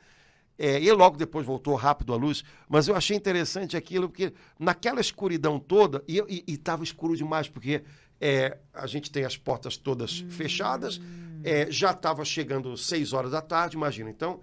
É, 0.58 0.80
e 0.80 0.90
logo 0.90 1.16
depois 1.16 1.46
voltou 1.46 1.76
rápido 1.76 2.12
a 2.12 2.16
luz, 2.16 2.42
mas 2.68 2.88
eu 2.88 2.96
achei 2.96 3.16
interessante 3.16 3.76
aquilo, 3.76 4.08
porque 4.08 4.32
naquela 4.58 5.00
escuridão 5.00 5.60
toda, 5.60 6.02
e 6.08 6.42
estava 6.48 6.82
escuro 6.82 7.16
demais, 7.16 7.48
porque 7.48 7.84
é, 8.20 8.58
a 8.74 8.86
gente 8.88 9.08
tem 9.08 9.24
as 9.24 9.36
portas 9.36 9.76
todas 9.76 10.20
hum. 10.20 10.30
fechadas, 10.30 11.00
é, 11.44 11.70
já 11.70 11.92
estava 11.92 12.24
chegando 12.24 12.76
seis 12.76 13.12
horas 13.12 13.30
da 13.30 13.40
tarde, 13.40 13.76
imagina. 13.76 14.10
Então, 14.10 14.40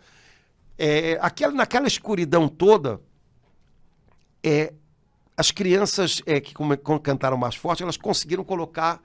é, 0.78 1.18
aquela, 1.22 1.52
naquela 1.52 1.88
escuridão 1.88 2.48
toda, 2.48 3.02
é, 4.42 4.74
as 5.36 5.52
crianças 5.52 6.22
é, 6.26 6.40
que 6.40 6.54
cantaram 7.04 7.36
mais 7.36 7.56
forte, 7.56 7.84
elas 7.84 7.98
conseguiram 7.98 8.44
colocar 8.46 9.02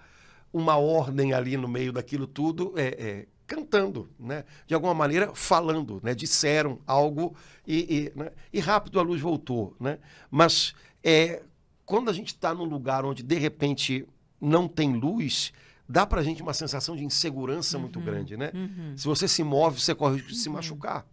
uma 0.52 0.76
ordem 0.76 1.32
ali 1.32 1.56
no 1.56 1.68
meio 1.68 1.92
daquilo 1.92 2.26
tudo, 2.26 2.72
é, 2.76 2.86
é, 2.98 3.26
cantando, 3.46 4.08
né? 4.18 4.44
De 4.66 4.74
alguma 4.74 4.94
maneira 4.94 5.34
falando, 5.34 6.00
né? 6.02 6.14
Disseram 6.14 6.78
algo 6.86 7.36
e, 7.66 8.10
e, 8.14 8.18
né? 8.18 8.30
e 8.52 8.60
rápido 8.60 8.98
a 9.00 9.02
luz 9.02 9.20
voltou, 9.20 9.76
né? 9.78 9.98
Mas 10.30 10.74
é, 11.02 11.42
quando 11.84 12.10
a 12.10 12.12
gente 12.12 12.28
está 12.28 12.54
num 12.54 12.64
lugar 12.64 13.04
onde 13.04 13.22
de 13.22 13.36
repente 13.36 14.06
não 14.40 14.68
tem 14.68 14.92
luz, 14.94 15.52
dá 15.88 16.06
para 16.06 16.20
a 16.20 16.24
gente 16.24 16.42
uma 16.42 16.54
sensação 16.54 16.94
de 16.94 17.04
insegurança 17.04 17.76
uhum, 17.76 17.82
muito 17.82 18.00
grande, 18.00 18.36
né? 18.36 18.52
Uhum. 18.54 18.96
Se 18.96 19.06
você 19.06 19.26
se 19.26 19.42
move, 19.42 19.80
você 19.80 19.94
corre 19.94 20.14
risco 20.14 20.30
de 20.30 20.38
se 20.38 20.48
uhum. 20.48 20.54
machucar. 20.54 21.04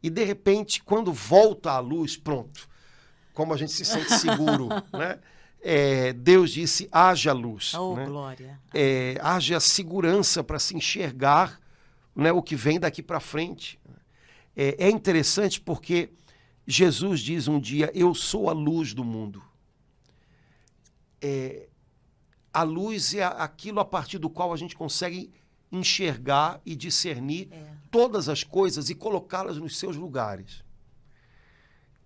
E 0.00 0.08
de 0.08 0.24
repente, 0.24 0.82
quando 0.82 1.12
volta 1.12 1.72
a 1.72 1.80
luz, 1.80 2.16
pronto. 2.16 2.68
Como 3.34 3.52
a 3.52 3.56
gente 3.56 3.72
se 3.72 3.84
sente 3.84 4.12
seguro, 4.14 4.68
né? 4.92 5.18
É, 5.62 6.12
Deus 6.12 6.50
disse: 6.50 6.88
haja 6.90 7.32
luz. 7.32 7.72
Oh, 7.74 7.94
né? 7.94 8.04
glória. 8.04 8.60
É, 8.74 9.16
haja 9.20 9.60
segurança 9.60 10.42
para 10.42 10.58
se 10.58 10.76
enxergar 10.76 11.60
né, 12.14 12.32
o 12.32 12.42
que 12.42 12.56
vem 12.56 12.80
daqui 12.80 13.02
para 13.02 13.20
frente. 13.20 13.80
É, 14.56 14.86
é 14.86 14.90
interessante 14.90 15.60
porque 15.60 16.10
Jesus 16.66 17.20
diz 17.20 17.46
um 17.46 17.60
dia: 17.60 17.90
Eu 17.94 18.14
sou 18.14 18.50
a 18.50 18.52
luz 18.52 18.92
do 18.92 19.04
mundo. 19.04 19.42
É, 21.20 21.68
a 22.52 22.64
luz 22.64 23.14
é 23.14 23.22
aquilo 23.22 23.78
a 23.78 23.84
partir 23.84 24.18
do 24.18 24.28
qual 24.28 24.52
a 24.52 24.56
gente 24.56 24.74
consegue 24.74 25.32
enxergar 25.70 26.60
e 26.66 26.76
discernir 26.76 27.48
é. 27.50 27.64
todas 27.90 28.28
as 28.28 28.44
coisas 28.44 28.90
e 28.90 28.94
colocá-las 28.94 29.56
nos 29.56 29.78
seus 29.78 29.96
lugares. 29.96 30.62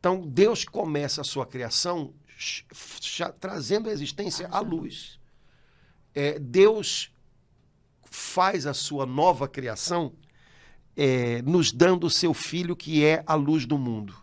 Então, 0.07 0.20
Deus 0.20 0.64
começa 0.64 1.20
a 1.20 1.24
sua 1.24 1.44
criação 1.44 2.14
trazendo 3.40 3.88
à 3.88 3.92
existência 3.92 4.46
a 4.52 4.61
luz. 4.61 5.18
É, 6.14 6.38
Deus 6.38 7.12
faz 8.04 8.68
a 8.68 8.72
sua 8.72 9.04
nova 9.04 9.48
criação 9.48 10.12
é, 10.96 11.42
nos 11.42 11.72
dando 11.72 12.07
o 12.07 12.11
seu 12.11 12.32
filho 12.32 12.76
que 12.76 13.04
é 13.04 13.24
a 13.26 13.34
luz 13.34 13.66
do 13.66 13.76
mundo. 13.76 14.14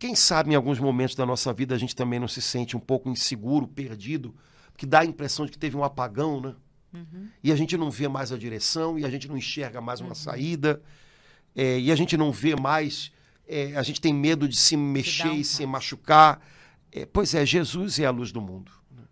Quem 0.00 0.16
sabe 0.16 0.50
em 0.50 0.56
alguns 0.56 0.80
momentos 0.80 1.14
da 1.14 1.24
nossa 1.24 1.52
vida 1.52 1.72
a 1.76 1.78
gente 1.78 1.94
também 1.94 2.18
não 2.18 2.26
se 2.26 2.42
sente 2.42 2.76
um 2.76 2.80
pouco 2.80 3.08
inseguro, 3.08 3.68
perdido, 3.68 4.34
porque 4.72 4.84
dá 4.84 5.02
a 5.02 5.04
impressão 5.04 5.46
de 5.46 5.52
que 5.52 5.58
teve 5.58 5.76
um 5.76 5.84
apagão, 5.84 6.40
né? 6.40 6.56
Uhum. 6.92 7.28
E 7.40 7.52
a 7.52 7.56
gente 7.56 7.76
não 7.76 7.88
vê 7.88 8.08
mais 8.08 8.32
a 8.32 8.36
direção, 8.36 8.98
e 8.98 9.04
a 9.04 9.10
gente 9.10 9.28
não 9.28 9.36
enxerga 9.36 9.80
mais 9.80 10.00
uma 10.00 10.08
uhum. 10.08 10.14
saída, 10.16 10.82
é, 11.54 11.78
e 11.78 11.92
a 11.92 11.94
gente 11.94 12.16
não 12.16 12.32
vê 12.32 12.56
mais, 12.56 13.12
é, 13.46 13.76
a 13.76 13.82
gente 13.82 14.00
tem 14.00 14.12
medo 14.12 14.48
de 14.48 14.56
se 14.56 14.76
mexer 14.76 15.28
um 15.28 15.34
e 15.34 15.44
se 15.44 15.66
machucar. 15.66 16.40
É, 16.90 17.04
pois 17.04 17.34
é, 17.34 17.44
Jesus 17.44 17.98
é 17.98 18.06
a 18.06 18.10
luz 18.10 18.32
do 18.32 18.40
mundo. 18.40 18.72
Né? 18.90 19.02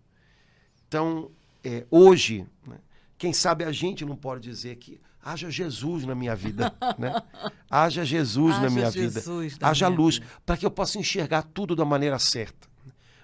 Então, 0.89 1.31
é, 1.63 1.87
hoje, 1.91 2.47
né, 2.67 2.79
quem 3.19 3.33
sabe 3.33 3.65
a 3.65 3.73
gente 3.73 4.05
não 4.05 4.17
pode 4.17 4.43
dizer 4.43 4.77
que 4.77 5.01
haja 5.23 5.51
Jesus 5.51 6.05
na 6.05 6.15
minha 6.15 6.35
vida, 6.35 6.75
né? 6.99 7.15
Haja 7.71 8.05
Jesus 8.05 8.55
haja 8.55 8.63
na 8.63 8.71
minha 8.71 8.91
Jesus 8.91 9.25
vida. 9.25 9.67
Haja 9.67 9.89
minha 9.89 9.99
luz, 9.99 10.21
para 10.45 10.57
que 10.57 10.67
eu 10.67 10.71
possa 10.71 10.99
enxergar 10.99 11.43
tudo 11.43 11.77
da 11.77 11.85
maneira 11.85 12.19
certa. 12.19 12.69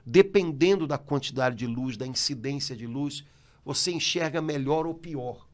Dependendo 0.06 0.86
da 0.86 0.96
quantidade 0.96 1.56
de 1.56 1.66
luz, 1.66 1.96
da 1.96 2.06
incidência 2.06 2.74
de 2.74 2.86
luz, 2.86 3.24
você 3.64 3.90
enxerga 3.90 4.40
melhor 4.40 4.86
ou 4.86 4.94
pior. 4.94 5.46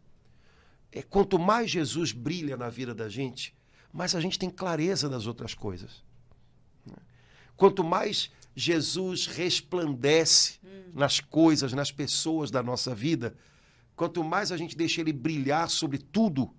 É, 0.92 1.02
quanto 1.02 1.40
mais 1.40 1.70
Jesus 1.70 2.12
brilha 2.12 2.56
na 2.56 2.68
vida 2.68 2.94
da 2.94 3.08
gente, 3.08 3.52
mais 3.94 4.12
a 4.16 4.20
gente 4.20 4.36
tem 4.36 4.50
clareza 4.50 5.08
das 5.08 5.28
outras 5.28 5.54
coisas. 5.54 6.02
Né? 6.84 6.96
Quanto 7.56 7.84
mais 7.84 8.28
Jesus 8.56 9.28
resplandece 9.28 10.58
hum. 10.64 10.90
nas 10.92 11.20
coisas, 11.20 11.72
nas 11.72 11.92
pessoas 11.92 12.50
da 12.50 12.60
nossa 12.60 12.92
vida, 12.92 13.36
quanto 13.94 14.24
mais 14.24 14.50
a 14.50 14.56
gente 14.56 14.76
deixa 14.76 15.00
ele 15.00 15.12
brilhar 15.12 15.70
sobre 15.70 15.98
tudo, 15.98 16.52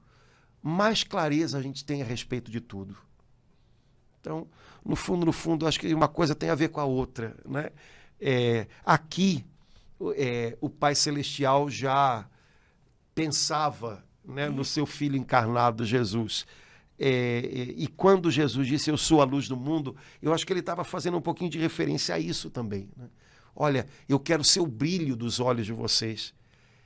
mais 0.63 1.03
clareza 1.03 1.57
a 1.57 1.61
gente 1.61 1.83
tem 1.83 2.01
a 2.01 2.05
respeito 2.05 2.49
de 2.49 2.61
tudo. 2.61 2.95
Então, 4.21 4.47
no 4.83 4.95
fundo, 4.95 5.25
no 5.25 5.33
fundo, 5.33 5.67
acho 5.67 5.79
que 5.79 5.93
uma 5.93 6.07
coisa 6.07 6.33
tem 6.33 6.49
a 6.49 6.55
ver 6.55 6.69
com 6.69 6.79
a 6.79 6.86
outra. 6.86 7.36
Né? 7.45 7.69
É, 8.17 8.65
aqui, 8.86 9.45
é, 10.15 10.57
o 10.61 10.69
Pai 10.69 10.95
Celestial 10.95 11.69
já 11.69 12.25
pensava 13.13 14.05
né, 14.23 14.47
no 14.47 14.63
seu 14.63 14.86
Filho 14.86 15.17
encarnado, 15.17 15.83
Jesus. 15.86 16.45
É, 16.97 17.09
é, 17.09 17.73
e 17.75 17.87
quando 17.87 18.31
Jesus 18.31 18.67
disse 18.67 18.89
eu 18.89 18.97
sou 18.97 19.21
a 19.21 19.25
luz 19.25 19.47
do 19.47 19.57
mundo, 19.57 19.95
eu 20.21 20.33
acho 20.33 20.45
que 20.45 20.53
ele 20.53 20.61
estava 20.61 20.83
fazendo 20.83 21.17
um 21.17 21.21
pouquinho 21.21 21.49
de 21.49 21.59
referência 21.59 22.15
a 22.15 22.19
isso 22.19 22.49
também. 22.49 22.89
Né? 22.95 23.09
Olha, 23.55 23.87
eu 24.07 24.19
quero 24.19 24.43
ser 24.43 24.59
o 24.59 24.67
brilho 24.67 25.15
dos 25.15 25.39
olhos 25.39 25.65
de 25.65 25.73
vocês. 25.73 26.33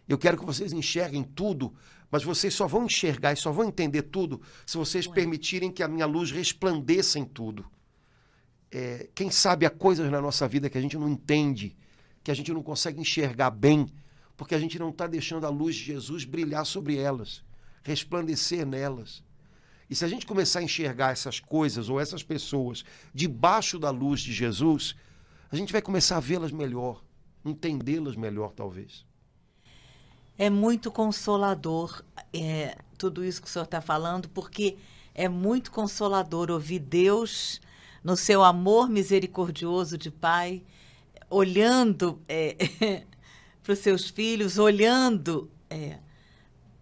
Eu 0.07 0.17
quero 0.17 0.37
que 0.37 0.45
vocês 0.45 0.73
enxerguem 0.73 1.23
tudo, 1.23 1.73
mas 2.11 2.23
vocês 2.23 2.53
só 2.53 2.67
vão 2.67 2.85
enxergar 2.85 3.33
e 3.33 3.35
só 3.35 3.51
vão 3.51 3.67
entender 3.67 4.03
tudo 4.03 4.41
se 4.65 4.77
vocês 4.77 5.05
permitirem 5.05 5.71
que 5.71 5.83
a 5.83 5.87
minha 5.87 6.05
luz 6.05 6.31
resplandeça 6.31 7.19
em 7.19 7.25
tudo. 7.25 7.65
É, 8.71 9.09
quem 9.13 9.29
sabe 9.29 9.65
há 9.65 9.69
coisas 9.69 10.09
na 10.11 10.21
nossa 10.21 10.47
vida 10.47 10.69
que 10.69 10.77
a 10.77 10.81
gente 10.81 10.97
não 10.97 11.09
entende, 11.09 11.75
que 12.23 12.31
a 12.31 12.33
gente 12.33 12.51
não 12.51 12.61
consegue 12.61 12.99
enxergar 12.99 13.51
bem, 13.51 13.87
porque 14.35 14.55
a 14.55 14.59
gente 14.59 14.79
não 14.79 14.89
está 14.89 15.05
deixando 15.05 15.45
a 15.45 15.49
luz 15.49 15.75
de 15.75 15.83
Jesus 15.83 16.23
brilhar 16.23 16.65
sobre 16.65 16.97
elas, 16.97 17.43
resplandecer 17.83 18.65
nelas. 18.65 19.23
E 19.89 19.95
se 19.95 20.05
a 20.05 20.07
gente 20.07 20.25
começar 20.25 20.59
a 20.59 20.63
enxergar 20.63 21.11
essas 21.11 21.39
coisas 21.39 21.89
ou 21.89 21.99
essas 21.99 22.21
pessoas 22.21 22.85
debaixo 23.13 23.79
da 23.79 23.89
luz 23.89 24.21
de 24.21 24.31
Jesus, 24.31 24.95
a 25.51 25.55
gente 25.55 25.71
vai 25.73 25.81
começar 25.81 26.17
a 26.17 26.19
vê-las 26.19 26.51
melhor, 26.51 27.03
entendê-las 27.43 28.15
melhor, 28.15 28.53
talvez. 28.53 29.03
É 30.37 30.49
muito 30.49 30.91
consolador 30.91 32.03
é, 32.31 32.77
tudo 32.97 33.25
isso 33.25 33.41
que 33.41 33.47
o 33.47 33.51
senhor 33.51 33.65
está 33.65 33.81
falando, 33.81 34.29
porque 34.29 34.77
é 35.15 35.27
muito 35.27 35.71
consolador 35.71 36.51
ouvir 36.51 36.79
Deus, 36.79 37.59
no 38.03 38.15
seu 38.15 38.43
amor 38.43 38.89
misericordioso 38.89 39.97
de 39.97 40.11
Pai, 40.11 40.63
olhando 41.29 42.21
é, 42.27 42.55
para 43.63 43.73
os 43.73 43.79
seus 43.79 44.09
filhos, 44.09 44.57
olhando 44.57 45.49
é, 45.69 45.97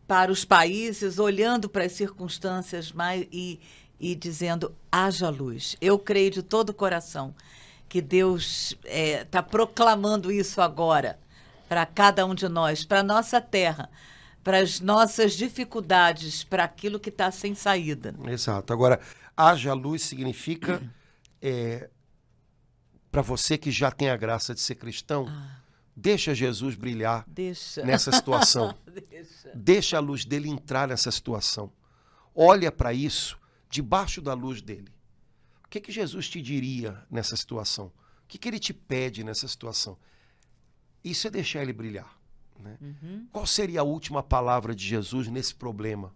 para 0.07 0.31
os 0.31 0.45
países, 0.45 1.19
olhando 1.19 1.67
para 1.67 1.83
as 1.83 1.91
circunstâncias 1.91 2.91
mais 2.91 3.27
e, 3.31 3.59
e 3.99 4.15
dizendo: 4.15 4.73
haja 4.91 5.29
luz. 5.29 5.75
Eu 5.81 5.99
creio 5.99 6.31
de 6.31 6.41
todo 6.41 6.69
o 6.69 6.73
coração 6.73 7.35
que 7.89 8.01
Deus 8.01 8.75
está 8.83 8.89
é, 8.89 9.23
tá 9.25 9.43
proclamando 9.43 10.31
isso 10.31 10.61
agora 10.61 11.19
para 11.67 11.85
cada 11.85 12.25
um 12.25 12.33
de 12.33 12.47
nós, 12.47 12.85
para 12.85 13.01
a 13.01 13.03
nossa 13.03 13.41
terra, 13.41 13.89
para 14.43 14.59
as 14.59 14.79
nossas 14.79 15.33
dificuldades, 15.33 16.43
para 16.43 16.63
aquilo 16.63 16.99
que 16.99 17.09
está 17.09 17.29
sem 17.29 17.53
saída. 17.53 18.15
Exato. 18.27 18.71
Agora, 18.71 18.99
haja 19.35 19.73
luz 19.73 20.03
significa, 20.03 20.81
é, 21.41 21.89
para 23.11 23.21
você 23.21 23.57
que 23.57 23.71
já 23.71 23.91
tem 23.91 24.09
a 24.09 24.15
graça 24.15 24.53
de 24.53 24.61
ser 24.61 24.75
cristão, 24.75 25.27
ah 25.27 25.66
Deixa 25.99 26.35
Jesus 26.35 26.75
brilhar 26.75 27.25
Deixa. 27.27 27.83
nessa 27.83 28.11
situação. 28.11 28.77
Deixa. 29.09 29.51
Deixa 29.55 29.97
a 29.97 29.99
luz 29.99 30.23
dele 30.23 30.47
entrar 30.47 30.87
nessa 30.87 31.09
situação. 31.09 31.73
Olha 32.35 32.71
para 32.71 32.93
isso 32.93 33.35
debaixo 33.67 34.21
da 34.21 34.35
luz 34.35 34.61
dele. 34.61 34.93
O 35.65 35.67
que, 35.67 35.81
que 35.81 35.91
Jesus 35.91 36.29
te 36.29 36.39
diria 36.39 37.03
nessa 37.09 37.35
situação? 37.35 37.87
O 37.87 38.27
que, 38.27 38.37
que 38.37 38.47
ele 38.47 38.59
te 38.59 38.75
pede 38.75 39.23
nessa 39.23 39.47
situação? 39.47 39.97
Isso 41.03 41.25
é 41.25 41.31
deixar 41.31 41.63
ele 41.63 41.73
brilhar. 41.73 42.15
Né? 42.59 42.77
Uhum. 42.79 43.27
Qual 43.31 43.47
seria 43.47 43.81
a 43.81 43.83
última 43.83 44.21
palavra 44.21 44.75
de 44.75 44.85
Jesus 44.85 45.27
nesse 45.27 45.55
problema? 45.55 46.13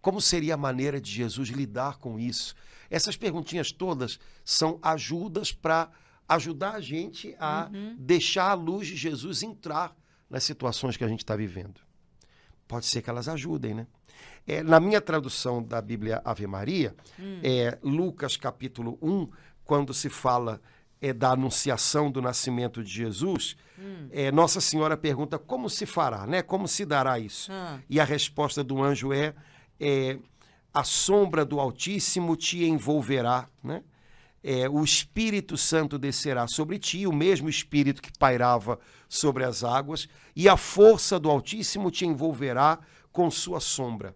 Como 0.00 0.18
seria 0.18 0.54
a 0.54 0.56
maneira 0.56 0.98
de 0.98 1.10
Jesus 1.10 1.50
lidar 1.50 1.98
com 1.98 2.18
isso? 2.18 2.54
Essas 2.88 3.18
perguntinhas 3.18 3.70
todas 3.70 4.18
são 4.42 4.78
ajudas 4.80 5.52
para 5.52 5.90
ajudar 6.28 6.74
a 6.74 6.80
gente 6.80 7.34
a 7.40 7.70
uhum. 7.72 7.96
deixar 7.98 8.50
a 8.50 8.54
luz 8.54 8.86
de 8.86 8.96
Jesus 8.96 9.42
entrar 9.42 9.96
nas 10.28 10.44
situações 10.44 10.96
que 10.96 11.04
a 11.04 11.08
gente 11.08 11.20
está 11.20 11.34
vivendo. 11.34 11.80
Pode 12.66 12.84
ser 12.84 13.00
que 13.00 13.08
elas 13.08 13.28
ajudem, 13.28 13.74
né? 13.74 13.86
É, 14.46 14.62
na 14.62 14.78
minha 14.78 15.00
tradução 15.00 15.62
da 15.62 15.80
Bíblia 15.80 16.20
Ave 16.24 16.46
Maria, 16.46 16.94
hum. 17.18 17.40
é, 17.42 17.78
Lucas 17.82 18.36
capítulo 18.36 18.98
1, 19.00 19.28
quando 19.64 19.94
se 19.94 20.08
fala 20.08 20.60
é, 21.00 21.12
da 21.12 21.30
anunciação 21.30 22.10
do 22.10 22.20
nascimento 22.20 22.82
de 22.82 22.90
Jesus, 22.90 23.56
hum. 23.78 24.08
é, 24.10 24.32
Nossa 24.32 24.60
Senhora 24.60 24.96
pergunta 24.96 25.38
como 25.38 25.68
se 25.70 25.86
fará, 25.86 26.26
né? 26.26 26.42
Como 26.42 26.66
se 26.66 26.84
dará 26.84 27.18
isso? 27.18 27.50
Ah. 27.52 27.78
E 27.88 28.00
a 28.00 28.04
resposta 28.04 28.64
do 28.64 28.82
anjo 28.82 29.12
é, 29.12 29.34
é 29.78 30.18
a 30.72 30.84
sombra 30.84 31.44
do 31.44 31.60
Altíssimo 31.60 32.36
te 32.36 32.64
envolverá, 32.64 33.48
né? 33.62 33.82
É, 34.42 34.68
o 34.68 34.82
Espírito 34.84 35.56
Santo 35.56 35.98
descerá 35.98 36.46
sobre 36.46 36.78
ti, 36.78 37.06
o 37.06 37.12
mesmo 37.12 37.48
Espírito 37.48 38.00
que 38.00 38.16
pairava 38.18 38.78
sobre 39.08 39.44
as 39.44 39.64
águas, 39.64 40.08
e 40.34 40.48
a 40.48 40.56
força 40.56 41.18
do 41.18 41.30
Altíssimo 41.30 41.90
te 41.90 42.06
envolverá 42.06 42.78
com 43.12 43.30
sua 43.30 43.60
sombra. 43.60 44.14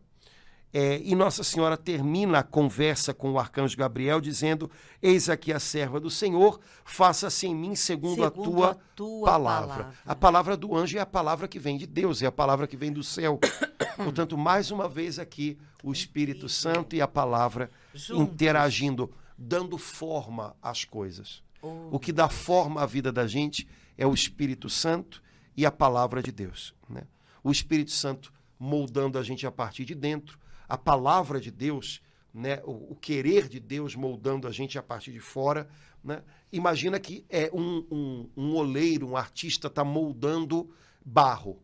É, 0.75 1.03
e 1.05 1.15
Nossa 1.15 1.45
Senhora 1.45 1.77
termina 1.77 2.39
a 2.39 2.43
conversa 2.43 3.13
com 3.13 3.33
o 3.33 3.39
arcanjo 3.39 3.77
Gabriel 3.77 4.23
dizendo: 4.23 4.71
Eis 5.03 5.29
aqui 5.29 5.53
a 5.53 5.61
serva 5.61 6.01
do 6.01 6.09
Senhor, 6.09 6.59
faça-se 6.83 7.47
em 7.47 7.55
mim 7.55 7.75
segundo, 7.75 8.23
segundo 8.23 8.25
a, 8.25 8.31
tua 8.31 8.71
a 8.71 8.75
tua, 8.97 9.27
palavra. 9.27 9.69
palavra. 9.69 9.95
A 10.07 10.15
palavra 10.15 10.57
do 10.57 10.75
anjo 10.75 10.97
é 10.97 11.01
a 11.01 11.07
palavra 11.07 11.47
que 11.47 11.59
vem 11.59 11.77
de 11.77 11.87
Deus, 11.87 12.23
é 12.23 12.27
a 12.27 12.33
palavra 12.33 12.67
que 12.67 12.77
vem 12.77 12.91
do 12.91 13.03
céu. 13.03 13.39
Portanto, 13.97 14.39
mais 14.39 14.71
uma 14.71 14.89
vez 14.89 15.19
aqui, 15.19 15.59
o 15.83 15.93
Espírito 15.93 16.49
Santo 16.49 16.97
e 16.97 17.03
a 17.03 17.09
palavra 17.09 17.71
Juntos. 17.93 18.33
interagindo 18.33 19.13
dando 19.43 19.77
forma 19.77 20.57
às 20.63 20.85
coisas. 20.85 21.43
Oh, 21.61 21.89
o 21.97 21.99
que 21.99 22.13
dá 22.13 22.29
forma 22.29 22.81
à 22.81 22.87
vida 22.87 23.13
da 23.13 23.27
gente 23.27 23.69
é 23.99 24.07
o 24.07 24.15
Espírito 24.15 24.69
Santo 24.69 25.23
e 25.57 25.67
a 25.67 25.71
palavra 25.71 26.23
de 26.23 26.31
Deus. 26.31 26.75
Né? 26.89 27.03
O 27.43 27.51
Espírito 27.51 27.91
Santo 27.91 28.33
moldando 28.59 29.19
a 29.19 29.23
gente 29.23 29.47
a 29.47 29.51
partir 29.51 29.85
de 29.85 29.95
dentro, 29.95 30.39
a 30.69 30.79
palavra 30.79 31.41
de 31.41 31.51
Deus, 31.51 32.01
né? 32.33 32.61
o, 32.65 32.93
o 32.93 32.97
querer 32.97 33.49
de 33.49 33.59
Deus 33.59 33.97
moldando 33.97 34.47
a 34.47 34.53
gente 34.53 34.79
a 34.79 34.83
partir 34.83 35.13
de 35.13 35.21
fora. 35.21 35.69
Né? 36.03 36.23
Imagina 36.53 37.01
que 37.01 37.25
é 37.29 37.51
um, 37.53 37.85
um, 37.91 38.31
um 38.37 38.55
oleiro, 38.55 39.09
um 39.09 39.17
artista 39.17 39.67
está 39.67 39.83
moldando 39.83 40.71
barro. 41.05 41.61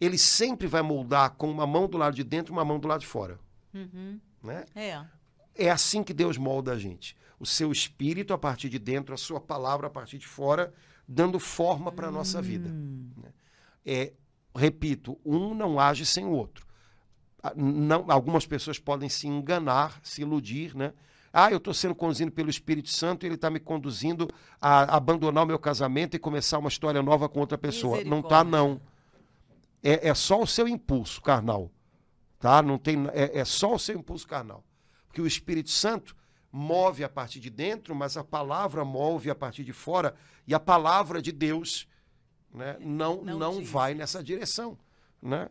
Ele 0.00 0.18
sempre 0.18 0.66
vai 0.66 0.82
moldar 0.82 1.30
com 1.36 1.48
uma 1.50 1.66
mão 1.66 1.88
do 1.88 1.96
lado 1.96 2.16
de 2.16 2.24
dentro 2.24 2.52
e 2.52 2.56
uma 2.56 2.64
mão 2.64 2.80
do 2.80 2.88
lado 2.88 3.00
de 3.00 3.06
fora. 3.06 3.38
Uhum. 3.72 4.18
Né? 4.42 4.64
É. 4.74 5.04
É 5.60 5.70
assim 5.70 6.02
que 6.02 6.14
Deus 6.14 6.38
molda 6.38 6.72
a 6.72 6.78
gente. 6.78 7.14
O 7.38 7.44
seu 7.44 7.70
espírito 7.70 8.32
a 8.32 8.38
partir 8.38 8.70
de 8.70 8.78
dentro, 8.78 9.14
a 9.14 9.18
sua 9.18 9.38
palavra 9.38 9.88
a 9.88 9.90
partir 9.90 10.16
de 10.16 10.26
fora, 10.26 10.72
dando 11.06 11.38
forma 11.38 11.92
para 11.92 12.08
a 12.08 12.10
nossa 12.10 12.38
hum. 12.38 12.42
vida. 12.42 12.70
Né? 12.70 13.28
É, 13.84 14.12
repito, 14.56 15.20
um 15.22 15.54
não 15.54 15.78
age 15.78 16.06
sem 16.06 16.24
o 16.24 16.30
outro. 16.30 16.66
Não, 17.54 18.06
algumas 18.08 18.46
pessoas 18.46 18.78
podem 18.78 19.10
se 19.10 19.28
enganar, 19.28 20.00
se 20.02 20.22
iludir, 20.22 20.74
né? 20.74 20.94
Ah, 21.32 21.50
eu 21.50 21.58
estou 21.58 21.72
sendo 21.72 21.94
conduzido 21.94 22.32
pelo 22.32 22.50
Espírito 22.50 22.88
Santo 22.88 23.24
e 23.24 23.28
ele 23.28 23.36
está 23.36 23.50
me 23.50 23.60
conduzindo 23.60 24.28
a 24.60 24.96
abandonar 24.96 25.44
o 25.44 25.46
meu 25.46 25.58
casamento 25.58 26.16
e 26.16 26.18
começar 26.18 26.58
uma 26.58 26.68
história 26.68 27.02
nova 27.02 27.28
com 27.28 27.38
outra 27.38 27.56
pessoa. 27.56 28.02
Não 28.02 28.20
está, 28.20 28.42
não. 28.42 28.80
É, 29.82 30.08
é, 30.08 30.14
só 30.14 30.42
o 30.42 30.46
seu 30.46 30.66
impulso 30.66 31.22
carnal. 31.22 31.70
Tá? 32.38 32.60
Não 32.62 32.78
tem, 32.78 33.06
é, 33.12 33.38
é 33.38 33.44
só 33.44 33.74
o 33.74 33.78
seu 33.78 33.96
impulso 33.96 34.26
carnal. 34.26 34.64
Porque 35.10 35.20
o 35.20 35.26
Espírito 35.26 35.70
Santo 35.70 36.16
move 36.52 37.02
a 37.02 37.08
partir 37.08 37.40
de 37.40 37.50
dentro, 37.50 37.96
mas 37.96 38.16
a 38.16 38.22
palavra 38.22 38.84
move 38.84 39.28
a 39.28 39.34
partir 39.34 39.64
de 39.64 39.72
fora. 39.72 40.14
E 40.46 40.54
a 40.54 40.60
palavra 40.60 41.20
de 41.20 41.32
Deus 41.32 41.88
né, 42.54 42.76
não, 42.78 43.24
não, 43.24 43.38
não 43.38 43.64
vai 43.64 43.92
nessa 43.92 44.22
direção. 44.22 44.78
Né? 45.20 45.48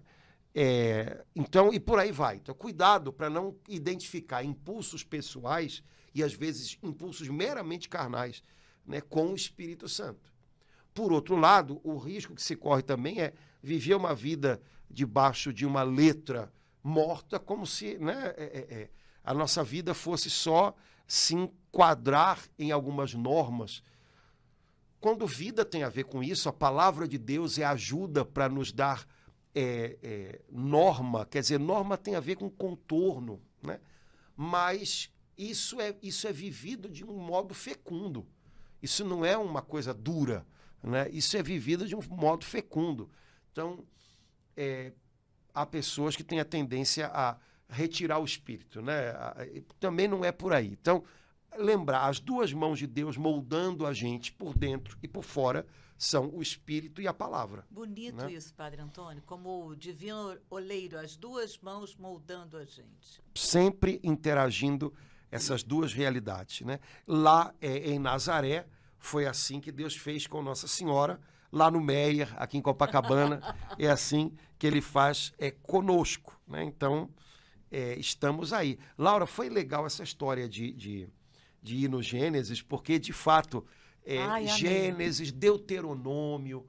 É, 0.56 1.26
então, 1.36 1.74
e 1.74 1.80
por 1.80 2.00
aí 2.00 2.10
vai. 2.10 2.38
Então, 2.38 2.56
cuidado 2.56 3.12
para 3.12 3.30
não 3.30 3.54
identificar 3.68 4.46
impulsos 4.46 5.04
pessoais 5.04 5.84
e, 6.16 6.24
às 6.24 6.34
vezes, 6.34 6.78
impulsos 6.82 7.28
meramente 7.28 7.90
carnais 7.90 8.42
né, 8.86 9.02
com 9.02 9.34
o 9.34 9.36
Espírito 9.36 9.90
Santo. 9.90 10.32
Por 10.94 11.12
outro 11.12 11.36
lado, 11.36 11.82
o 11.84 11.98
risco 11.98 12.34
que 12.34 12.42
se 12.42 12.56
corre 12.56 12.82
também 12.82 13.20
é 13.20 13.34
viver 13.62 13.96
uma 13.96 14.16
vida 14.16 14.62
debaixo 14.90 15.52
de 15.52 15.66
uma 15.66 15.84
letra 15.84 16.50
morta, 16.82 17.38
como 17.38 17.68
se 17.68 17.98
né, 17.98 18.34
é, 18.38 18.44
é, 18.44 18.82
é 18.82 18.90
a 19.30 19.34
nossa 19.36 19.64
vida 19.64 19.94
fosse 19.94 20.28
só 20.28 20.76
se 21.06 21.36
enquadrar 21.36 22.40
em 22.58 22.72
algumas 22.72 23.14
normas. 23.14 23.84
Quando 25.00 25.28
vida 25.28 25.64
tem 25.64 25.84
a 25.84 25.90
ver 25.90 26.06
com 26.06 26.24
isso, 26.24 26.50
a 26.50 26.52
palavra 26.52 27.08
de 27.08 27.20
Deus 27.20 27.60
é 27.60 27.64
ajuda 27.64 28.26
para 28.26 28.50
nos 28.50 28.72
dar 28.72 29.08
é, 29.54 30.00
é, 30.02 30.42
norma, 30.52 31.28
quer 31.28 31.42
dizer, 31.42 31.60
norma 31.60 31.96
tem 31.96 32.16
a 32.16 32.20
ver 32.20 32.38
com 32.38 32.50
contorno, 32.50 33.40
né? 33.62 33.80
mas 34.36 35.12
isso 35.38 35.80
é, 35.80 35.96
isso 36.02 36.28
é 36.28 36.34
vivido 36.34 36.90
de 36.90 37.06
um 37.06 37.14
modo 37.14 37.54
fecundo. 37.54 38.26
Isso 38.82 39.06
não 39.06 39.24
é 39.24 39.38
uma 39.38 39.62
coisa 39.62 39.94
dura, 39.94 40.44
né? 40.82 41.08
Isso 41.12 41.38
é 41.38 41.44
vivido 41.44 41.88
de 41.88 41.96
um 41.96 42.02
modo 42.10 42.46
fecundo. 42.46 43.12
Então, 43.52 43.86
é, 44.58 44.92
há 45.54 45.68
pessoas 45.68 46.16
que 46.16 46.24
têm 46.24 46.40
a 46.40 46.46
tendência 46.46 47.12
a 47.14 47.38
retirar 47.70 48.20
o 48.20 48.26
espírito, 48.26 48.82
né? 48.82 49.14
Também 49.80 50.08
não 50.08 50.26
é 50.26 50.32
por 50.32 50.52
aí. 50.52 50.68
Então, 50.68 51.04
lembrar 51.58 52.08
as 52.08 52.20
duas 52.20 52.52
mãos 52.54 52.80
de 52.80 52.88
Deus 52.88 53.18
moldando 53.18 53.86
a 53.86 53.94
gente 53.94 54.32
por 54.32 54.58
dentro 54.58 54.98
e 55.02 55.08
por 55.08 55.24
fora 55.24 55.66
são 55.98 56.30
o 56.34 56.42
espírito 56.42 57.02
e 57.02 57.08
a 57.08 57.14
palavra. 57.14 57.66
Bonito 57.70 58.16
né? 58.16 58.32
isso, 58.32 58.54
Padre 58.54 58.82
Antônio, 58.82 59.22
como 59.26 59.68
o 59.68 59.76
divino 59.76 60.38
oleiro, 60.50 60.98
as 60.98 61.18
duas 61.18 61.58
mãos 61.58 61.96
moldando 61.98 62.58
a 62.58 62.64
gente. 62.64 63.22
Sempre 63.36 64.00
interagindo 64.02 64.94
essas 65.30 65.62
duas 65.62 65.94
realidades, 65.94 66.62
né? 66.62 66.80
Lá 67.06 67.54
é, 67.62 67.92
em 67.92 68.00
Nazaré 68.00 68.66
foi 68.98 69.26
assim 69.26 69.60
que 69.60 69.72
Deus 69.72 69.96
fez 69.96 70.26
com 70.26 70.42
Nossa 70.42 70.68
Senhora, 70.68 71.20
lá 71.52 71.70
no 71.70 71.82
Meier, 71.82 72.34
aqui 72.38 72.58
em 72.58 72.62
Copacabana, 72.62 73.42
é 73.78 73.90
assim 73.90 74.32
que 74.58 74.66
ele 74.66 74.82
faz 74.82 75.34
é 75.38 75.52
conosco, 75.52 76.40
né? 76.48 76.64
Então, 76.64 77.10
é, 77.72 77.98
estamos 78.00 78.54
aí. 78.54 78.78
Laura, 78.98 79.26
foi 79.26 79.50
legal 79.50 79.86
essa 79.86 80.04
história 80.04 80.48
de, 80.48 80.72
de, 80.72 81.08
de 81.62 81.76
ir 81.76 81.90
no 81.90 82.02
Gênesis, 82.02 82.62
porque 82.62 82.98
de 82.98 83.14
fato 83.14 83.66
é, 84.06 84.18
Ai, 84.20 84.48
Gênesis, 84.48 85.32
Deuteronômio. 85.32 86.66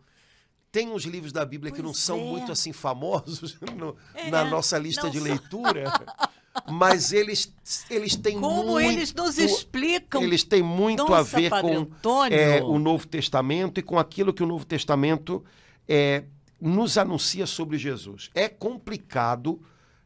Tem 0.71 0.89
uns 0.89 1.05
livros 1.05 1.33
da 1.33 1.45
Bíblia 1.45 1.73
pois 1.73 1.81
que 1.81 1.87
não 1.87 1.95
são 1.95 2.19
é. 2.19 2.25
muito 2.25 2.53
assim 2.53 2.73
famosos 2.73 3.59
no, 3.77 3.97
é, 4.15 4.31
na 4.31 4.45
nossa 4.45 4.79
lista 4.79 5.11
de 5.11 5.19
leitura. 5.19 5.93
mas 6.71 7.13
eles, 7.13 7.53
eles 7.89 8.17
têm 8.17 8.41
Como 8.41 8.65
muito, 8.73 8.91
eles 8.91 9.13
nos 9.15 9.39
explicam. 9.39 10.23
Eles 10.23 10.45
têm 10.45 10.63
muito 10.63 11.05
Nossa, 11.05 11.37
a 11.37 11.41
ver 11.41 11.51
com 11.51 11.89
é, 12.31 12.63
o 12.63 12.79
Novo 12.79 13.07
Testamento 13.07 13.79
e 13.81 13.83
com 13.83 13.99
aquilo 13.99 14.33
que 14.33 14.43
o 14.43 14.47
Novo 14.47 14.65
Testamento 14.65 15.45
é, 15.89 16.25
nos 16.61 16.99
anuncia 16.99 17.47
sobre 17.47 17.79
Jesus. 17.79 18.31
É 18.35 18.49
complicado 18.49 19.61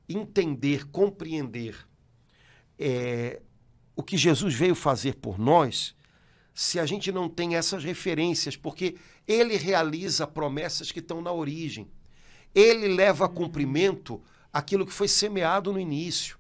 entender, 0.09 0.87
compreender 0.91 1.77
é, 2.79 3.41
o 3.97 4.03
que 4.03 4.17
Jesus 4.17 4.55
veio 4.55 4.75
fazer 4.75 5.15
por 5.17 5.39
nós 5.39 5.95
se 6.55 6.79
a 6.79 6.87
gente 6.87 7.11
não 7.11 7.29
tem 7.29 7.57
essas 7.57 7.83
referências, 7.83 8.57
porque 8.57 8.97
ele 9.27 9.57
realiza 9.57 10.27
promessas 10.27 10.93
que 10.93 11.01
estão 11.01 11.21
na 11.21 11.33
origem. 11.33 11.91
Ele 12.55 12.87
leva 12.87 13.25
a 13.25 13.29
cumprimento 13.29 14.23
aquilo 14.53 14.87
que 14.87 14.93
foi 14.93 15.09
semeado 15.09 15.73
no 15.73 15.81
início. 15.81 16.39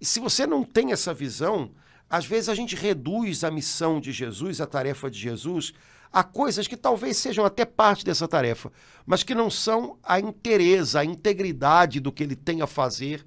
E 0.00 0.04
se 0.04 0.18
você 0.18 0.44
não 0.44 0.64
tem 0.64 0.90
essa 0.90 1.14
visão, 1.14 1.70
às 2.10 2.26
vezes 2.26 2.48
a 2.48 2.54
gente 2.54 2.74
reduz 2.74 3.44
a 3.44 3.50
missão 3.50 4.00
de 4.00 4.10
Jesus, 4.10 4.60
a 4.60 4.66
tarefa 4.66 5.08
de 5.08 5.18
Jesus, 5.18 5.72
a 6.12 6.22
coisas 6.22 6.66
que 6.66 6.76
talvez 6.76 7.16
sejam 7.16 7.44
até 7.44 7.64
parte 7.64 8.04
dessa 8.04 8.26
tarefa, 8.26 8.72
mas 9.06 9.22
que 9.22 9.34
não 9.34 9.50
são 9.50 9.98
a 10.02 10.18
inteireza, 10.18 11.00
a 11.00 11.04
integridade 11.04 12.00
do 12.00 12.12
que 12.12 12.22
ele 12.22 12.36
tem 12.36 12.62
a 12.62 12.66
fazer 12.66 13.26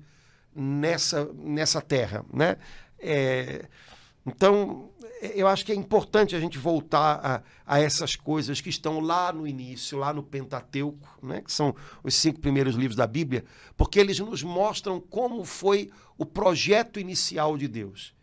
nessa, 0.55 1.25
nessa 1.33 1.81
terra. 1.81 2.25
Né? 2.33 2.57
É, 2.99 3.67
então, 4.25 4.89
eu 5.21 5.47
acho 5.47 5.65
que 5.65 5.71
é 5.71 5.75
importante 5.75 6.35
a 6.35 6.39
gente 6.39 6.57
voltar 6.57 7.43
a, 7.65 7.75
a, 7.75 7.79
essas 7.79 8.15
coisas 8.15 8.61
que 8.61 8.69
estão 8.69 8.99
lá 8.99 9.31
no 9.31 9.47
início, 9.47 9.97
lá 9.97 10.13
no 10.13 10.23
Pentateuco, 10.23 11.07
né? 11.21 11.41
que 11.41 11.51
são 11.51 11.75
os 12.03 12.15
cinco 12.15 12.39
primeiros 12.39 12.75
livros 12.75 12.95
da 12.95 13.07
Bíblia, 13.07 13.45
porque 13.77 13.99
eles 13.99 14.19
nos 14.19 14.43
mostram 14.43 14.99
como 14.99 15.43
foi 15.45 15.89
o 16.17 16.25
projeto 16.25 16.99
inicial 16.99 17.57
de 17.57 17.67
Deus. 17.67 18.13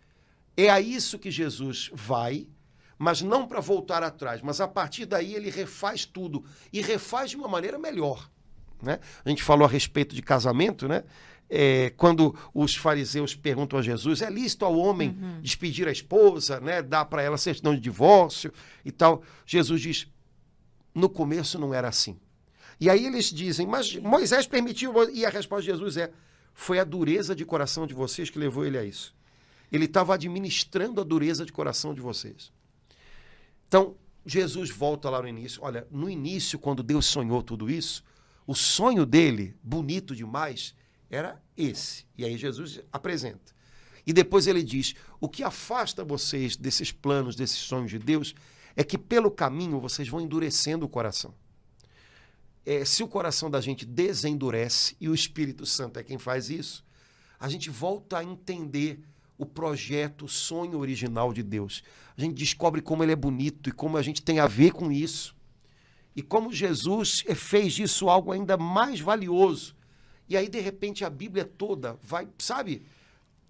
É 0.57 0.71
a 0.71 0.81
isso 0.81 1.19
que 1.19 1.31
Jesus 1.31 1.91
vai, 1.93 2.49
mas 2.99 3.23
não 3.23 3.47
para 3.47 3.61
voltar 3.61 4.03
atrás, 4.03 4.43
mas 4.43 4.61
a 4.61 4.69
partir 4.69 5.07
daí 5.07 5.35
ele 5.35 5.51
refaz 5.51 6.05
tudo 6.05 6.45
e 6.73 6.81
refaz 6.81 7.31
de 7.31 7.37
uma 7.37 7.49
maneira 7.49 7.79
melhor. 7.79 8.29
Né? 8.83 8.99
A 9.25 9.29
gente 9.29 9.43
falou 9.43 9.67
a 9.67 9.71
respeito 9.71 10.15
de 10.15 10.23
casamento, 10.23 10.89
né? 10.89 11.05
é, 11.49 11.91
quando 11.97 12.35
os 12.53 12.77
fariseus 12.77 13.35
perguntam 13.35 13.79
a 13.79 13.83
Jesus, 13.83 14.21
é 14.21 14.29
lícito 14.29 14.65
ao 14.65 14.77
homem 14.77 15.11
uhum. 15.11 15.41
despedir 15.41 15.89
a 15.89 15.93
esposa, 15.93 16.61
né, 16.61 16.83
dar 16.83 17.07
para 17.07 17.23
ela 17.23 17.39
certidão 17.39 17.75
de 17.75 17.81
divórcio 17.81 18.53
e 18.85 18.93
tal. 18.93 19.23
Jesus 19.47 19.81
diz, 19.81 20.07
no 20.95 21.09
começo 21.09 21.59
não 21.59 21.73
era 21.73 21.89
assim. 21.89 22.19
E 22.81 22.89
aí 22.89 23.07
eles 23.07 23.27
dizem, 23.27 23.67
mas 23.67 23.97
Moisés 23.97 24.47
permitiu, 24.47 24.93
e 25.11 25.25
a 25.25 25.31
resposta 25.31 25.63
de 25.63 25.71
Jesus 25.71 25.97
é, 25.97 26.13
foi 26.53 26.79
a 26.79 26.85
dureza 26.85 27.35
de 27.35 27.45
coração 27.45 27.87
de 27.87 27.95
vocês 27.95 28.31
que 28.31 28.39
levou 28.39 28.65
ele 28.65 28.79
a 28.79 28.85
isso. 28.85 29.17
Ele 29.73 29.87
estava 29.87 30.15
administrando 30.15 31.01
a 31.01 31.05
dureza 31.05 31.45
de 31.45 31.53
coração 31.53 31.93
de 31.93 32.01
vocês. 32.01 32.53
Então, 33.69 33.97
Jesus 34.27 34.71
volta 34.71 35.09
lá 35.09 35.23
no 35.23 35.29
início. 35.29 35.63
Olha, 35.63 35.87
no 35.91 36.11
início, 36.11 36.59
quando 36.59 36.83
Deus 36.83 37.07
sonhou 37.07 37.43
tudo 37.43 37.71
isso, 37.71 38.03
o 38.47 38.55
sonho 38.55 39.07
dele, 39.07 39.55
bonito 39.63 40.17
demais, 40.17 40.75
era 41.11 41.41
esse. 41.57 42.07
E 42.17 42.25
aí 42.25 42.37
Jesus 42.37 42.81
apresenta. 42.91 43.57
E 44.07 44.13
depois 44.13 44.47
ele 44.47 44.63
diz: 44.63 44.95
o 45.21 45.29
que 45.29 45.43
afasta 45.43 46.03
vocês 46.03 46.57
desses 46.57 46.91
planos, 46.91 47.37
desses 47.37 47.59
sonhos 47.59 47.91
de 47.91 47.99
Deus, 47.99 48.35
é 48.75 48.83
que 48.83 48.97
pelo 48.97 49.31
caminho 49.31 49.81
vocês 49.81 50.09
vão 50.09 50.21
endurecendo 50.21 50.87
o 50.87 50.89
coração. 50.89 51.35
É, 52.65 52.85
se 52.85 53.03
o 53.03 53.09
coração 53.09 53.51
da 53.51 53.61
gente 53.61 53.85
desendurece, 53.85 54.97
e 55.01 55.09
o 55.09 55.15
Espírito 55.15 55.65
Santo 55.65 55.99
é 55.99 56.03
quem 56.03 56.19
faz 56.19 56.51
isso, 56.51 56.85
a 57.41 57.49
gente 57.49 57.71
volta 57.71 58.19
a 58.19 58.25
entender 58.25 59.01
o 59.39 59.47
projeto, 59.47 60.27
o 60.27 60.29
sonho 60.29 60.79
original 60.79 61.33
de 61.33 61.43
Deus. 61.43 61.83
A 62.17 62.21
gente 62.21 62.35
descobre 62.35 62.83
como 62.83 63.03
ele 63.03 63.13
é 63.13 63.17
bonito 63.17 63.69
e 63.69 63.73
como 63.73 63.97
a 63.97 64.03
gente 64.03 64.21
tem 64.21 64.41
a 64.41 64.47
ver 64.47 64.73
com 64.73 64.93
isso. 64.93 65.35
E 66.15 66.21
como 66.21 66.53
Jesus 66.53 67.25
fez 67.37 67.75
disso 67.75 68.09
algo 68.09 68.33
ainda 68.33 68.57
mais 68.57 69.01
valioso 69.01 69.79
e 70.29 70.37
aí, 70.37 70.49
de 70.49 70.61
repente, 70.61 71.05
a 71.05 71.11
Bíblia 71.11 71.45
toda 71.45 71.99
vai, 72.03 72.29
sabe, 72.39 72.83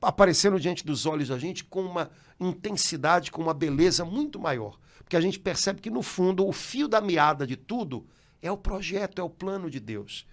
aparecendo 0.01 0.61
diante 0.61 0.87
dos 0.87 1.07
olhos 1.07 1.29
da 1.29 1.39
gente 1.39 1.65
com 1.65 1.83
uma 1.83 2.09
intensidade, 2.39 3.33
com 3.33 3.43
uma 3.43 3.55
beleza 3.55 4.05
muito 4.05 4.39
maior. 4.39 4.79
Porque 4.99 5.17
a 5.17 5.21
gente 5.21 5.41
percebe 5.41 5.81
que, 5.81 5.91
no 5.91 6.03
fundo, 6.03 6.47
o 6.47 6.53
fio 6.53 6.87
da 6.87 7.01
meada 7.01 7.47
de 7.47 7.57
tudo 7.57 8.07
é 8.41 8.51
o 8.53 8.57
projeto, 8.57 9.21
é 9.21 9.25
o 9.25 9.31
plano 9.31 9.69
de 9.69 9.81
Deus. 9.81 10.25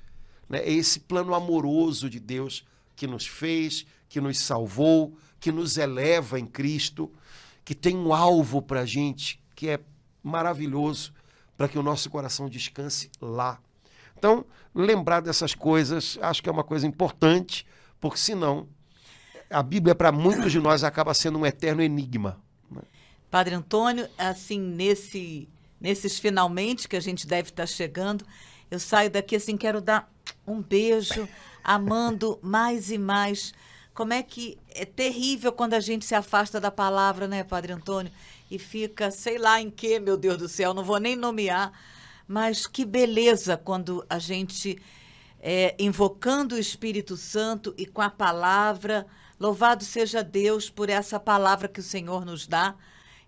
Né? 0.47 0.59
É 0.59 0.71
esse 0.71 0.99
plano 0.99 1.33
amoroso 1.33 2.09
de 2.09 2.19
Deus 2.19 2.63
que 2.95 3.07
nos 3.07 3.25
fez, 3.25 3.85
que 4.07 4.21
nos 4.21 4.37
salvou, 4.37 5.17
que 5.45 5.51
nos 5.51 5.77
eleva 5.77 6.39
em 6.39 6.45
Cristo, 6.47 7.13
que 7.63 7.75
tem 7.75 7.95
um 7.95 8.11
alvo 8.11 8.63
para 8.63 8.79
a 8.79 8.85
gente 8.85 9.39
que 9.53 9.69
é 9.69 9.79
maravilhoso, 10.23 11.13
para 11.55 11.67
que 11.67 11.77
o 11.77 11.83
nosso 11.83 12.09
coração 12.09 12.49
descanse 12.49 13.11
lá. 13.21 13.59
Então, 14.17 14.43
lembrar 14.73 15.19
dessas 15.19 15.53
coisas 15.53 16.17
acho 16.19 16.41
que 16.41 16.49
é 16.49 16.51
uma 16.51 16.63
coisa 16.63 16.87
importante, 16.87 17.63
porque 17.99 18.17
senão 18.17 18.67
a 19.47 19.61
Bíblia, 19.61 19.93
para 19.93 20.11
muitos 20.11 20.51
de 20.51 20.59
nós, 20.59 20.83
acaba 20.83 21.13
sendo 21.13 21.37
um 21.37 21.45
eterno 21.45 21.83
enigma. 21.83 22.41
Né? 22.71 22.81
Padre 23.29 23.53
Antônio, 23.53 24.09
assim, 24.17 24.59
nesse, 24.59 25.47
nesses 25.79 26.17
finalmente 26.17 26.87
que 26.87 26.95
a 26.95 26.99
gente 26.99 27.27
deve 27.27 27.49
estar 27.49 27.67
chegando, 27.67 28.25
eu 28.71 28.79
saio 28.79 29.11
daqui 29.11 29.35
assim, 29.35 29.55
quero 29.55 29.79
dar 29.79 30.11
um 30.47 30.59
beijo, 30.59 31.29
amando 31.63 32.39
mais 32.41 32.89
e 32.89 32.97
mais. 32.97 33.53
Como 33.95 34.11
é 34.11 34.21
que 34.21 34.57
é 34.75 34.83
terrível 34.83 35.53
quando 35.53 35.73
a 35.73 35.79
gente 35.79 36.03
se 36.03 36.13
afasta 36.13 36.59
da 36.59 36.69
palavra, 36.69 37.29
né, 37.29 37.45
Padre 37.45 37.71
Antônio? 37.71 38.11
E 38.51 38.59
fica, 38.59 39.09
sei 39.09 39.37
lá 39.37 39.61
em 39.61 39.71
que, 39.71 40.01
meu 40.01 40.17
Deus 40.17 40.37
do 40.37 40.49
céu, 40.49 40.73
não 40.73 40.83
vou 40.83 40.99
nem 40.99 41.15
nomear, 41.15 41.71
mas 42.27 42.67
que 42.67 42.83
beleza 42.83 43.55
quando 43.55 44.05
a 44.09 44.19
gente, 44.19 44.77
é, 45.41 45.73
invocando 45.79 46.55
o 46.55 46.59
Espírito 46.59 47.15
Santo 47.15 47.73
e 47.77 47.85
com 47.85 48.01
a 48.01 48.09
palavra, 48.09 49.07
louvado 49.39 49.85
seja 49.85 50.21
Deus 50.21 50.69
por 50.69 50.89
essa 50.89 51.17
palavra 51.17 51.69
que 51.69 51.79
o 51.79 51.83
Senhor 51.83 52.25
nos 52.25 52.45
dá 52.45 52.75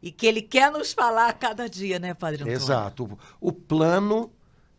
e 0.03 0.11
que 0.11 0.27
Ele 0.27 0.41
quer 0.41 0.69
nos 0.69 0.91
falar 0.91 1.29
a 1.29 1.33
cada 1.33 1.69
dia, 1.69 1.97
né, 1.97 2.13
Padre 2.13 2.43
Antônio? 2.43 2.57
Exato. 2.57 3.17
O 3.39 3.53
plano 3.53 4.29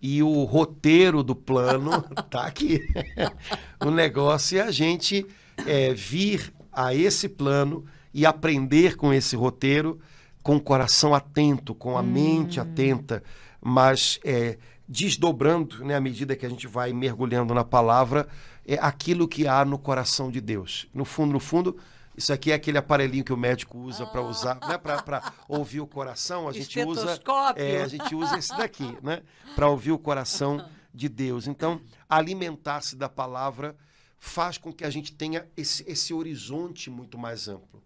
e 0.03 0.23
o 0.23 0.45
roteiro 0.45 1.23
do 1.23 1.35
plano 1.35 2.03
tá 2.29 2.43
aqui. 2.43 2.87
o 3.81 3.91
negócio 3.91 4.59
é 4.59 4.61
a 4.61 4.71
gente 4.71 5.27
é, 5.67 5.93
vir 5.95 6.53
a 6.73 6.95
esse 6.95 7.29
plano 7.29 7.85
e 8.13 8.25
aprender 8.25 8.97
com 8.97 9.13
esse 9.13 9.37
roteiro 9.37 10.01
com 10.43 10.57
o 10.57 10.61
coração 10.61 11.15
atento, 11.15 11.75
com 11.75 11.99
a 11.99 12.01
hum. 12.01 12.05
mente 12.05 12.59
atenta 12.59 13.23
mas 13.61 14.21
é, 14.25 14.59
desdobrando, 14.89 15.85
né, 15.85 15.95
à 15.97 16.01
medida 16.01 16.37
que 16.37 16.47
a 16.47 16.49
gente 16.49 16.67
vai 16.67 16.93
mergulhando 16.93 17.53
na 17.53 17.65
palavra, 17.65 18.29
é 18.67 18.79
aquilo 18.81 19.27
que 19.27 19.47
há 19.47 19.65
no 19.65 19.79
coração 19.79 20.31
de 20.31 20.41
Deus. 20.41 20.87
No 20.95 21.05
fundo, 21.05 21.33
no 21.33 21.41
fundo, 21.41 21.77
isso 22.17 22.33
aqui 22.33 22.53
é 22.53 22.55
aquele 22.55 22.79
aparelhinho 22.79 23.25
que 23.25 23.33
o 23.33 23.37
médico 23.37 23.79
usa 23.79 24.07
para 24.07 24.23
usar, 24.23 24.59
né, 24.67 24.79
para 24.79 25.33
ouvir 25.49 25.81
o 25.81 25.87
coração. 25.87 26.49
A 26.49 26.53
gente 26.53 26.81
usa, 26.81 27.19
é, 27.57 27.83
a 27.83 27.89
gente 27.89 28.15
usa 28.15 28.39
esse 28.39 28.57
daqui, 28.57 28.97
né, 29.03 29.23
para 29.55 29.69
ouvir 29.69 29.93
o 29.93 29.99
coração 29.99 30.65
de 30.95 31.09
Deus. 31.09 31.47
Então, 31.47 31.81
alimentar-se 32.09 32.97
da 32.97 33.09
palavra 33.09 33.77
faz 34.19 34.59
com 34.59 34.73
que 34.73 34.85
a 34.85 34.91
gente 34.91 35.13
tenha 35.13 35.47
esse, 35.57 35.85
esse 35.91 36.13
horizonte 36.13 36.91
muito 36.91 37.17
mais 37.17 37.49
amplo. 37.49 37.83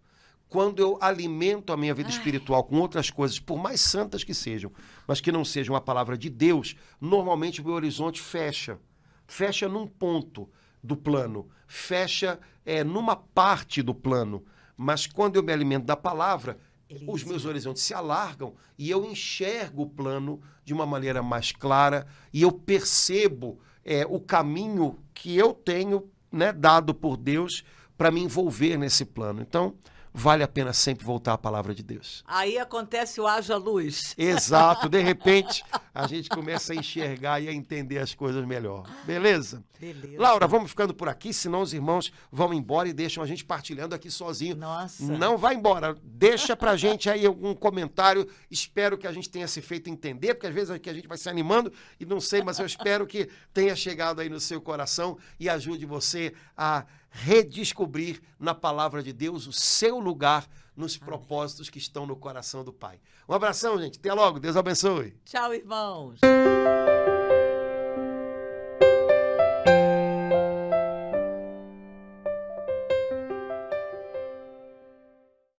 quando 0.49 0.79
eu 0.79 0.99
alimento 1.01 1.73
a 1.73 1.77
minha 1.77 1.95
vida 1.95 2.09
Ai. 2.09 2.15
espiritual 2.15 2.63
com 2.63 2.77
outras 2.77 3.09
coisas, 3.09 3.39
por 3.39 3.57
mais 3.57 3.81
santas 3.81 4.23
que 4.23 4.35
sejam, 4.35 4.71
mas 5.07 5.19
que 5.19 5.31
não 5.31 5.43
sejam 5.43 5.75
a 5.75 5.81
palavra 5.81 6.15
de 6.15 6.29
Deus, 6.29 6.75
normalmente 7.01 7.59
o 7.59 7.65
meu 7.65 7.73
horizonte 7.73 8.21
fecha. 8.21 8.79
Fecha 9.25 9.67
num 9.67 9.87
ponto 9.87 10.47
do 10.83 10.95
plano, 10.95 11.49
fecha 11.65 12.39
é, 12.63 12.83
numa 12.83 13.15
parte 13.15 13.81
do 13.81 13.95
plano. 13.95 14.45
Mas 14.77 15.07
quando 15.07 15.37
eu 15.37 15.43
me 15.43 15.51
alimento 15.51 15.85
da 15.85 15.95
palavra, 15.95 16.59
Ele 16.87 17.05
os 17.07 17.23
meus 17.23 17.45
horizontes 17.45 17.81
se 17.81 17.93
alargam 17.93 18.53
e 18.77 18.91
eu 18.91 19.03
enxergo 19.05 19.83
o 19.83 19.89
plano 19.89 20.39
de 20.63 20.73
uma 20.73 20.85
maneira 20.85 21.23
mais 21.23 21.51
clara 21.51 22.05
e 22.31 22.43
eu 22.43 22.51
percebo 22.51 23.59
é, 23.83 24.05
o 24.05 24.19
caminho 24.19 24.99
que 25.13 25.35
eu 25.35 25.53
tenho 25.53 26.11
né, 26.33 26.51
dado 26.51 26.93
por 26.93 27.15
Deus 27.15 27.63
para 27.95 28.09
me 28.09 28.21
envolver 28.21 28.75
nesse 28.77 29.05
plano. 29.05 29.41
Então, 29.41 29.75
vale 30.13 30.43
a 30.43 30.47
pena 30.47 30.71
sempre 30.71 31.03
voltar 31.05 31.33
à 31.33 31.37
palavra 31.37 31.73
de 31.73 31.81
Deus. 31.81 32.23
Aí 32.27 32.57
acontece 32.57 33.19
o 33.19 33.27
haja 33.27 33.57
luz. 33.57 34.13
Exato, 34.17 34.87
de 34.87 35.01
repente 35.01 35.63
a 35.93 36.07
gente 36.07 36.29
começa 36.29 36.73
a 36.73 36.75
enxergar 36.75 37.41
e 37.41 37.49
a 37.49 37.53
entender 37.53 37.97
as 37.97 38.13
coisas 38.13 38.45
melhor. 38.45 38.87
Beleza? 39.05 39.63
Beleza. 39.79 40.21
Laura, 40.21 40.47
vamos 40.47 40.69
ficando 40.69 40.93
por 40.93 41.09
aqui, 41.09 41.33
senão 41.33 41.61
os 41.61 41.73
irmãos 41.73 42.11
vão 42.31 42.53
embora 42.53 42.87
e 42.87 42.93
deixam 42.93 43.23
a 43.23 43.27
gente 43.27 43.43
partilhando 43.43 43.93
aqui 43.93 44.09
sozinho. 44.09 44.55
Nossa. 44.55 45.03
Não 45.03 45.37
vai 45.37 45.55
embora. 45.55 45.97
Deixa 46.03 46.55
pra 46.55 46.77
gente 46.77 47.09
aí 47.09 47.25
algum 47.25 47.53
comentário. 47.53 48.27
Espero 48.49 48.97
que 48.97 49.07
a 49.07 49.11
gente 49.11 49.29
tenha 49.29 49.47
se 49.47 49.61
feito 49.61 49.89
entender, 49.89 50.35
porque 50.35 50.47
às 50.47 50.53
vezes 50.53 50.69
aqui 50.69 50.89
a 50.89 50.93
gente 50.93 51.07
vai 51.07 51.17
se 51.17 51.27
animando 51.27 51.73
e 51.99 52.05
não 52.05 52.21
sei, 52.21 52.41
mas 52.41 52.59
eu 52.59 52.65
espero 52.65 53.05
que 53.05 53.27
tenha 53.53 53.75
chegado 53.75 54.21
aí 54.21 54.29
no 54.29 54.39
seu 54.39 54.61
coração 54.61 55.17
e 55.39 55.49
ajude 55.49 55.85
você 55.85 56.33
a 56.55 56.85
redescobrir 57.13 58.19
na 58.39 58.55
palavra 58.55 59.03
de 59.03 59.13
Deus 59.13 59.45
o 59.47 59.53
seu 59.53 59.99
lugar 59.99 60.47
nos 60.75 60.97
propósitos 60.97 61.69
que 61.69 61.77
estão 61.77 62.05
no 62.07 62.15
coração 62.15 62.63
do 62.63 62.73
Pai. 62.73 62.99
Um 63.29 63.33
abração, 63.33 63.79
gente. 63.79 63.99
Até 63.99 64.11
logo. 64.11 64.39
Deus 64.39 64.57
abençoe. 64.57 65.15
Tchau, 65.23 65.53
irmãos. 65.53 66.19